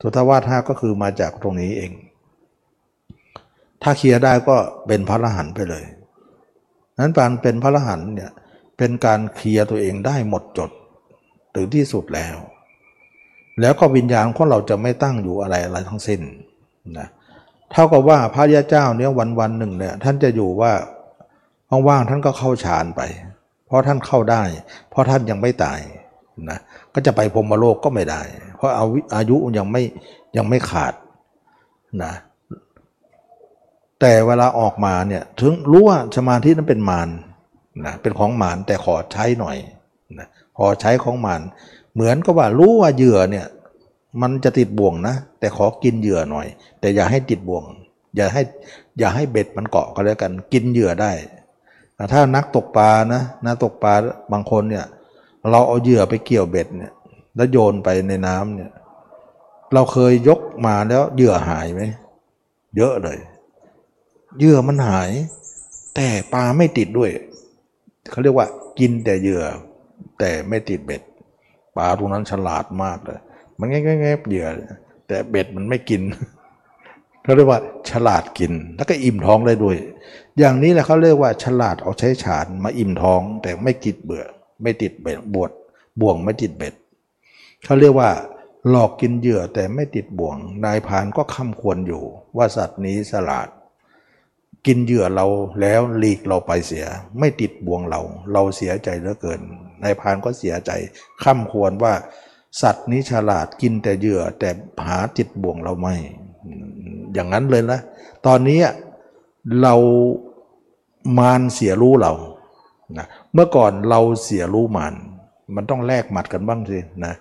[0.02, 1.92] สุทธาวาสห้าก็คือมาจากตรงนี้เอง
[3.88, 4.56] ถ้าเคลียร์ได้ก็
[4.88, 5.84] เป็นพระอรหันต์ไปเลย
[7.00, 8.32] นั้นการเป็นพระอรหันต์เนี่ย
[8.78, 10.70] เป็นการเคลียร์ตัวเองได้หมดจด
[11.56, 12.36] ถึงที่สุดแล้ว
[13.62, 16.22] แล้วก็วิญญาณของเราจะไม่ตั้งอยู่อะไรอะไรทั้งสิ้น
[16.98, 17.08] นะ
[17.72, 20.72] เท่ากับว่าพระยาเจ้าเนี่ยวันวันหนึ่งเนี่ยท่านจะอยู่ว่า
[21.88, 23.02] ว่างๆท่านก็เข้าฌานไป
[23.66, 24.44] เพราะท่านเข้าได้
[24.90, 25.80] เพราะท่านยังไม่ตาย
[26.50, 26.60] นะ
[26.94, 28.22] ก็จะไปพรมโลกก็ไม่ได้
[28.58, 28.86] เพราะอา
[29.16, 29.84] อายุยังไม่
[30.38, 30.94] ยังไม่ขาด
[32.04, 32.14] นะ
[34.02, 37.10] แต่เวลาออกมาเนี่ยถึงรู้ว่าสมาธินั้นเป็นมาร
[37.86, 39.58] นะเป็นของมารแต่ขอใช้หน่อย
[40.20, 40.28] นะ
[40.58, 41.42] ขอใช้ของมาร
[41.94, 43.46] เหมือนกับว่ารู้ว่าเหยื่อเนี่ย
[44.22, 46.48] มันจะติดบ่วงนะ แต่ขอกินเหยื่อหน่อย
[46.80, 47.64] แต่อย่าให้ติดบ่วง
[48.16, 48.42] อย่าให้
[49.00, 51.12] อย่าให้เบ็ดมันเกาะก็แล้วกัน กินเหยื่อได้
[52.14, 53.94] ถ้านักตกปลานะนักตกปลา
[54.32, 54.86] บางคนเนี่ย
[55.52, 56.94] เราเอาเหยื่อไปเกี่ยวเบ็ดเนี่ย
[57.36, 58.72] แล้วโยนไปในน้ำเนี่ย
[59.74, 61.82] เราเคยยกมาแล้วเหยื่อหายไหม
[62.78, 63.18] เยอะเลย
[64.40, 65.12] เยื่อมันหาย
[65.96, 67.12] แต่ปลาไม่ติดด้วย
[68.12, 68.48] เขาเรียกว่า
[68.80, 69.44] กินแต่เหยื่อ
[70.20, 71.02] แต่ไม่ติดเบ็ด
[71.78, 73.20] ปลาตรงนั้นฉลาดมากเลย
[73.60, 74.48] มันแง่แง่เหยื่อ
[75.08, 76.02] แต่เบ็ดมันไม่กิน
[77.24, 77.60] เขาเรียกว่า
[77.90, 79.78] ฉลาดกิน แล้วก็อิ่มท้องได้ด้วย
[80.38, 84.24] อย่างนี้แหละเขาเรียกว่า ฉลาดเอาใช้ฉานมาอิ่มท้อง แต่ไม่กิดเบื่อ
[84.62, 85.52] ไม่ติดเบ็ดบวด
[86.02, 86.74] บ่วงไม่ติดเบ็ด
[87.66, 88.10] เขาเรียกว่า
[88.70, 92.04] หลอกกินเหยื่อแต่ไม่ติดบ่วง นายพานก็ค้ำควรอยู่
[92.38, 93.48] ว่าสัตว์นี้ฉลาด
[94.66, 95.26] กินเหยื่อเรา
[95.62, 96.86] แล้วหลีกเราไปเสีย
[97.20, 98.02] ไม่ติดบ่วงเรา
[98.34, 99.42] เราเสียใจเหลือเกิน
[99.84, 100.72] นายพานก็เสียใจ
[101.24, 101.94] ข้ามควรว่า
[102.62, 104.50] สัตว์นี้ฉลาดกินแต่เหยื่อแต่
[104.86, 105.96] หาติดบ่วงเราไม่
[107.14, 107.80] อย่างนั้นเลยนะ
[108.26, 108.62] ตอนนี้
[109.62, 109.76] เรา
[111.18, 112.14] มารเสียรู้เรา
[112.98, 114.94] นะเมื่อก่อนเราเสียรู้มาร
[115.56, 117.14] มันต้องแลกหมัดกันบ้างสินะ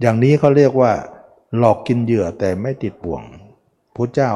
[0.00, 0.92] อย่างนี้เขาเรียกว่า
[1.58, 3.22] หลอกกินเหยื่อแต่ไม่ติดบ่วง
[3.96, 4.32] พระเจ้า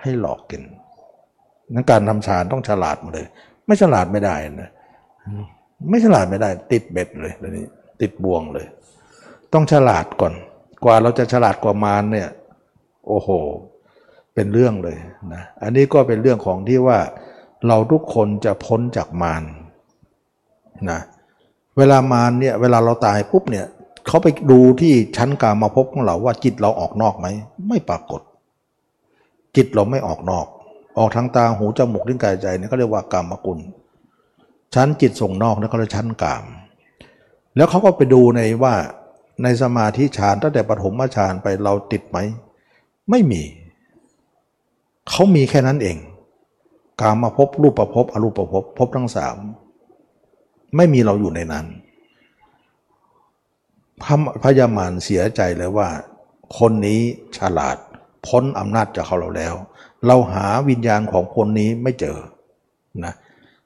[0.00, 0.62] ให้หลอกกิน
[1.74, 3.26] นั้นการทำฌานต้องฉลาดมาเลย
[3.66, 4.70] ไม่ฉลาดไม่ได้นะ
[5.90, 7.66] ไม่ฉลาดไม่ได้ ติดเบ็ดเลยตอนนี้
[8.00, 8.66] ติดบ่วงเลย
[9.52, 10.34] ต้องฉลาดก่อน
[10.84, 12.28] กว่าเราจะฉลาดกว่ามารเนี่ย
[13.08, 13.28] โอ้โห
[14.34, 14.96] เป็นเรื่องเลย
[15.34, 16.98] นะอันนี้ก็เป็นเรื่องของที่ว่า
[17.66, 19.42] เราทุกคนจะพ้นจากมาร
[20.90, 21.00] นะ
[21.78, 23.66] เวลามารเนี่ย เวลาเราตายปุ๊บเนี่ย
[24.06, 27.26] เขาไปดูที่ชั้นกามาพบของเราว่าจิตเราออกนอกไหม
[27.68, 28.20] ไม่ปรากฏ
[29.56, 30.46] จิตเราไม่ออกนอก
[31.00, 33.58] ออกทางตาหูจมูกลิ้นกายใจเนี่ยเขาเรียกว่ากรรมกุล
[34.74, 36.44] ชั้นจิตส่งนอกนะเขาเรียกชั้นกาม
[37.56, 38.74] แล้วเขาก็ไปดูในว่า
[39.42, 42.18] ในสมาธิฌานตั้งแต่ปฐมฌานไปเราติดไหม
[43.10, 43.42] ไม่มี
[45.10, 45.96] เขามีแค่นั้นเอง
[47.00, 49.36] กามาพบรูปประพบอรูปประพบพบทั้งสาม
[50.76, 51.66] ไม่มีเราอยู่ในนั้น
[54.02, 55.88] พระพยามารเสียใจเลยว่า
[56.58, 57.00] คนนี้
[57.38, 57.76] ฉลาด
[58.26, 59.54] พ้นอำนาจจากเขาเราแล้ว
[60.06, 62.18] เราหาวิญญาณของคนนี้ไม่เจอ
[63.04, 63.14] นะ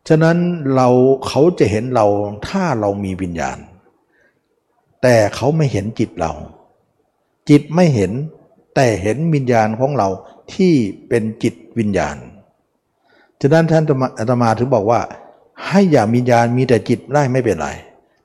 [0.08, 0.36] ฉะนั้น
[0.74, 0.88] เรา
[1.26, 2.06] เขาจะเห็นเรา
[2.48, 3.58] ถ้าเรามีวิญญาณ
[5.02, 6.32] แต่เขาไม่เห็นจิตเรา
[7.50, 8.12] จิตไม่เห็น
[8.74, 10.08] แต่เห็นวิญญาณของเรา
[10.54, 10.74] ที่
[11.08, 12.16] เป็นจิตวิญญาณ
[13.40, 13.84] ฉะนั้นท่าน
[14.18, 15.00] อาตมาถึงบอกว่า
[15.66, 17.68] ให้อย่าวิญญาณมีแต่จิตได้ไม่เป็นไร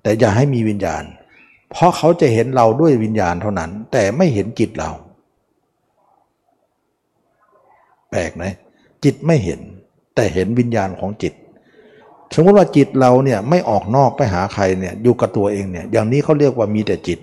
[0.01, 1.03] แต่อย่าให้มีวิญญาณ
[1.71, 4.91] เพราะเขาจะเห็นเราด้วยวิญญาณเท่านั้น แต่ไม่เห็นจิตเรา
[8.11, 8.43] แปลกไหม
[9.03, 9.59] จิตไม่เห็น
[10.15, 11.33] แต่เห็นวิญญาณของจิต
[12.35, 17.19] สมมติว่าจิตเราเนี่ยไม่ออกนอกไปหาใครเนี่ยอยู่กับตัวเองเนี่ยอย่างนี้เขาเรียกว่ามีแต่จิต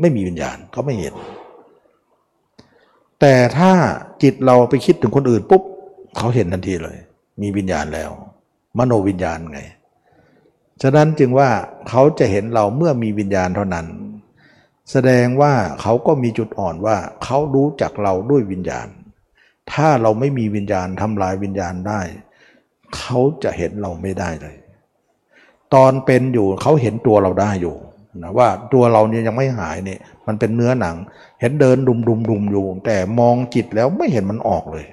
[0.00, 1.14] ไม่มีวิญญาณเขาไม่เห็น
[3.20, 3.72] แต่ถ้า
[4.22, 5.62] จิตเราไปคิดถึงคนอื่นปุ๊บ
[6.16, 6.96] เขาเห็นทันทีเลย
[7.42, 8.10] มีวิญญาณแล้ว
[8.78, 9.60] มโนวิญญาณไง
[10.82, 11.50] ฉะนั้นจึงว่า
[11.88, 13.86] เขาจะเห็นเราเมื่อมีวิญญาณเท่านั้น
[14.90, 18.88] แสดงว่าเขาก็มีจุดอ่อนว่าเขารู้จักเราด้วยวิญญาณ
[19.72, 22.00] ถ้าเราไม่มีวิญญาณทำลายวิญญาณได้
[22.96, 24.56] เขาจะเห็นเราไม่ได้เลย
[25.74, 27.76] ตอนเป็นอยู่เขาเห็นตัวเราได้อยู่
[28.22, 30.96] นะว่าตัวเราเนี่ยยังไม่หายเนี่ยมันเป็นเนื้อหนัง
[31.40, 34.84] เห็นเดินดุมดุมดุมอยู่แต่มองจิตแล้วไม่เห็นมันออกเลย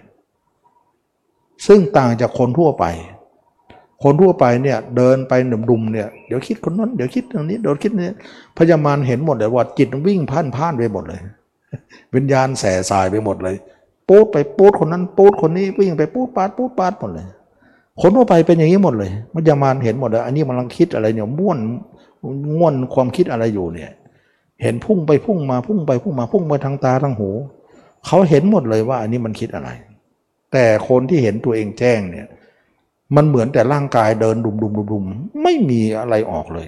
[1.67, 2.85] ซึ่งต่างจากคนทั่วไป
[4.03, 8.09] คนทั่วไปเนี่ยเดินไปหนุ่มดุมเนี่ยเดี๋ยวคิดคนนั้นเดี๋ยวคิดตรงนี้เดี๋ยวคิดนี้
[8.57, 11.19] พญามารเห็นหมดเลยว่าจิตวิ่งพ่านพ่านไปหมดเลย
[12.15, 13.55] วิญญาณแส่สายไปหมดเลย
[14.09, 17.27] ปูดไปปูดคนนั้นปูดคนนี้วิ่งไปปูดปาดปูดปาดหมดเลย
[18.01, 21.59] คนทั่วไปเป็นอย่างนี้หมดเลย มันจะมาเห็นหมดเลย อันนี้มันกำลังคิดอะไรเนี่ยม้วน
[22.51, 23.91] ม้วนความคิดอะไรอยู่เนี่ย
[24.61, 27.29] เห็นพุ่งไปพุ่งมาพุ่งไปพุ่งมาพุ่งไปทางตาทางหู
[28.05, 29.69] เขาเห็นหมดเลยว่า อันนี้มันคิดอะไร
[30.51, 32.27] แต่คนที่เห็นตัวเองแจ้งเนี่ย
[33.15, 35.05] มันเหมือนแต่ร่างกายเดินดุมดุมดุมดุม
[35.43, 36.67] ไม่มีอะไรออกเลย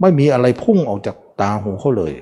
[0.00, 2.12] ไม่มีอะไรพุ่งออกจากตาหูเขาเลย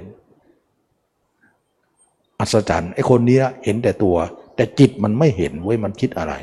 [2.40, 4.16] อัศจรรย์ไอ้คนนี้เห็นแต่ตัว
[4.56, 6.34] แต่จิตมันไม่เห็นเว้ยมันคิดอะไร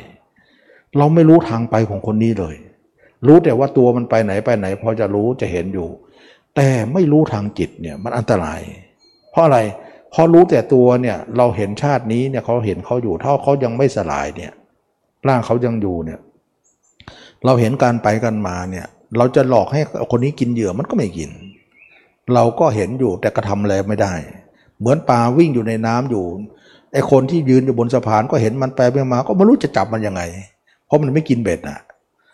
[0.97, 2.55] เราไม่รู้ทางไปของคนนี้เลย
[3.27, 5.87] รู้แต่ว่าตัวมันไปไหนไปไหน พอจะรู้จะเห็นอยู่
[6.55, 8.61] แต่ไม่รู้ทางจิตเนี่ยมันอันตราย
[9.31, 9.59] เพราะอะไร
[10.13, 14.51] พอรู้แต่ตัวเนี่ยเราเห็นชาตินี้เนี่ยเขาเห็นเขาอยู่เท่าเขายังไม่สลายเนี่ย
[15.27, 16.19] ร่างเขายังอยู่เนี่ย
[17.45, 18.85] เราเห็นการไปกันมาเนี่ย
[19.17, 21.31] เราจะหลอกให้คนนี้กินเหยื่อมันก็ไม่กิน
[22.33, 24.13] เราก็เห็นอยู่แต่กระทำอะไรไม่ได้
[24.79, 26.25] เหมือนปลาวิ่งอยู่ในน้ำอยู่
[26.93, 30.21] ไอคนที่ยืนอยู่บนสะพานก็เห็นมันไปไปมา ก็ไม่รู้จะจับมันยังไง
[30.85, 31.79] เพราะมันไม่กินเบ็ดนะ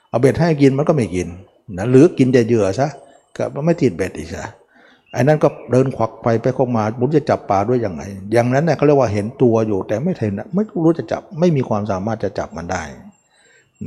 [0.10, 1.28] เอาเบ็ดให้กินมันก็ไม่กิน
[1.78, 2.88] นะหรือกินแต่เหยื่อซะ
[3.56, 4.46] ก็ไม่ติดเบ็ดอีกซะ
[5.14, 8.02] ไอ้นั่นก็เดินขวักไปไปเข้ามาผมจะจับปลาด้วยยังไง
[8.34, 12.84] อย่างนั้นเนี่ยเขาเรียกว่าเห็นตัวอยู่แต่ไม่เห็นไม่รู้จะจับไม่มีความสามารถจะจับมันได้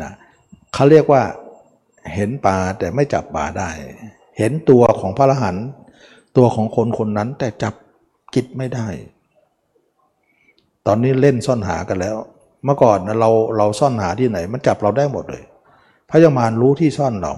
[0.01, 0.11] นะ
[0.75, 1.23] เขาเรียกว่า
[2.15, 3.71] เห็นปลาแต่ไม่จับปลาได้
[4.39, 5.67] เห็นตัวของพระอรหันต์
[6.37, 7.75] ตัวของคนคนนั้นแต่จับ
[8.35, 8.87] จิตไม่ได้
[10.87, 12.17] ตอนนี้เล่นซ่อนหากันแล้ว
[12.65, 15.43] เมื่อก่อนเราเราซ่อนหาที่ไหน มันจับเราได้หมดเลย
[16.11, 17.35] พระยามารรู้ที่ซ่อนเรา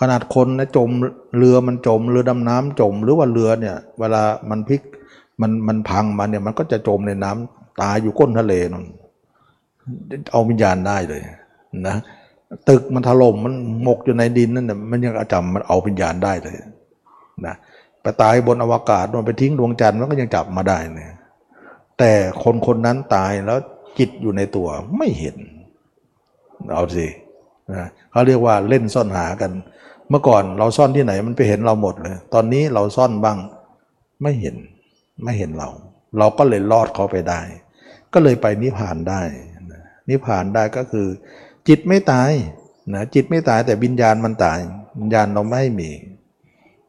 [0.00, 0.90] ขนาดคนนะจม
[1.38, 4.82] เรือมันจมเรือดำน้ำจม หรือว่าเรือเนี่ย เวลามันพลิก
[5.40, 8.84] มันมันพังมาเนี่ยมันก็จะจมในน้ำตายอยู่ก้นทะเลนั่น
[10.32, 11.22] เอาวิญญาณได้เลย
[11.86, 11.96] นะ
[12.68, 16.54] ตึกมันถล่มมันหมกอยู่ในดินนั่นน่ยมันยังจำมันเอาวิญญาณได้เลย
[17.46, 17.54] นะ
[18.02, 21.12] ไปตายบนอวกาศมันไปทิ้งดวงจันทร์มันก็ยังจับมาได้เนี่ย
[21.98, 22.12] แต่
[22.42, 23.58] คนคนนั้นตายแล้ว
[23.98, 25.36] จิตอยู่ในตัวไม่เห็น
[26.72, 27.06] เอาสิ
[27.72, 29.52] นะเขาเรียกว่าเล่นซ่อนหากัน
[30.10, 33.38] เมื่อก่อนเราซ่อนที่ไหนมันไปเห็นเราหมดเลย ตอนนี้เราซ่อนบ้าง
[34.22, 34.56] ไม่เห็น
[35.24, 35.68] ไม่เห็นเรา
[36.18, 37.40] เราก็เลยรอดเขาไปได้
[38.12, 39.22] ก็เลยไปนิพพานได้
[40.08, 41.06] นิพพานได้ก็คือ
[41.68, 42.30] จิตไม่ตาย
[42.94, 44.58] นะจิตไม่ตายแต่วิญญาณมันตาย
[44.98, 45.90] วิญญาณเราไม่มี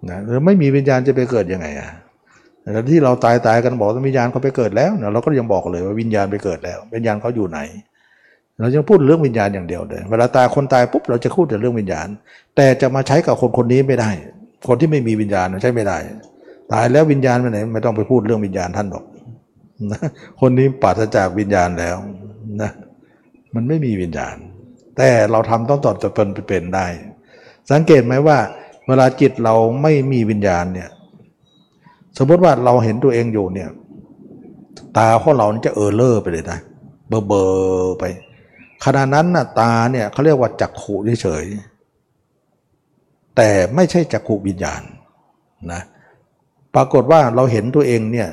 [0.09, 1.89] นะหรือไม่มีวิญญาณจะไปเกิดยังไงอะ
[2.61, 7.59] แต่ที่เราตายตายกันบอกว่าวิญญาณเขาไปเกิดแล้วเราก็ยังบอกเลยว่าวิญญาณไปเกิดแล้ว วิญญาณเขาอยู่ไหน
[8.59, 12.07] เราจะพูดเรื่องวิญญาณอย่างเดียวเลย เวลาตายคนตายปุ๊บเราจะพูดแต่เรื่องวิญญาณ
[12.55, 14.11] แต่จะมาใช้กับคนคนนี้ไม่ได้
[14.67, 15.97] คนที่ไม่มีวิญญาณใช้ไม่ได้
[16.71, 19.03] ตายแล้ววิญญาณไปไหนไม่ต้องไปพูดเรื่องวิญญาณท่านบอก
[19.91, 20.01] นะ
[20.41, 21.95] คนนี้ปราศจากวิญญาณแล้ว
[22.61, 22.71] นะ
[23.55, 24.35] มันไม่มีวิญญาณ
[24.97, 26.85] แต่เราทำต้องต่อจะเป็นเป็นได้
[27.71, 28.37] สังเกตไหมว่า
[28.89, 30.89] เวลาจิตเราไม่มีวิญญาณเนี่ย
[32.17, 33.69] สมมติว่าเราเห็นตัวเองอยู่เนี่ย
[34.97, 36.59] ตาของเราจะเออเลอร์ไปเลยนะ
[37.07, 37.43] เบอเบอ
[37.99, 38.03] ไป
[38.83, 41.45] ขณะนั้นน่ะตาเนี่ยเขาเรียกว่าจักขุเฉย
[43.35, 44.81] แต่ไม่ใช่จักขุวิญญาณ
[45.71, 45.81] นะ
[46.75, 48.29] ปรากฏว่าเราเห็นตัวเองเนี่ย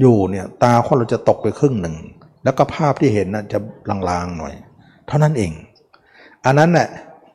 [0.00, 1.96] อยู่เนี่ยตาของเราจะตกไปครึ่งหนึ่ง
[2.44, 3.58] แล้วก็ภาพที่เห็นน่ะจะ
[4.08, 4.54] ลางๆหน่อย
[5.06, 5.52] เท่านั้นเอง
[6.44, 6.88] อันนั้นแหละ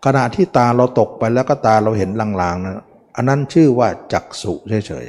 [0.05, 2.09] ขณะที่ตาเราตกไปแล้วก็ตาเราเห็น
[2.41, 2.83] ลางๆนะ
[3.15, 5.05] อันนั้นชื่อว่าจักสุเฉย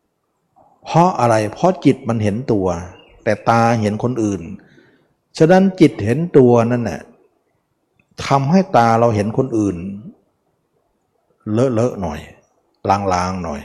[0.00, 2.66] ๆ เพราะอะไร เพราะจิตมันเห็นตัว
[3.24, 4.42] แต่ตาเห็นคนอื่น
[5.38, 7.00] ฉะนั้นจิตเห็นตัวนั่นแหละ
[8.26, 9.76] ทำให้ตาเราเห็นคนอื่น
[11.52, 12.20] เลอะๆหน่อย
[12.90, 13.60] ลางๆหน่อย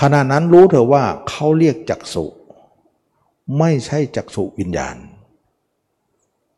[0.00, 2.26] ขณะนั้นรู้เถอะว่าเขาเรียกจักสุ
[3.58, 4.96] ไม่ใช่จักสุวิญญาณ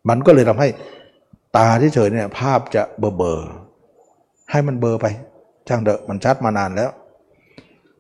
[0.09, 0.69] มันก็เลยทำให้
[1.57, 3.41] ตาที่เฉยเนี่ยภาพจะเบอเบอ
[4.51, 5.07] ให้มันเบอไป
[5.69, 6.91] ช่างเดอะมันชัดมานานแล้ว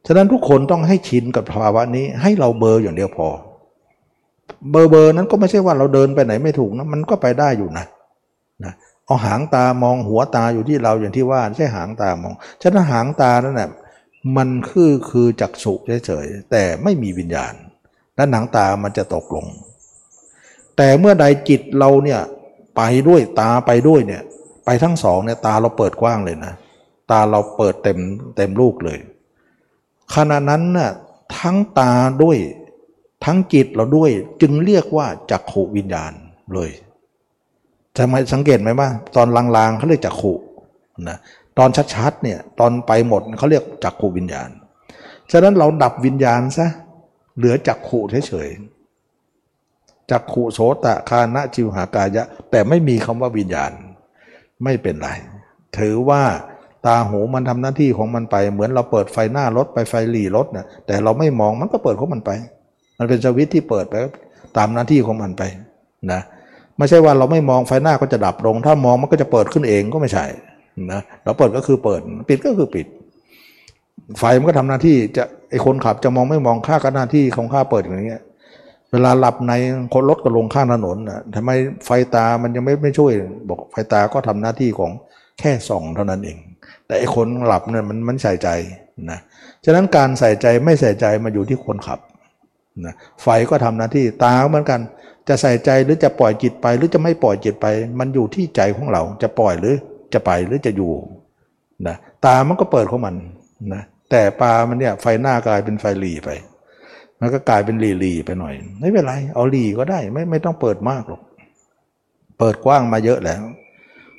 [0.06, 3.28] ฉะนั้นทุกคนต้องให้ชินกับภาวะนี้ ให้เราเบอร์อย่างเดียวพอ
[4.70, 7.86] เบอร์เบอร์นั้นก็ไม่ใช่ว่าเราเดินไปไหนไม่ถูกนะมันก็ไปได้อยู่นะ
[8.64, 8.72] นะ
[9.06, 13.70] เอาหางตามองหัวตาอยู่ที่เราอย่างที่ว่าใช่หางตามองฉะนั้นหางตานั่นแหละ
[14.36, 15.74] มันคือคือจักสุ
[16.06, 17.54] เฉยๆแต่ไม่มีวิญญาณ
[18.16, 19.46] และหนังตามันจะตกลง
[20.76, 22.20] แต่เมื่อใดจิตเราเนี่ย
[22.76, 24.22] ไปด้วยตาไปด้วยเนี่ย
[24.64, 26.52] ไปทั้งสองเนี่ยตาเราเปิดกว้างเลยนะ
[27.10, 27.98] ตาเราเปิดเต็ม
[28.36, 28.98] เต็มลูกเลย
[30.14, 30.90] ขณะนั้นน่ะ
[31.38, 31.92] ทั้งตา
[32.22, 32.38] ด้วย
[33.24, 34.10] ทั้งจิตเราด้วย
[34.40, 36.12] จึงเรียกว่าจักขูวิญญาณ
[36.54, 36.70] เลย
[37.96, 40.32] จะไม่สังเกตไหมว่า ตอนลางๆเขาเรียกจักขู
[41.08, 41.18] นะ
[41.58, 44.48] ตอนชัดๆเนี่ยตอนไปหมดเขาเรียกจักขูวิญญาณ
[45.30, 46.66] ฉะนั้นเราดับวิญญาณซะ
[47.36, 47.98] เหลือจักขู
[48.28, 48.69] เฉยๆ
[50.10, 53.72] จักขูโสตะคานะจิวหากายะ แต่ไม่มีคำว่าวิญญาณ
[54.64, 55.08] ไม่เป็นไร
[55.78, 56.22] ถือว่า
[56.86, 62.30] ตาหูมันทำหน้าที่ของมันไป เหมือนเราเปิดไฟหน้ารถไปไฟหลีรถนะแต่เราไม่มองมันก็เปิดของมันไป
[62.98, 63.94] มันเป็นสวิตที่เปิดไป
[64.56, 65.42] ตามหน้าที่ของมันไป
[66.12, 66.20] นะ
[66.78, 70.24] ไม่ใช่ว่าเราไม่มองไฟหน้าก็จะดับลง ถ้ามองมันก็จะเปิดขึ้นเองก็ไม่ใช่
[70.92, 72.86] นะเราเปิดก็คือเปิดปิดก็คือปิด
[74.18, 78.22] ไฟมันก็ทำหน้าที่จะไอคนขับจะมองไม่มองค่าก็หน้าที่ของค่าเปิดอย่างเงี้ย
[78.92, 79.52] เวลาหลับใน
[79.94, 81.50] คนรถก็ลงข้างถนนนะทำไม
[81.86, 83.12] ไฟตามันยังไม่ไม่ช่วย
[83.48, 84.90] บอกไฟตาก็ทำหน้าที่ของ
[85.38, 86.38] แค่ส่องเท่านั้นเอง
[86.86, 88.48] แต่ไอคนหลับเนี่ยมันมันใส่ใจ
[89.10, 89.18] นะ
[89.64, 92.00] ฉะนั้นการใส่ใจไม่ใส่ใจมาอยู่ที่คนขับ
[92.84, 94.80] นะไฟก็ทำหน้าที่ตาเหมือนกัน
[95.28, 97.66] จะใส่ใจหรือจะปล่อยจิตไป หรือจะไม่ปล่อยจิตไป
[97.98, 99.74] มันอยู่ที่ใจของเราจะปล่อยหรือ
[100.14, 100.92] จะไปหรือจะอยู่
[101.86, 103.14] นะตามันก็เปิดของมัน
[103.74, 106.30] นะแต่ปลามันเนี่ยไฟหน้ากลายเป็นไฟหลีไป
[107.20, 111.22] มันก็กลายเป็นหลีหลีไปหน่อย ไม่เป็นไร เอาหลีก็ได้ ไม่ไม่ต้องเปิดมากหรอก
[112.38, 113.42] เปิดกว้างมาเยอะแล้ว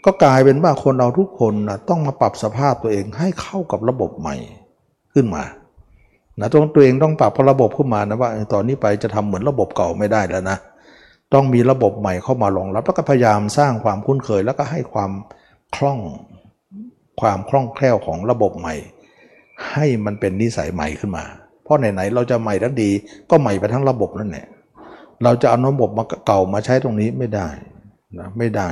[0.05, 4.35] ก็กลายเป็นว่าคนเราทุกคนนะต้องมาปรับสภาพตัวเองให้เข้ากับระบบใหม่
[5.13, 5.43] ขึ้นมา
[6.39, 10.57] นะตรงตัวเองต้องปรับระบบขึ้นมานะว่าตอนนี้ไปจะทำเหมือนระบบเก่าไม่ได้แล้วนะ
[11.33, 15.11] ต้องมีระบบใหม่เข้ามารองรับ แล้วก็พยายามสร้างความคุ้นเคย แล้วก็ให้ความ
[15.75, 15.99] คล่อง
[17.21, 18.75] ความคล่องแคล่วของระบบใหม่
[19.71, 21.25] ให้มันเป็นนิสัยใหม่ขึ้นมา
[21.71, 22.89] ราะไหนๆเราจะใหม่ทั้งดี
[23.29, 24.47] ก็ใหม่ไปทั้งระบบนั่นแหละ
[25.23, 27.47] เราจะเอาระบบมาเก่ามาใช้ตรงนี้ไม่ได้
[28.19, 28.69] นะไม่ได้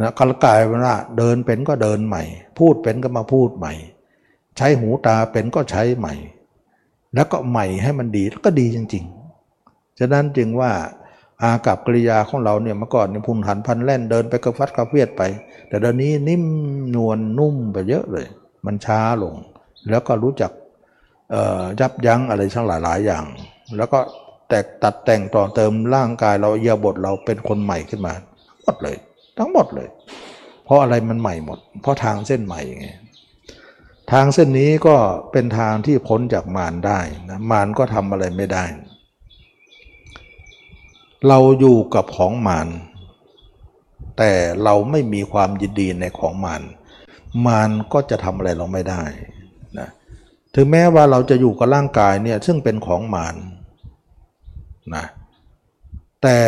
[0.00, 2.22] นะกกลายเป็นว่าเดินเป็นก็เดินใหม่
[2.58, 3.72] พูดเป็นก็มาพูดใหม่
[4.56, 6.14] ใช้หูตาเป็นก็ใช้ใหม่
[7.14, 10.72] แล้วก็ใหม่ให้มันดีแล้วก็ดีจริงๆฉะนั้นจึงว่า
[11.42, 15.22] อากับกริยาของเราเนี่ยเมื่อก่อนเนี่ยพุนหันพันแล่นเดินไปกระฟัดกระเฟียดไป
[15.68, 16.44] แต่เดี๋ยวนี้นิ่ม
[16.94, 18.26] นวลนนุ่มไปเยอะเลย
[18.66, 19.34] มันช้าลง
[19.88, 20.50] แล้วก็รู้จัก
[21.80, 23.24] ยับยั้งอะไรทั้งหลายหลายอย่าง
[23.76, 23.98] แล้วก็
[24.48, 28.14] แตกตัดแต่งต่อเติมร่างกายเราเยียบทเราเป็นคนใหม่ขึ้นมา
[28.62, 28.96] หมดเลย
[29.38, 29.88] ทั้งหมดเลย
[30.64, 32.88] เพราะอะไรมันใหม่หมด เพราะทางเส้นใหม่ไง
[34.12, 34.96] ทางเส้นนี้ก็
[35.32, 37.00] เป็นทางที่พ้นจากมารได้
[37.30, 38.64] นะมารก็ทำอะไรไม่ได้
[41.28, 42.68] เราอยู่กับของมาร
[44.18, 44.32] แต่
[44.64, 46.62] เราไม่มีความยินดีในของมาร
[47.46, 49.02] มารก็จะทำอะไรเราไม่ได้
[50.54, 53.36] ถึงแม้ว่าเราจะอยู่กับร่างกายเนี่ยซึ่งเป็นของมาร
[54.94, 55.04] นะ
[56.22, 56.38] แต่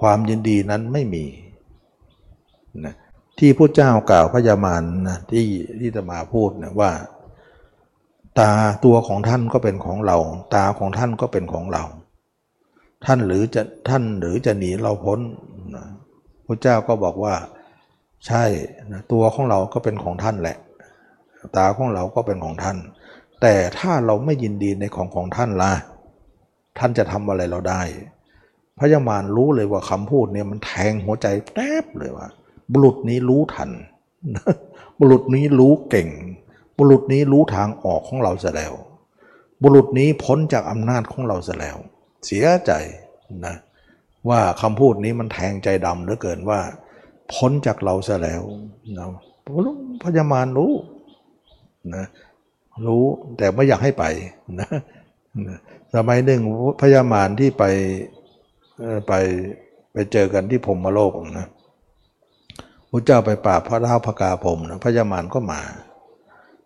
[0.00, 1.24] ความยินดีนั้นไม่มี
[2.84, 2.94] นะ
[3.38, 5.46] ที่พระเจ้ากล่าวพระยามานนะที่
[5.80, 6.90] ที่จะมาพูดนะว่า
[8.40, 8.52] ตา
[8.84, 10.16] ตัวของท่านก็เป็นของเรา
[10.54, 11.84] ตาของท่านก็เป็นของเรา
[13.04, 15.20] ท่านหรือจะท่านหรือจะหนีเราพ้น
[15.76, 15.86] นะ
[16.46, 17.34] พระเจ้าก็บอกว่า
[18.26, 18.44] ใช่
[18.92, 20.56] นะตัวของเราก็เป็นของท่านแหละ
[21.56, 22.76] ตาของเราก็เป็นของท่าน
[23.40, 25.72] แต่ถ้าเราไม่ยินดีในของของท่านล่ะ
[26.78, 27.82] ท่านจะทำอะไรเราได้
[28.78, 32.28] พระยามารรู้เลยว่าคำพูดเนี่ยมันแทงหัวใจแทบเลยว่า
[32.72, 33.70] บุรุษนี้รู้ทัน
[34.98, 36.08] บุรุษนี้รู้เก่ง
[36.78, 38.72] บุรุษนี้รู้ทางออกของเราเสแล้ว
[39.62, 41.76] บุรุษนี้พ้นจากอำนาจของเราเสแล้ว
[42.26, 42.72] เสียใจ
[43.46, 43.56] นะ
[44.28, 46.60] ว่าคำพูดนี้มันแทงใจดำเหลือเกินว่า
[47.32, 48.42] พ้นจากเราซะแล้ว
[48.98, 49.06] นะ
[50.02, 50.72] พญามารรู้
[51.94, 52.04] นะ
[52.86, 53.04] รู้
[53.38, 54.04] แต่ไม่อยากให้ไป
[54.60, 54.68] นะ
[55.94, 56.40] สมัยหนึ่ง
[56.80, 57.64] พญามารที่ไป
[59.08, 59.12] ไป
[59.92, 61.46] ไปเจอกันที่พรมโลกนะ
[62.90, 65.60] พระเจ้าไปปราบพระท้าวพกาผมนะพญามารก็มา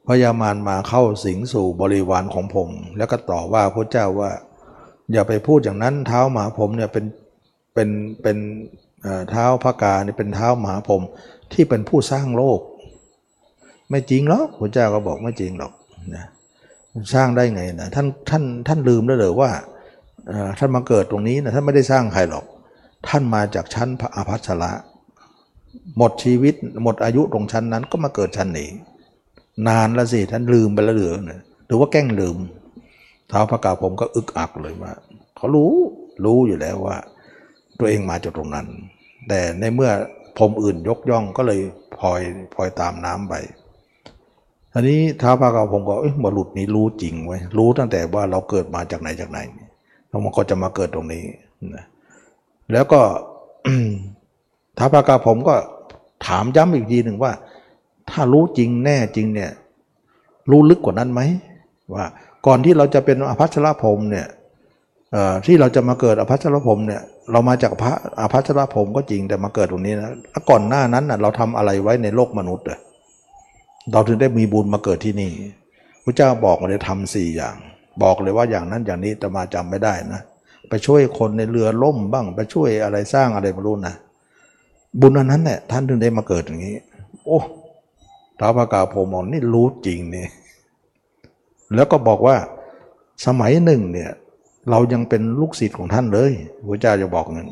[0.09, 4.31] พญามารมาเข้าสิงสู่บริวารของผม แล้วก็ต่อว่าพระเจ้าว่า
[5.13, 7.05] อย่าไปพูดอย่างนั้นเท้าหมาผมเนี่ยเป็น
[7.75, 7.89] เป็น
[8.23, 8.39] เป็น
[9.31, 11.01] เท้าพระกาเนี่ยเป็นเท้าหมาผม
[11.53, 12.61] ที่เป็นผู้สร้างโลก
[13.91, 15.73] ไม่จริงหรอกพระเจ้าก็บอกไม่จริงหรอก
[16.17, 16.25] นะ
[17.15, 19.51] สร้างได้ไงนะท่านท่านท่านลืมแล้วเหรอว่า
[20.59, 22.45] ท่านมาเกิดตรงนี้นะท่านไม่ได้สร้างใครหรอก
[23.09, 24.73] ท่านมาจากชั้นพระอภัสระ
[25.97, 28.71] หมดชีวิตหมดอายุตรงชั้นนั้นก็มาเกิดชั้นนี้
[29.69, 31.15] นานแล้วสิท่านลืมไปแล้วหรือ
[31.67, 32.37] หรือว่าแกล้งลืม
[33.29, 34.93] เท้าพระกาผมก็อึกอักเลยว่า
[35.37, 35.73] เขารู้
[36.25, 36.97] รู้อยู่แล้วว่า
[37.79, 38.67] ตัวเองมาจากตรงนั้น
[39.29, 39.91] แต่ในเมื่อ
[40.39, 41.61] ผมอื่นยกย่องก็เลย
[41.97, 42.21] พลอย
[42.55, 43.35] พลอยตามน้ำไป
[44.77, 49.39] ทีนี้ท้าพระกาผมก็เอ้ยมรุษนี้รู้จริงไว้รู้ตั้งแต่ว่าเราเกิดมาจากไหนจากไหน
[50.09, 51.25] แล้วมันก็จะมาเกิดตรงนี้
[51.75, 51.85] นะ
[52.73, 53.01] แล้วก็
[54.79, 55.55] ท้าพระกาผมก็
[56.27, 57.33] ถามย้ำอีกทีหนึ่งว่า
[58.11, 59.51] ถ้ารู้จริงแน่จริงเนี่ย
[60.51, 61.21] รู้ลึกกว่านั้นไหม
[61.95, 62.05] ว่า
[62.47, 64.27] ก่อนที่เราจะเป็นอภัชรพรมเนี่ย
[65.47, 67.03] ที่เราจะมาเกิดอภัชรพรมเนี่ย
[67.33, 70.11] เรามาจากพระอภัชรพรมก็จริงแต่มาเกิดตรงนี้นะ
[70.51, 72.73] ก่อนหน้านั้นนะเราทำอะไรไว้ในโลกมนุษย์อ
[73.93, 75.33] เราถึงได้มีบุญมาเกิดที่นี่
[76.05, 77.57] พระเจ้าบอกมาเลยทำสี่อย่าง
[78.03, 80.21] บอกเลยว่าอย่างนั้นอย่างนี้แต่มาจำไม่ได้นะ
[80.69, 83.95] ไปช่วยคนในเรือล่มบ้าง ไปช่วยอะไรสร้างอะไรไม่รู้นะ
[85.01, 86.77] บุญอันนั้นเนี่ยท่านถึงได้มาเกิดอย่างนี้
[87.27, 87.41] โอ้
[88.39, 90.27] ท้าวพระกาโพมอนนี่รู้จริงนี่
[91.75, 92.37] แล้วก็บอกว่า
[93.27, 94.11] สมัยหนึ่งเนี่ย
[94.71, 96.33] เรายังเป็นลูกศิษย์ของท่านเลย
[96.69, 97.47] พระเจ้าจะบอกเงิน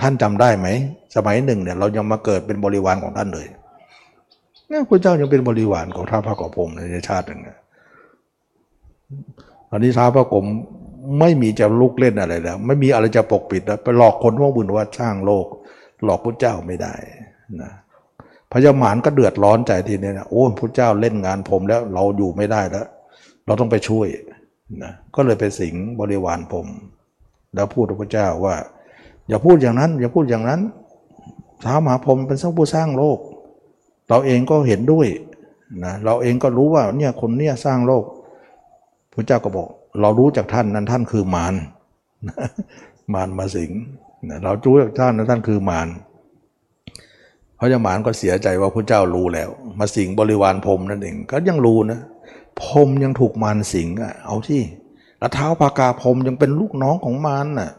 [0.00, 0.68] ท่านจำได้ไหม
[1.16, 3.46] สมัยหนึ่งเนี่ยเรายังมาเกิดเป็นบริวารของท่านเลย
[4.70, 7.40] นี่พระเจ้ายังเป็นบริวารของท้าพระกาโพมในชาติหนึ่ง
[9.70, 10.46] อันนี้ท้าพระกรม
[11.20, 15.46] ไม่มีจะลุกเล่นอะไรแล้ว ไม่มีอะไรจะปกปิดแล้วไปหลอกคนว่าบุญว่าสร้างโลก
[16.04, 16.94] หลอกพระเจ้าไม่ได้
[17.62, 17.70] นะ
[18.52, 22.86] พญามารก็เดือดร้อนใจทีนี้นะโอ้พระเจ้าเล่นงานผมแล้วเราอยู่ไม่ได้แล้ว
[23.46, 24.06] เราต้องไปช่วย
[24.82, 26.66] นะก็เลยไปสิงบริวารผม
[27.54, 28.56] แล้วพูดกับพระเจ้าว่า
[29.28, 30.60] อย่าพูดอย่างนั้น อย่าพูดอย่างนั้น
[31.64, 33.18] ท้ามหาพรมเป็นสร้างผู้สร้างโลก
[34.08, 35.06] เราเองก็เห็นด้วย
[35.84, 38.04] นะเราเองก็รู้ว่าเนี่ยคนเนี่ยสร้างโลก
[39.12, 39.68] พระเจ้าก็บอก
[40.00, 41.54] เรารู้จากท่านนั้นท่านคือมาร
[43.14, 43.72] มารมาสิง
[44.44, 45.88] เรารู้จากท่านนั้นท่านคือมาร
[47.58, 52.00] พระยามานก็เสียใจว่าพระเจ้ารู้แล้ว มาสิงบริวารพรมนั่นเองก็ยังรู้นะ
[52.62, 54.62] พรมยังถูกมารสิงอะเอาที่
[55.18, 57.70] แล้วเท้าปากาพรมยังเป็นลูกน้องของมารน่ะ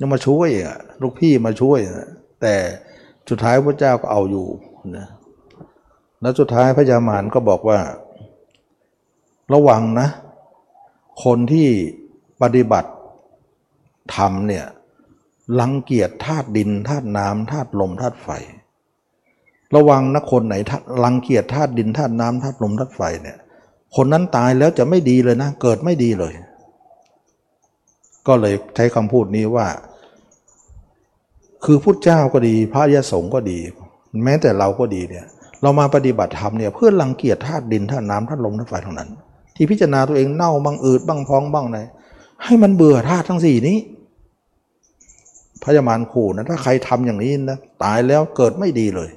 [0.00, 1.78] ยังมาช่วยอะลูกพี่มาช่วย
[2.42, 2.54] แต่
[3.28, 4.46] สุดท้ายพระเจ้าก็เอาอยู่
[4.96, 5.06] นะ
[6.26, 7.80] แล้วสุดท้ายพระยามานก็บอกว่า
[9.52, 10.08] ระวังนะ
[11.24, 11.68] คนที่
[12.42, 12.92] ปฏิบัติ
[14.14, 14.64] ธรรมเนี่ย
[15.60, 18.28] ลังเกียจธาตุดินธาตุน้ำธาตุลมธาตุไฟ
[19.74, 20.54] ระวังนะคนไหน
[21.04, 23.38] รังเกียจธาตุดินธาตุน้ำธาตุลมธาตุไฟเนี่ย
[23.96, 26.34] คนนั้นตายแล้วจะไม่ดีเลยนะ เกิดไม่ดีเลย
[28.26, 29.66] ก็เลยใช้คำพูดนี้ว่า
[31.64, 33.58] คือพุทธเจ้าก็ดี พระยสงฆ์ก็ดี
[34.24, 35.26] แม้แต่เราก็ดีเนี่ย
[35.62, 39.10] เรามาปฏิบัติธรรมเนี่ยเพื่อรังเกียจธาตุดินธาตุน้ำธาตุลมธาตุไฟเท่านั้น
[39.56, 41.78] ที่พิจารณาตัวเองเน่าบ้างอืดบ้างพองบ้างไหน
[42.44, 43.78] ให้มันเบื่อธาตุทั้งสี่นี้
[45.62, 49.10] พระยามารขู่นะถ้าใครทำอย่างนี้นะตายแล้วเกิดไม่ดีเลย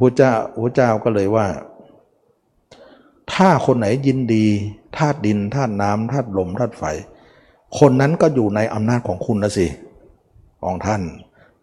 [0.00, 1.46] พระเจ้าพระเจ้าก็เลยว่า
[3.32, 4.46] ถ้าคนไหนยินดี
[4.96, 6.84] ธาตุดินธาตุน้ำธาตุลมธาตุไฟ
[7.78, 9.66] คนนั้นก็อยู่ในอำนาจของคุณนะสิ
[10.64, 11.02] ของท่าน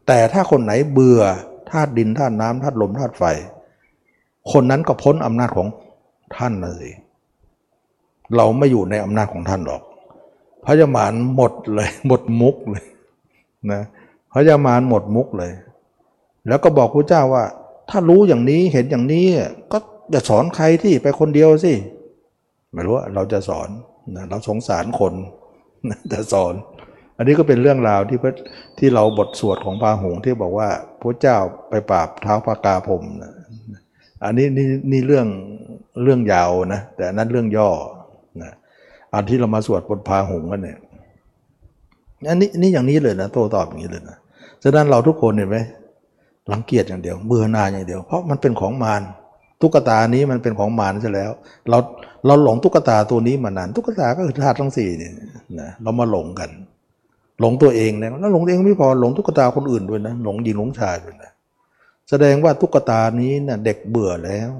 [0.08, 1.22] แต่ถ้าคนไหนเบื่อ
[1.72, 3.24] ธาตุดินธาตุน้ำธาตุลมธาตุไฟ
[4.52, 5.68] คนนั้นก็พ้นอำนาจของ
[6.38, 6.92] ท่านนะสิ
[8.36, 9.82] เราไม่อยู่ในอำนาจของท่านหรอก
[10.66, 12.86] พระยามารหมดเลย หมดมุกเลย
[13.72, 13.82] นะ
[14.34, 15.52] พระยามารหมดมุกเลย
[16.48, 17.46] แล้วก็บอกพระเจ้าว่า
[17.90, 19.26] ถ้ารู้อย่างนี้เห็นอย่างนี้
[19.72, 19.78] ก็
[20.14, 21.74] จะสอนใครที่ไปคนเดียวสิ
[22.74, 23.70] ไม่รู้ว่าเราจะสอน
[24.16, 25.14] นะเราสงสารคน
[26.14, 26.54] จะสอน
[27.22, 28.20] อันนี้ก็เป็นเรื่องราวที่
[28.80, 30.70] ที่เราบทสวดของพาหงที่บอกว่า
[31.02, 31.38] พระเจ้า
[31.70, 33.34] ไปปราบเท้าพากาผมนะ
[34.24, 35.28] อันนี้นี่นี่เรื่อง
[36.04, 37.70] เรื่องยาวนะแต่นั้นเรื่องย่อ
[38.42, 38.52] นะ
[39.14, 40.78] อันที่เรามาสวดบทพาหงกันเนี่ย
[42.30, 44.18] อันนี้นี่อย่างนี้เลยนะโตตอบอย่างนี้เลยนะ
[44.64, 45.58] ฉะนั้นเราทุกคนเห็นไหม
[46.52, 49.02] รังเกียจอย่างเดียวเบื่อหน่ายอย่างเดียว เพราะมันเป็นของมาร
[49.62, 51.32] ตุ๊กตานี้มันเป็นของมารใช่แล้ว
[51.70, 51.78] เรา
[52.26, 55.14] เราหลงตุ๊กตาตัวนี้มานานตุ๊กตาก็คือธาตุทั้งสี่เนี่ย
[55.60, 56.50] นะเรามาหลงกัน
[57.42, 61.32] หลงตัวเองนะแล้วหลงตัวเองไม่พอหลงตุ๊กตาคนอื่นด้วยนะหลงหญิงหลงชายด้วยนะ
[62.10, 64.52] แสดงว่าตุ๊กตานี้นะเด็กเบื่อแล้ว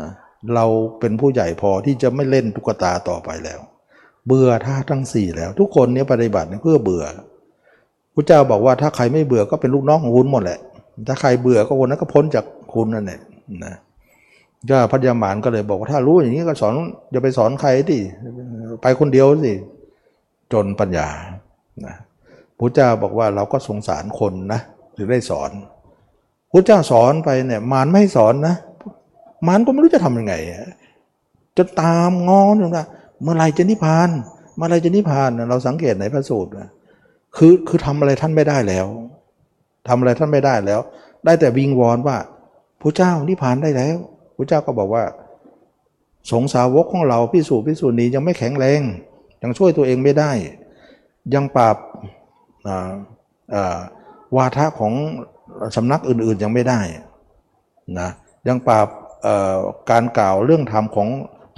[0.00, 0.10] นะ
[0.54, 0.64] เรา
[1.00, 3.60] เป็นผู้ใหญ่พอที่จะไม่เล่นตุ๊กตาต่อไปแล้ว
[4.26, 7.04] เบื่อท่าทั้งสี่แล้ว ทุกคนเนี้ยปฏิบัติเพื่อเบื่อ
[8.14, 10.58] พระเจ้าบอกว่าถ้าใครไม่เบื่อก็เป็นลูกน้องของคุณหมดแหละ
[11.08, 12.44] ถ้าใครเบื่อก็คนนั้นก็พ้นจาก
[12.74, 13.20] คุณนั่นแหละ
[13.64, 13.74] นะ
[14.70, 16.74] ก็พระยามานก็เลยบอกว่าถ้ารู้อย่างนี้ก็สอน
[17.12, 18.00] อย่าไปสอนใครดิ
[18.82, 19.54] ไปคนเดียวสิ
[20.52, 21.08] จนปัญญา
[21.86, 21.94] นะ
[22.62, 24.60] พระเจ้าบอกว่าเราก็สงสารคนนะ
[24.96, 25.50] ถึงได้สอน
[26.52, 28.54] พระเจ้าสอนไปเนี่ยมารไม่สอนนะ
[29.46, 30.34] มารก็ไม่รู้จะทำยังไง
[31.58, 32.86] จะตามงอนอยู่นะ
[33.22, 34.08] เมื่อไรจะนิพพาน
[34.56, 36.68] เมื่อไรจะนิพพานเราสังเกตในพระสูตรนะ
[37.36, 38.86] คือคือทำอะไรท่านไม่ได้แล้ว
[39.88, 40.80] ทำอะไรท่านไม่ได้แล้ว
[41.24, 42.16] ได้แต่วิงวอนว่า
[42.80, 43.96] พระเจ้านิพพานได้แล้ว
[44.36, 45.04] พระเจ้าก็บอกว่า
[46.32, 48.80] สงสาวกของเราพิสูจน์พิสูจน์นี้ยังไม่แข็งแรง
[49.42, 50.32] ยังช่วยตัวเองไม่ได้
[51.34, 51.76] ยังปราบ
[54.36, 54.92] วาทะของ
[55.76, 56.80] สำนักอื่นๆยังไม่ได้
[58.00, 58.10] นะ
[58.48, 58.88] ยังปราบ
[59.90, 61.08] การกล่าวเรื่องธรรมของ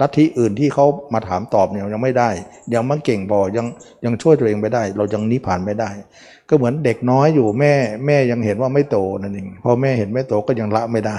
[0.01, 2.29] ลัทธิอื่นที่เขามาถามตอบเนี่ยยังไม่ได้
[2.73, 3.65] ยังไม่เก่งพอยัง
[4.05, 5.89] ยังช่วยตัวเองไม่ได้ เรายังนิพพานไม่ได้
[6.49, 7.73] ก็เหมือนเด็กน้อยอยู่แม่
[8.05, 11.17] แม่ยังเห็นว่าไม่โตนั่นเองพอแม่เห็นไม่โตก็ยังละไม่ได้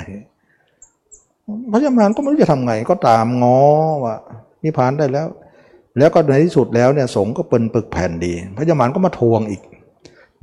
[1.73, 3.61] พระยามารก็ไม่รู้จะทำไงก็ตามง้อ
[4.05, 4.17] ว่า
[4.65, 5.27] นิพพานได้แล้ว
[5.99, 9.63] แล้วก็ในที่สุดแล้วเนี่ยสงก็เป็นปึกแผ่นดี พระยามารก็มาทวงอีก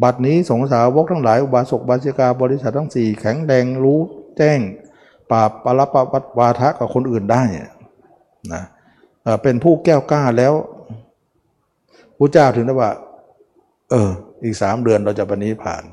[0.02, 4.00] บัดนี้สงสาวกทั้งหลายอุบาสกบาสิกาบริษัททั้งสี่แข็งแรงรู้
[4.38, 4.60] แจ้ง
[5.32, 5.96] ปราบปรป
[6.40, 7.44] วาทะกับคนอื่นได้
[8.54, 8.64] นะ
[9.44, 10.54] เป็นผู้แก้วกล้าแล้ว
[12.18, 12.92] พระเจ้าถึงได้ว่า
[13.92, 14.12] เออ
[14.44, 15.84] อีกสามเดือนเราจะปณิผ่าน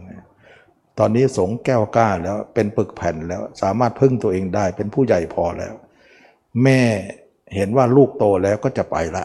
[0.99, 5.75] ตอนนี้สงแก้วกล้าแล้วเป็นปึกแผ่นแล้ว สามารถพึ่งตัวเองได้ เป็นผู้ใหญ่พอแล้ว
[6.65, 6.81] แม่
[7.55, 9.25] เห็นว่าลูกโตแล้วก็จะไปละ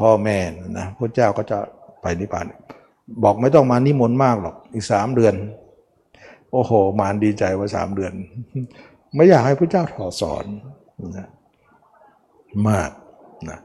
[0.00, 0.38] พ่อแม่
[0.78, 1.58] นะพระเจ้าก็จะ
[2.02, 2.44] ไปนิพพาน
[3.24, 5.34] บอกไม่ต้องมานิมนต์มากหรอกอีกสามเดือน
[6.52, 8.12] โอ้โห มารดีใจว่าสามเดือน
[9.14, 10.44] ไม่อยากให้พระเจ้าถอดสอน
[11.18, 11.28] นะ
[12.68, 12.90] มาก
[13.50, 13.58] นะ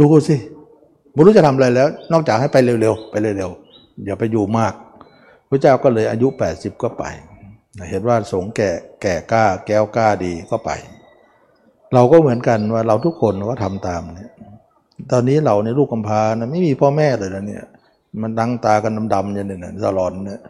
[0.00, 0.36] ดูสิ
[1.12, 4.74] ไม่รู้จะทำอะไรแล้ว นอกจากให้ไปเร็วๆไปเร็วๆอย่าไปอยู่มาก
[5.48, 7.04] พระเจ้าก็เลยอายุ 80 ก็ไป
[7.90, 8.70] เห็นว่าสงแก่
[9.02, 10.70] แก่กล้า แก้วกล้าดีก็ไป
[11.94, 14.32] เราก็เหมือนกันว่าเราทุกคนก็ทำตามเนี่ย
[15.12, 17.64] ตอนนี้เราในลูกกำพร้านะไม่มีพ่อแม่เลยนะเนี่ย
[18.20, 20.40] มันดังตากันดำๆอย่างนี้นะสลอนเนี่ย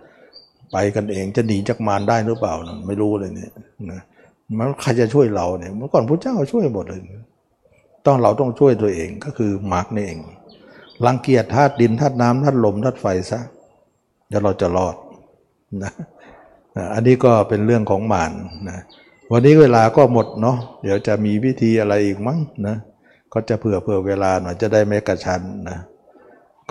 [0.73, 3.53] ไปกันเองจะหนีจากมารได้หรือเปล่านะไม่รู้เลยเนี่ย
[3.91, 4.01] นะ
[4.59, 7.01] มันใครจะช่วยเราเนี่ยเมื่อก่อนพระเจ้าช่วยหมดเลย
[8.07, 10.19] ต้องเราต้องช่วยตัวเองก็คือมาร์กนี่เอง
[11.07, 13.41] รังเกียจธาตุดินธาตุน้ำธาตุลมธาตุไฟซะ
[14.31, 14.97] แล้วเราจะรอด
[15.83, 15.93] นะ
[16.95, 18.33] อันนี้ก็เป็นเรื่องของมาน
[18.69, 18.79] นะ
[19.33, 22.77] วันนี้เวลาก็หมดเนาะเดี๋ยวจะมีวิธีอะไรอีกมั้งนะ
[23.33, 25.79] ก็จะเผื่อเผื่อเวลาหน่อยจะได้ไม่กระชันนะ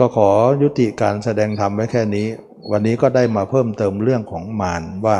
[0.01, 0.29] ก็ขอ
[0.61, 2.27] ยุติการแสดงธรรมไว้แค่นี้
[2.71, 5.17] วันนี้ก็ได้มาเพิ่มเติมเรื่องของมารว่า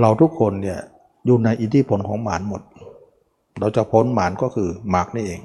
[0.00, 0.80] เราทุกคนเนี่ย
[1.26, 2.62] อยู่ในอิทธิพลของมารหมด
[3.60, 5.40] เราจะพ้นหมานก็คือมรรนี่เอง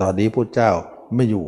[0.00, 0.70] ตอนนี้พุทธเจ้า
[1.14, 1.44] ไม่อยู่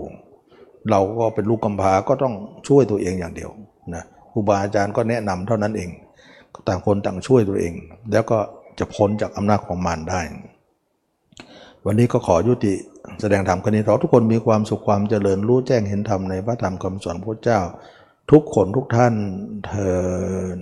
[0.90, 2.34] เราก็เป็นลูกกำพร้าก็ต้อง
[2.68, 3.50] ช่วยตัวเองอย่างเดียว
[3.94, 5.90] นะครูบาอาจารย์ก็แนะนำเท่านั้นเอง
[6.68, 7.72] ต่างคนต่างช่วยตัวเอง
[8.12, 8.38] แล้วก็
[8.78, 10.20] จะพ้นจากอำนาจของมารได้
[11.86, 12.74] วันนี้ก็ขอยุติ
[13.20, 17.60] แสดงธรรมคนี้เราทุกคนมีความสุขความเจริญรู้แจ้งเห็นธรรมในพระธรรมคำสอนพระเจ้า
[18.30, 19.14] ทุกคนทุกท่าน
[19.66, 20.56] เทอ